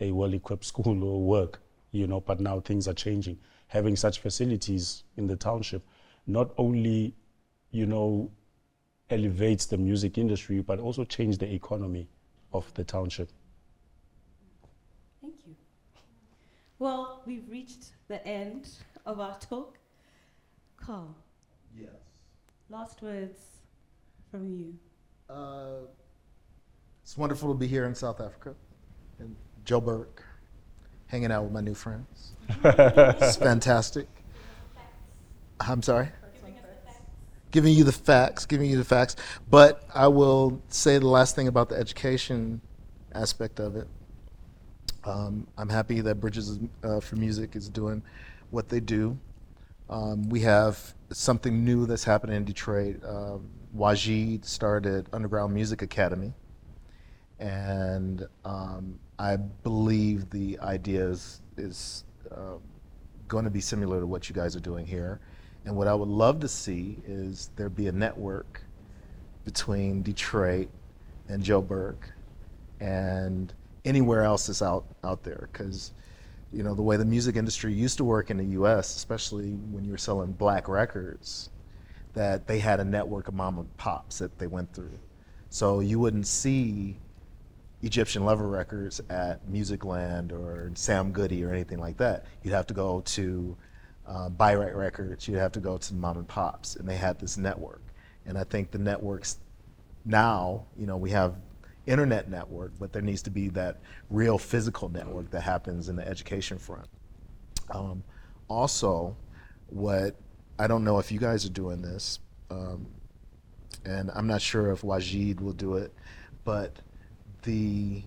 a 0.00 0.12
well-equipped 0.12 0.64
school 0.72 1.04
or 1.04 1.22
work, 1.22 1.60
you 1.90 2.06
know, 2.06 2.20
but 2.20 2.40
now 2.40 2.60
things 2.60 2.88
are 2.88 2.94
changing. 2.94 3.38
Having 3.68 3.96
such 3.96 4.20
facilities 4.20 5.04
in 5.16 5.26
the 5.26 5.36
township 5.36 5.82
not 6.26 6.52
only, 6.56 7.14
you 7.70 7.84
know, 7.84 8.30
elevates 9.10 9.66
the 9.66 9.76
music 9.76 10.16
industry, 10.16 10.62
but 10.62 10.78
also 10.78 11.04
change 11.04 11.36
the 11.36 11.52
economy 11.52 12.08
of 12.52 12.72
the 12.74 12.84
township. 12.84 13.28
Thank 15.20 15.34
you. 15.46 15.54
Well, 16.78 17.22
we've 17.26 17.48
reached 17.50 17.90
the 18.08 18.26
end 18.26 18.68
of 19.04 19.20
our 19.20 19.36
talk. 19.38 19.78
Carl, 20.84 21.14
Yes. 21.76 21.90
last 22.68 23.02
words 23.02 23.38
from 24.30 24.48
you. 24.48 24.74
Uh, 25.30 25.86
it's 27.02 27.16
wonderful 27.16 27.52
to 27.52 27.58
be 27.58 27.66
here 27.66 27.84
in 27.86 27.94
South 27.94 28.20
Africa, 28.20 28.54
and 29.18 29.36
Joburg, 29.64 30.06
hanging 31.06 31.30
out 31.30 31.44
with 31.44 31.52
my 31.52 31.60
new 31.60 31.74
friends. 31.74 32.32
it's 32.64 33.36
fantastic. 33.50 34.06
I'm 35.60 35.82
sorry. 35.82 36.08
Giving 37.52 37.74
you 37.74 37.84
the 37.84 37.92
facts, 37.92 38.46
giving 38.46 38.70
you 38.70 38.78
the 38.78 38.84
facts. 38.84 39.14
But 39.50 39.84
I 39.94 40.08
will 40.08 40.62
say 40.68 40.96
the 40.98 41.06
last 41.06 41.36
thing 41.36 41.48
about 41.48 41.68
the 41.68 41.76
education 41.76 42.62
aspect 43.14 43.60
of 43.60 43.76
it. 43.76 43.86
Um, 45.04 45.46
I'm 45.58 45.68
happy 45.68 46.00
that 46.00 46.14
Bridges 46.14 46.58
uh, 46.82 47.00
for 47.00 47.16
Music 47.16 47.54
is 47.54 47.68
doing 47.68 48.02
what 48.50 48.70
they 48.70 48.80
do. 48.80 49.18
Um, 49.92 50.30
we 50.30 50.40
have 50.40 50.94
something 51.10 51.66
new 51.66 51.84
that's 51.84 52.02
happening 52.02 52.36
in 52.36 52.44
Detroit. 52.46 53.02
Um, 53.06 53.46
Waajeed 53.76 54.42
started 54.42 55.06
Underground 55.12 55.52
Music 55.52 55.82
Academy, 55.82 56.32
and 57.38 58.26
um, 58.46 58.98
I 59.18 59.36
believe 59.36 60.30
the 60.30 60.58
idea 60.60 61.06
is, 61.06 61.42
is 61.58 62.04
uh, 62.30 62.54
going 63.28 63.44
to 63.44 63.50
be 63.50 63.60
similar 63.60 64.00
to 64.00 64.06
what 64.06 64.30
you 64.30 64.34
guys 64.34 64.56
are 64.56 64.60
doing 64.60 64.86
here. 64.86 65.20
And 65.66 65.76
what 65.76 65.88
I 65.88 65.94
would 65.94 66.08
love 66.08 66.40
to 66.40 66.48
see 66.48 66.96
is 67.06 67.50
there 67.56 67.68
be 67.68 67.88
a 67.88 67.92
network 67.92 68.62
between 69.44 70.00
Detroit 70.00 70.70
and 71.28 71.44
Joburg 71.44 71.96
and 72.80 73.52
anywhere 73.84 74.22
else 74.22 74.46
that's 74.46 74.62
out, 74.62 74.86
out 75.04 75.22
there. 75.22 75.50
Because, 75.52 75.92
you 76.52 76.62
know, 76.62 76.74
the 76.74 76.82
way 76.82 76.96
the 76.96 77.04
music 77.04 77.36
industry 77.36 77.72
used 77.72 77.96
to 77.98 78.04
work 78.04 78.30
in 78.30 78.36
the 78.36 78.60
US, 78.60 78.94
especially 78.96 79.52
when 79.70 79.84
you 79.84 79.90
were 79.90 79.98
selling 79.98 80.32
black 80.32 80.68
records, 80.68 81.50
that 82.14 82.46
they 82.46 82.58
had 82.58 82.80
a 82.80 82.84
network 82.84 83.28
of 83.28 83.34
mom 83.34 83.58
and 83.58 83.76
pops 83.76 84.18
that 84.18 84.38
they 84.38 84.46
went 84.46 84.72
through. 84.74 84.98
So 85.48 85.80
you 85.80 85.98
wouldn't 85.98 86.26
see 86.26 86.98
Egyptian 87.82 88.24
Lover 88.24 88.46
Records 88.46 89.00
at 89.10 89.46
Musicland 89.50 90.32
or 90.32 90.70
Sam 90.74 91.10
Goody 91.10 91.42
or 91.44 91.52
anything 91.52 91.78
like 91.78 91.96
that. 91.96 92.26
You'd 92.42 92.54
have 92.54 92.66
to 92.68 92.74
go 92.74 93.00
to 93.00 93.56
uh, 94.06 94.30
Records, 94.38 95.26
you'd 95.26 95.38
have 95.38 95.52
to 95.52 95.60
go 95.60 95.78
to 95.78 95.94
mom 95.94 96.18
and 96.18 96.28
pops, 96.28 96.76
and 96.76 96.88
they 96.88 96.96
had 96.96 97.18
this 97.18 97.36
network. 97.38 97.82
And 98.26 98.36
I 98.36 98.44
think 98.44 98.70
the 98.70 98.78
networks 98.78 99.38
now, 100.04 100.66
you 100.76 100.86
know, 100.86 100.96
we 100.96 101.10
have 101.10 101.36
internet 101.86 102.30
network, 102.30 102.72
but 102.78 102.92
there 102.92 103.02
needs 103.02 103.22
to 103.22 103.30
be 103.30 103.48
that 103.50 103.80
real 104.10 104.38
physical 104.38 104.88
network 104.88 105.30
that 105.30 105.40
happens 105.42 105.88
in 105.88 105.96
the 105.96 106.06
education 106.06 106.58
front. 106.58 106.86
Um, 107.70 108.02
also, 108.48 109.16
what 109.68 110.14
I 110.58 110.66
don't 110.66 110.84
know 110.84 110.98
if 110.98 111.10
you 111.10 111.18
guys 111.18 111.44
are 111.44 111.50
doing 111.50 111.82
this, 111.82 112.20
um, 112.50 112.86
and 113.84 114.10
I'm 114.14 114.26
not 114.26 114.42
sure 114.42 114.70
if 114.70 114.82
Waajeed 114.82 115.40
will 115.40 115.54
do 115.54 115.74
it, 115.74 115.92
but 116.44 116.76
the, 117.42 118.02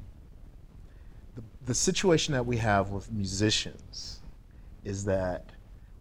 the 1.35 1.43
the 1.65 1.73
situation 1.73 2.33
that 2.33 2.45
we 2.45 2.57
have 2.57 2.91
with 2.91 3.11
musicians 3.11 4.21
is 4.83 5.03
that 5.05 5.51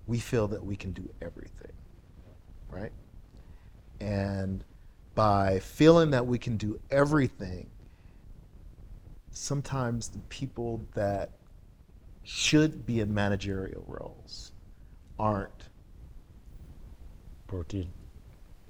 we 0.07 0.19
feel 0.19 0.47
that 0.49 0.65
we 0.65 0.77
can 0.77 0.93
do 0.93 1.09
everything, 1.23 1.73
right? 2.69 2.93
And 4.01 4.63
by 5.15 5.59
feeling 5.61 6.11
that 6.11 6.27
we 6.27 6.39
can 6.39 6.57
do 6.57 6.79
everything, 6.91 7.69
sometimes 9.31 10.09
the 10.09 10.19
people 10.29 10.81
that 10.95 11.31
should 12.23 12.87
be 12.87 13.01
in 13.01 13.13
managerial 13.13 13.85
roles 13.87 14.53
aren't. 15.19 15.69
Protein. 17.47 17.91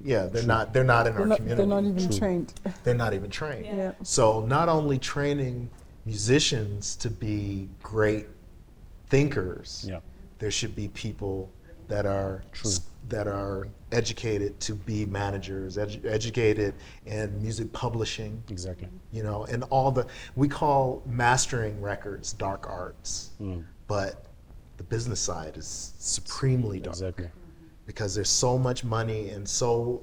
Yeah, 0.02 0.26
they're 0.26 0.42
not. 0.42 0.72
They're 0.74 0.84
not 0.84 1.06
in 1.06 1.12
They're 1.14 1.22
our 1.22 1.28
not, 1.28 1.36
community. 1.36 1.56
they're 1.58 1.66
not 1.82 1.84
even 1.84 2.08
True. 2.08 2.18
trained. 2.18 2.54
They're 2.82 2.94
not 2.94 3.14
even 3.14 3.30
trained. 3.30 3.66
Yeah. 3.66 3.92
So 4.02 4.44
not 4.44 4.68
only 4.68 4.98
training 4.98 5.70
musicians 6.04 6.96
to 6.96 7.08
be 7.08 7.68
great 7.82 8.26
thinkers, 9.06 9.86
Yeah. 9.88 10.00
there 10.40 10.50
should 10.50 10.74
be 10.74 10.88
people 10.88 11.48
that 11.88 12.04
are 12.04 12.42
True. 12.52 12.72
that 13.08 13.26
are 13.28 13.68
educated 13.94 14.58
to 14.60 14.74
be 14.74 15.06
managers, 15.06 15.76
edu- 15.76 16.04
educated 16.04 16.74
in 17.06 17.40
music 17.40 17.72
publishing, 17.72 18.42
Exactly. 18.50 18.88
you 19.12 19.22
know, 19.22 19.44
and 19.44 19.62
all 19.70 19.90
the 19.90 20.06
we 20.36 20.48
call 20.48 21.02
mastering 21.06 21.80
records 21.80 22.32
dark 22.32 22.68
arts, 22.68 23.30
Mm. 23.40 23.64
but 23.86 24.26
the 24.76 24.82
business 24.84 25.20
side 25.20 25.56
is 25.56 25.94
supremely 25.98 26.80
dark 26.80 26.94
Exactly. 26.96 27.30
because 27.86 28.14
there's 28.14 28.28
so 28.28 28.58
much 28.58 28.82
money 28.84 29.30
and 29.30 29.48
so 29.48 30.02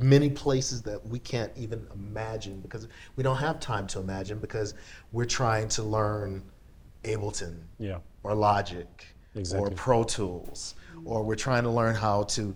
many 0.00 0.30
places 0.30 0.80
that 0.82 1.06
we 1.06 1.18
can't 1.18 1.52
even 1.56 1.86
imagine 1.94 2.60
because 2.62 2.88
we 3.16 3.22
don't 3.22 3.36
have 3.36 3.60
time 3.60 3.86
to 3.88 4.00
imagine 4.00 4.38
because 4.38 4.72
we're 5.12 5.26
trying 5.26 5.68
to 5.68 5.82
learn 5.82 6.42
Ableton 7.04 7.56
Yeah. 7.78 7.98
or 8.22 8.34
Logic 8.34 8.88
Exactly. 9.34 9.70
or 9.72 9.74
Pro 9.74 10.02
Tools 10.04 10.74
or 11.04 11.22
we're 11.22 11.34
trying 11.34 11.64
to 11.64 11.70
learn 11.70 11.94
how 11.94 12.22
to 12.22 12.54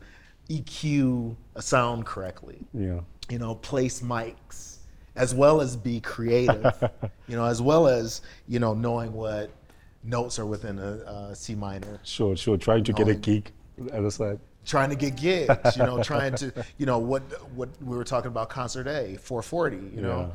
EQ 0.49 1.37
a 1.55 1.63
sound 1.63 2.07
correctly 2.07 2.59
Yeah. 2.73 3.01
you 3.29 3.39
know, 3.39 3.55
place 3.57 4.01
mics, 4.01 4.77
as 5.17 5.35
well 5.35 5.61
as 5.61 5.77
be 5.77 6.01
creative, 6.01 6.73
you 7.29 7.37
know, 7.37 7.45
as 7.45 7.61
well 7.63 7.87
as, 7.89 8.21
you 8.49 8.59
know, 8.59 8.75
knowing 8.75 9.13
what 9.13 9.51
notes 10.05 10.39
are 10.39 10.47
within 10.47 10.79
a, 10.79 11.31
a 11.31 11.35
C 11.35 11.55
minor, 11.55 11.99
Sure. 12.05 12.37
Sure. 12.37 12.57
Trying 12.57 12.85
to 12.85 12.93
get 12.93 13.03
a 13.09 13.13
Knowing- 13.13 13.21
gig 13.21 13.53
other 13.93 14.11
side. 14.11 14.39
trying 14.65 14.91
to 14.91 14.97
get 14.97 15.17
gigs, 15.17 15.77
you 15.77 15.83
know, 15.85 16.03
trying 16.13 16.35
to, 16.37 16.53
you 16.79 16.87
know, 16.87 16.99
what, 16.99 17.23
what 17.55 17.69
we 17.83 17.97
were 17.97 18.05
talking 18.05 18.29
about 18.29 18.49
concert 18.49 18.87
A, 18.87 19.17
440, 19.17 19.77
you 19.95 20.03
know, 20.03 20.33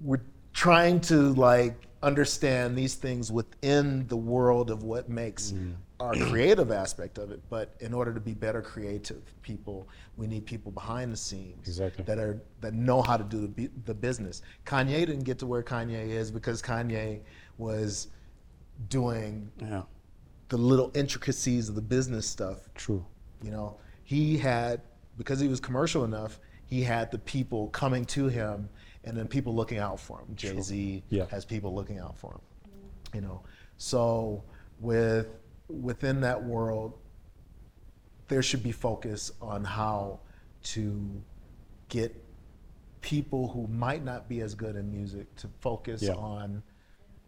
we're 0.00 0.20
trying 0.52 1.00
to 1.00 1.32
like 1.34 1.74
understand 2.02 2.76
these 2.76 2.94
things 2.94 3.32
within 3.32 4.06
the 4.08 4.16
world 4.16 4.70
of 4.70 4.82
what 4.84 5.08
makes 5.08 5.52
mm. 5.52 5.74
Our 6.00 6.12
creative 6.30 6.70
aspect 6.70 7.18
of 7.18 7.30
it. 7.30 7.40
But 7.48 7.74
in 7.80 7.92
order 7.94 8.12
to 8.12 8.20
be 8.20 8.34
better 8.34 8.60
creative 8.62 9.22
people, 9.42 9.88
we 10.16 10.26
need 10.26 10.44
people 10.46 10.70
behind 10.72 11.12
the 11.12 11.16
scenes 11.16 11.66
Exactly. 11.66 12.04
that 12.04 12.18
are 12.18 12.40
that 12.60 12.74
know 12.74 13.02
how 13.02 13.16
to 13.16 13.24
do 13.24 13.46
the, 13.56 13.70
the 13.84 13.94
business. 13.94 14.42
Kanye 14.64 15.06
didn't 15.06 15.24
get 15.24 15.38
to 15.40 15.46
where 15.46 15.62
Kanye 15.62 16.08
is 16.08 16.30
because 16.30 16.60
Kanye 16.62 17.20
was 17.58 18.08
doing 18.88 19.50
Yeah. 19.60 19.82
the 20.48 20.56
little 20.56 20.90
intricacies 20.94 21.68
of 21.68 21.74
the 21.74 21.80
business 21.82 22.26
stuff 22.28 22.68
True. 22.74 23.04
you 23.42 23.50
know, 23.50 23.76
he 24.04 24.36
had 24.36 24.82
because 25.18 25.40
he 25.40 25.48
was 25.48 25.60
commercial 25.60 26.04
enough, 26.04 26.38
he 26.66 26.82
had 26.82 27.10
the 27.10 27.18
people 27.18 27.68
coming 27.68 28.04
to 28.04 28.26
him 28.28 28.68
and 29.04 29.16
then 29.16 29.26
people 29.26 29.54
looking 29.54 29.78
out 29.78 29.98
for 29.98 30.18
him. 30.20 30.26
Jay 30.34 30.60
Z 30.60 31.02
Yeah. 31.08 31.24
has 31.30 31.44
people 31.44 31.74
looking 31.74 31.98
out 31.98 32.18
for 32.18 32.32
him. 32.32 32.40
You 33.14 33.20
know, 33.22 33.42
so 33.78 34.42
with 34.80 35.28
within 35.68 36.20
that 36.20 36.42
world, 36.42 36.98
there 38.28 38.42
should 38.42 38.62
be 38.62 38.72
focus 38.72 39.32
on 39.40 39.64
how 39.64 40.20
to 40.62 41.22
get 41.88 42.14
people 43.00 43.48
who 43.48 43.66
might 43.68 44.04
not 44.04 44.28
be 44.28 44.40
as 44.40 44.54
good 44.54 44.74
in 44.76 44.90
music 44.90 45.34
to 45.36 45.48
focus 45.60 46.02
Yeah. 46.02 46.14
on 46.14 46.62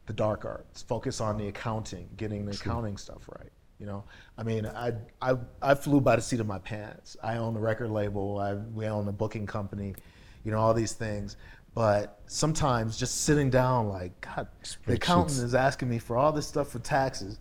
the 0.06 0.12
dark 0.12 0.44
arts, 0.44 0.82
focus 0.82 1.20
on 1.20 1.36
the 1.36 1.48
accounting, 1.48 2.08
getting 2.16 2.46
the 2.46 2.54
True. 2.54 2.72
accounting 2.72 2.96
stuff 2.96 3.28
right. 3.38 3.52
You 3.78 3.86
know, 3.86 4.04
I 4.36 4.42
mean, 4.42 4.66
I, 4.66 4.92
I, 5.22 5.36
I 5.62 5.74
flew 5.76 6.00
by 6.00 6.16
the 6.16 6.22
seat 6.22 6.40
of 6.40 6.48
my 6.48 6.58
pants. 6.58 7.16
I 7.22 7.36
own 7.36 7.54
a 7.54 7.60
record 7.60 7.90
label. 7.90 8.38
I, 8.40 8.54
we 8.54 8.86
own 8.86 9.06
a 9.06 9.12
booking 9.12 9.46
company. 9.46 9.94
You 10.42 10.50
know, 10.50 10.58
all 10.58 10.74
these 10.74 10.94
things. 10.94 11.36
But 11.74 12.18
sometimes 12.26 12.96
just 12.96 13.20
sitting 13.22 13.50
down, 13.50 13.88
like, 13.88 14.20
God, 14.20 14.48
the 14.86 14.94
accountant 14.94 15.38
is 15.44 15.54
asking 15.54 15.88
me 15.88 16.00
for 16.00 16.16
all 16.16 16.32
this 16.32 16.46
stuff 16.48 16.70
for 16.70 16.80
taxes. 16.80 17.38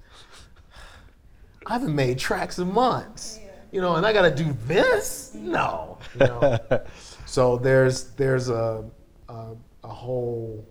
I 1.68 1.74
haven't 1.74 1.94
made 1.94 2.18
tracks 2.18 2.60
in 2.60 2.74
months. 2.74 3.40
You 3.72 3.82
know, 3.82 3.96
and 3.96 4.06
I 4.06 4.14
got 4.14 4.22
to 4.22 4.44
do 4.44 4.56
this? 4.66 5.34
No. 5.34 5.98
You 6.14 6.20
know? 6.28 6.60
so 7.26 7.58
there's 7.58 8.12
there's 8.12 8.50
a, 8.50 8.90
a 9.28 9.56
a 9.84 9.88
whole 9.90 10.66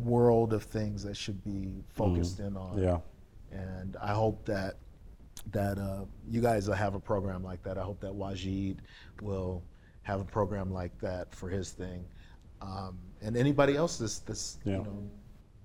world 0.00 0.52
of 0.52 0.64
things 0.64 1.02
that 1.04 1.16
should 1.16 1.42
be 1.44 1.84
focused 1.94 2.40
in 2.40 2.56
on. 2.56 2.82
Yeah. 2.82 2.98
And 3.52 3.96
I 4.02 4.12
hope 4.12 4.44
that 4.46 4.74
that 5.52 5.78
uh, 5.78 6.04
you 6.28 6.40
guys 6.40 6.66
will 6.66 6.74
have 6.74 6.94
a 6.94 7.00
program 7.00 7.44
like 7.44 7.62
that. 7.62 7.78
I 7.78 7.82
hope 7.82 8.00
that 8.00 8.12
Waajeed 8.12 8.78
will 9.22 9.62
have 10.02 10.20
a 10.20 10.24
program 10.24 10.72
like 10.72 10.98
that 11.00 11.32
for 11.34 11.48
his 11.48 11.70
thing, 11.70 12.04
um, 12.60 12.98
and 13.22 13.36
anybody 13.36 13.76
else 13.76 13.98
that's, 13.98 14.18
that's 14.20 14.58
Yeah. 14.64 14.78
you 14.78 14.82
know 14.84 15.10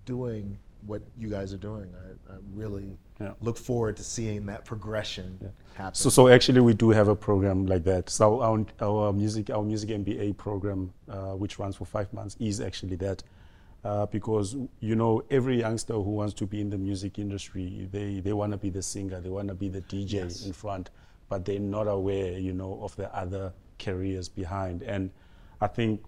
doing 0.05 0.57
what 0.85 1.01
you 1.17 1.29
guys 1.29 1.53
are 1.53 1.57
doing. 1.57 1.93
I, 2.29 2.33
I 2.33 2.37
really 2.53 2.97
Yeah. 3.19 3.33
look 3.41 3.57
forward 3.57 3.95
to 3.97 4.03
seeing 4.03 4.45
that 4.47 4.65
progression 4.65 5.39
happen. 5.75 5.95
So, 5.95 6.09
so 6.09 6.27
actually, 6.27 6.61
we 6.61 6.73
do 6.73 6.89
have 6.91 7.07
a 7.07 7.15
program 7.15 7.65
like 7.65 7.83
that. 7.85 8.09
So 8.09 8.41
our, 8.41 8.65
our 8.81 9.13
music, 9.13 9.49
our 9.49 9.63
music 9.63 9.89
MBA 9.89 10.37
program, 10.37 10.91
uh, 11.09 11.33
which 11.33 11.57
runs 11.59 11.75
for 11.75 11.85
five 11.85 12.11
months, 12.13 12.35
is 12.39 12.59
actually 12.61 12.95
that. 12.97 13.23
Uh, 13.83 14.03
because 14.07 14.55
you 14.79 14.95
know 14.95 15.21
every 15.29 15.59
youngster 15.59 15.93
who 15.93 16.09
wants 16.19 16.33
to 16.33 16.47
be 16.47 16.59
in 16.59 16.71
the 16.71 16.77
music 16.77 17.19
industry, 17.19 17.87
they, 17.91 18.19
they 18.19 18.33
want 18.33 18.51
to 18.51 18.57
be 18.57 18.71
the 18.71 18.81
singer, 18.81 19.21
they 19.21 19.29
want 19.29 19.47
to 19.47 19.53
be 19.53 19.69
the 19.69 19.81
DJ 19.81 20.13
Yes. 20.13 20.43
in 20.47 20.53
front, 20.53 20.89
but 21.29 21.45
they're 21.45 21.59
not 21.59 21.87
aware, 21.87 22.31
you 22.39 22.51
know, 22.51 22.79
of 22.81 22.95
the 22.95 23.15
other 23.15 23.53
careers 23.77 24.27
behind. 24.27 24.81
And 24.81 25.11
I 25.61 25.67
think 25.67 26.01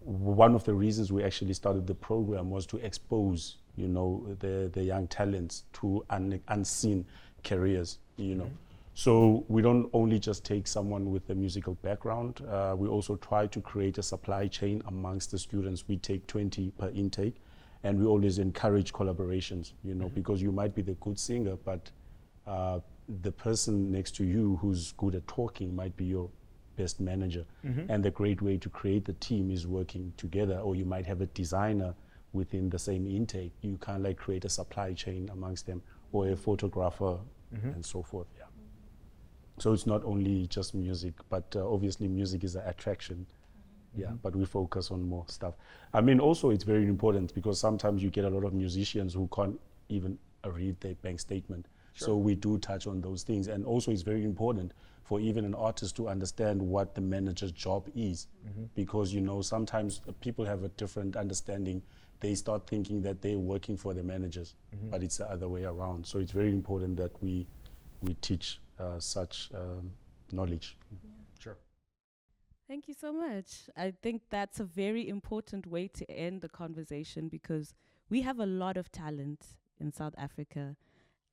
one 0.00 0.54
of 0.54 0.64
the 0.64 0.74
reasons 0.74 1.12
we 1.12 1.22
actually 1.22 1.54
started 1.54 1.86
the 1.86 1.94
program 1.94 2.50
was 2.50 2.66
to 2.66 2.78
expose, 2.78 3.58
you 3.76 3.88
know, 3.88 4.26
the, 4.40 4.70
the 4.72 4.82
young 4.82 5.06
talents 5.08 5.64
to 5.74 6.04
un, 6.10 6.40
unseen 6.48 7.04
careers, 7.44 7.98
you 8.16 8.34
know. 8.34 8.50
So 8.94 9.44
we 9.48 9.62
don't 9.62 9.88
only 9.92 10.18
just 10.18 10.44
take 10.44 10.66
someone 10.66 11.10
with 11.10 11.30
a 11.30 11.34
musical 11.34 11.74
background, 11.76 12.42
uh, 12.48 12.74
we 12.76 12.88
also 12.88 13.16
try 13.16 13.46
to 13.46 13.60
create 13.60 13.98
a 13.98 14.02
supply 14.02 14.46
chain 14.48 14.82
amongst 14.88 15.30
the 15.30 15.38
students. 15.38 15.86
We 15.88 15.96
take 15.96 16.26
20 16.26 16.72
per 16.72 16.90
intake, 16.90 17.36
and 17.82 17.98
we 17.98 18.04
always 18.04 18.38
encourage 18.38 18.92
collaborations, 18.92 19.72
you 19.84 19.94
know, 19.94 20.08
because 20.08 20.42
you 20.42 20.52
might 20.52 20.74
be 20.74 20.82
the 20.82 20.94
good 20.94 21.18
singer, 21.18 21.56
but 21.64 21.90
uh, 22.46 22.80
the 23.22 23.32
person 23.32 23.90
next 23.90 24.16
to 24.16 24.24
you 24.24 24.58
who's 24.60 24.92
good 24.92 25.14
at 25.14 25.26
talking 25.26 25.74
might 25.74 25.96
be 25.96 26.04
your 26.04 26.28
best 26.80 27.00
manager. 27.00 27.44
Mm-hmm. 27.64 27.90
And 27.90 28.04
the 28.04 28.10
great 28.20 28.40
way 28.42 28.56
to 28.64 28.68
create 28.68 29.04
the 29.04 29.16
team 29.28 29.50
is 29.50 29.66
working 29.66 30.12
together, 30.16 30.58
or 30.66 30.72
you 30.80 30.86
might 30.94 31.06
have 31.06 31.20
a 31.20 31.26
designer 31.26 31.94
within 32.32 32.70
the 32.70 32.78
same 32.78 33.06
intake. 33.06 33.52
You 33.62 33.76
kind 33.86 33.98
of 33.98 34.04
like 34.04 34.18
create 34.24 34.44
a 34.44 34.48
supply 34.48 34.92
chain 34.94 35.28
amongst 35.32 35.66
them, 35.66 35.82
or 36.12 36.28
a 36.28 36.36
photographer, 36.36 37.18
mm-hmm. 37.54 37.70
and 37.74 37.84
so 37.84 38.02
forth. 38.02 38.28
Yeah. 38.38 38.48
So 39.58 39.72
it's 39.74 39.86
not 39.86 40.02
only 40.04 40.46
just 40.46 40.74
music, 40.74 41.14
but 41.28 41.46
uh, 41.54 41.74
obviously 41.74 42.08
music 42.08 42.44
is 42.44 42.56
an 42.56 42.62
attraction. 42.66 43.26
Mm-hmm. 43.26 44.00
Yeah, 44.02 44.12
but 44.22 44.36
we 44.36 44.44
focus 44.44 44.90
on 44.90 45.08
more 45.14 45.24
stuff. 45.28 45.54
I 45.92 46.00
mean, 46.00 46.20
also 46.20 46.50
it's 46.50 46.64
very 46.64 46.86
important 46.94 47.34
because 47.34 47.58
sometimes 47.60 48.02
you 48.02 48.10
get 48.10 48.24
a 48.24 48.30
lot 48.30 48.44
of 48.44 48.52
musicians 48.52 49.14
who 49.14 49.28
can't 49.34 49.58
even 49.88 50.18
read 50.44 50.80
their 50.80 50.94
bank 50.94 51.20
statement. 51.20 51.66
So 52.04 52.16
we 52.16 52.34
do 52.34 52.58
touch 52.58 52.86
on 52.86 53.00
those 53.00 53.22
things, 53.22 53.48
and 53.48 53.64
also 53.64 53.90
it's 53.90 54.02
very 54.02 54.24
important 54.24 54.72
for 55.04 55.20
even 55.20 55.44
an 55.44 55.54
artist 55.54 55.96
to 55.96 56.08
understand 56.08 56.62
what 56.62 56.94
the 56.94 57.00
manager's 57.00 57.52
job 57.52 57.88
is, 57.94 58.28
because 58.74 59.12
you 59.12 59.20
know 59.20 59.42
sometimes 59.42 60.00
uh, 60.08 60.12
people 60.20 60.44
have 60.44 60.62
a 60.64 60.68
different 60.68 61.16
understanding. 61.16 61.82
They 62.20 62.34
start 62.34 62.66
thinking 62.66 63.02
that 63.02 63.22
they're 63.22 63.38
working 63.38 63.76
for 63.76 63.94
the 63.94 64.02
managers, 64.02 64.54
but 64.90 65.02
it's 65.02 65.16
the 65.18 65.30
other 65.30 65.48
way 65.48 65.64
around. 65.64 66.06
So 66.06 66.18
it's 66.18 66.32
very 66.32 66.52
important 66.52 66.96
that 66.98 67.12
we 67.22 67.46
we 68.02 68.14
teach 68.14 68.60
uh, 68.78 68.98
such 68.98 69.50
um, 69.54 69.90
knowledge. 70.32 70.76
Sure. 71.38 71.56
Thank 72.68 72.88
you 72.88 72.94
so 72.94 73.12
much. 73.12 73.68
I 73.76 73.92
think 74.02 74.22
that's 74.30 74.60
a 74.60 74.64
very 74.64 75.08
important 75.08 75.66
way 75.66 75.88
to 75.88 76.10
end 76.10 76.40
the 76.40 76.48
conversation 76.48 77.28
because 77.28 77.74
we 78.08 78.22
have 78.22 78.38
a 78.38 78.46
lot 78.46 78.76
of 78.76 78.90
talent 78.92 79.44
in 79.80 79.92
South 79.92 80.14
Africa 80.16 80.76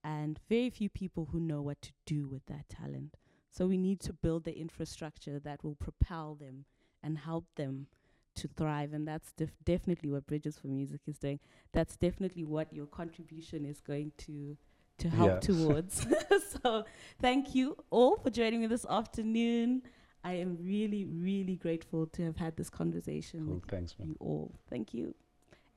and 0.08 0.40
very 0.48 0.70
few 0.70 0.90
people 0.90 1.28
who 1.32 1.40
know 1.40 1.62
what 1.62 1.82
to 1.82 1.92
do 2.06 2.28
with 2.28 2.46
that 2.46 2.70
talent. 2.70 3.18
So 3.52 3.68
we 3.68 3.78
need 3.78 4.00
to 4.02 4.14
build 4.14 4.46
the 4.46 4.58
infrastructure 4.58 5.38
that 5.40 5.64
will 5.66 5.76
propel 5.76 6.36
them 6.36 6.64
and 7.04 7.18
help 7.18 7.46
them 7.56 7.88
to 8.36 8.48
thrive. 8.48 8.94
And 8.94 9.06
that's 9.06 9.34
def- 9.34 9.58
definitely 9.66 10.10
what 10.10 10.26
Bridges 10.26 10.58
for 10.58 10.68
Music 10.68 11.02
is 11.08 11.18
doing. 11.18 11.40
That's 11.74 11.98
definitely 11.98 12.46
what 12.46 12.72
your 12.72 12.86
contribution 12.86 13.66
is 13.66 13.82
going 13.82 14.14
to 14.20 14.58
to 15.00 15.10
help 15.10 15.30
Yeah. 15.30 15.40
towards. 15.40 16.06
so 16.64 16.86
thank 17.22 17.54
you 17.54 17.76
all 17.90 18.16
for 18.16 18.30
joining 18.30 18.62
me 18.62 18.68
this 18.68 18.86
afternoon. 18.90 19.84
I 20.24 20.34
am 20.36 20.58
really, 20.62 21.04
really 21.06 21.58
grateful 21.58 22.08
to 22.08 22.24
have 22.24 22.38
had 22.38 22.56
this 22.56 22.70
conversation 22.70 23.46
Cool. 23.46 23.56
with 23.56 23.66
Thanks, 23.66 23.96
man. 24.00 24.08
you 24.08 24.16
all. 24.20 24.56
Thank 24.70 24.94
you. 24.94 25.14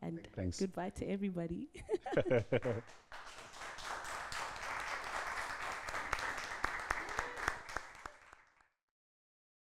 And 0.03 0.20
Thanks. 0.35 0.59
goodbye 0.61 0.91
to 1.01 1.05
everybody. 1.07 1.68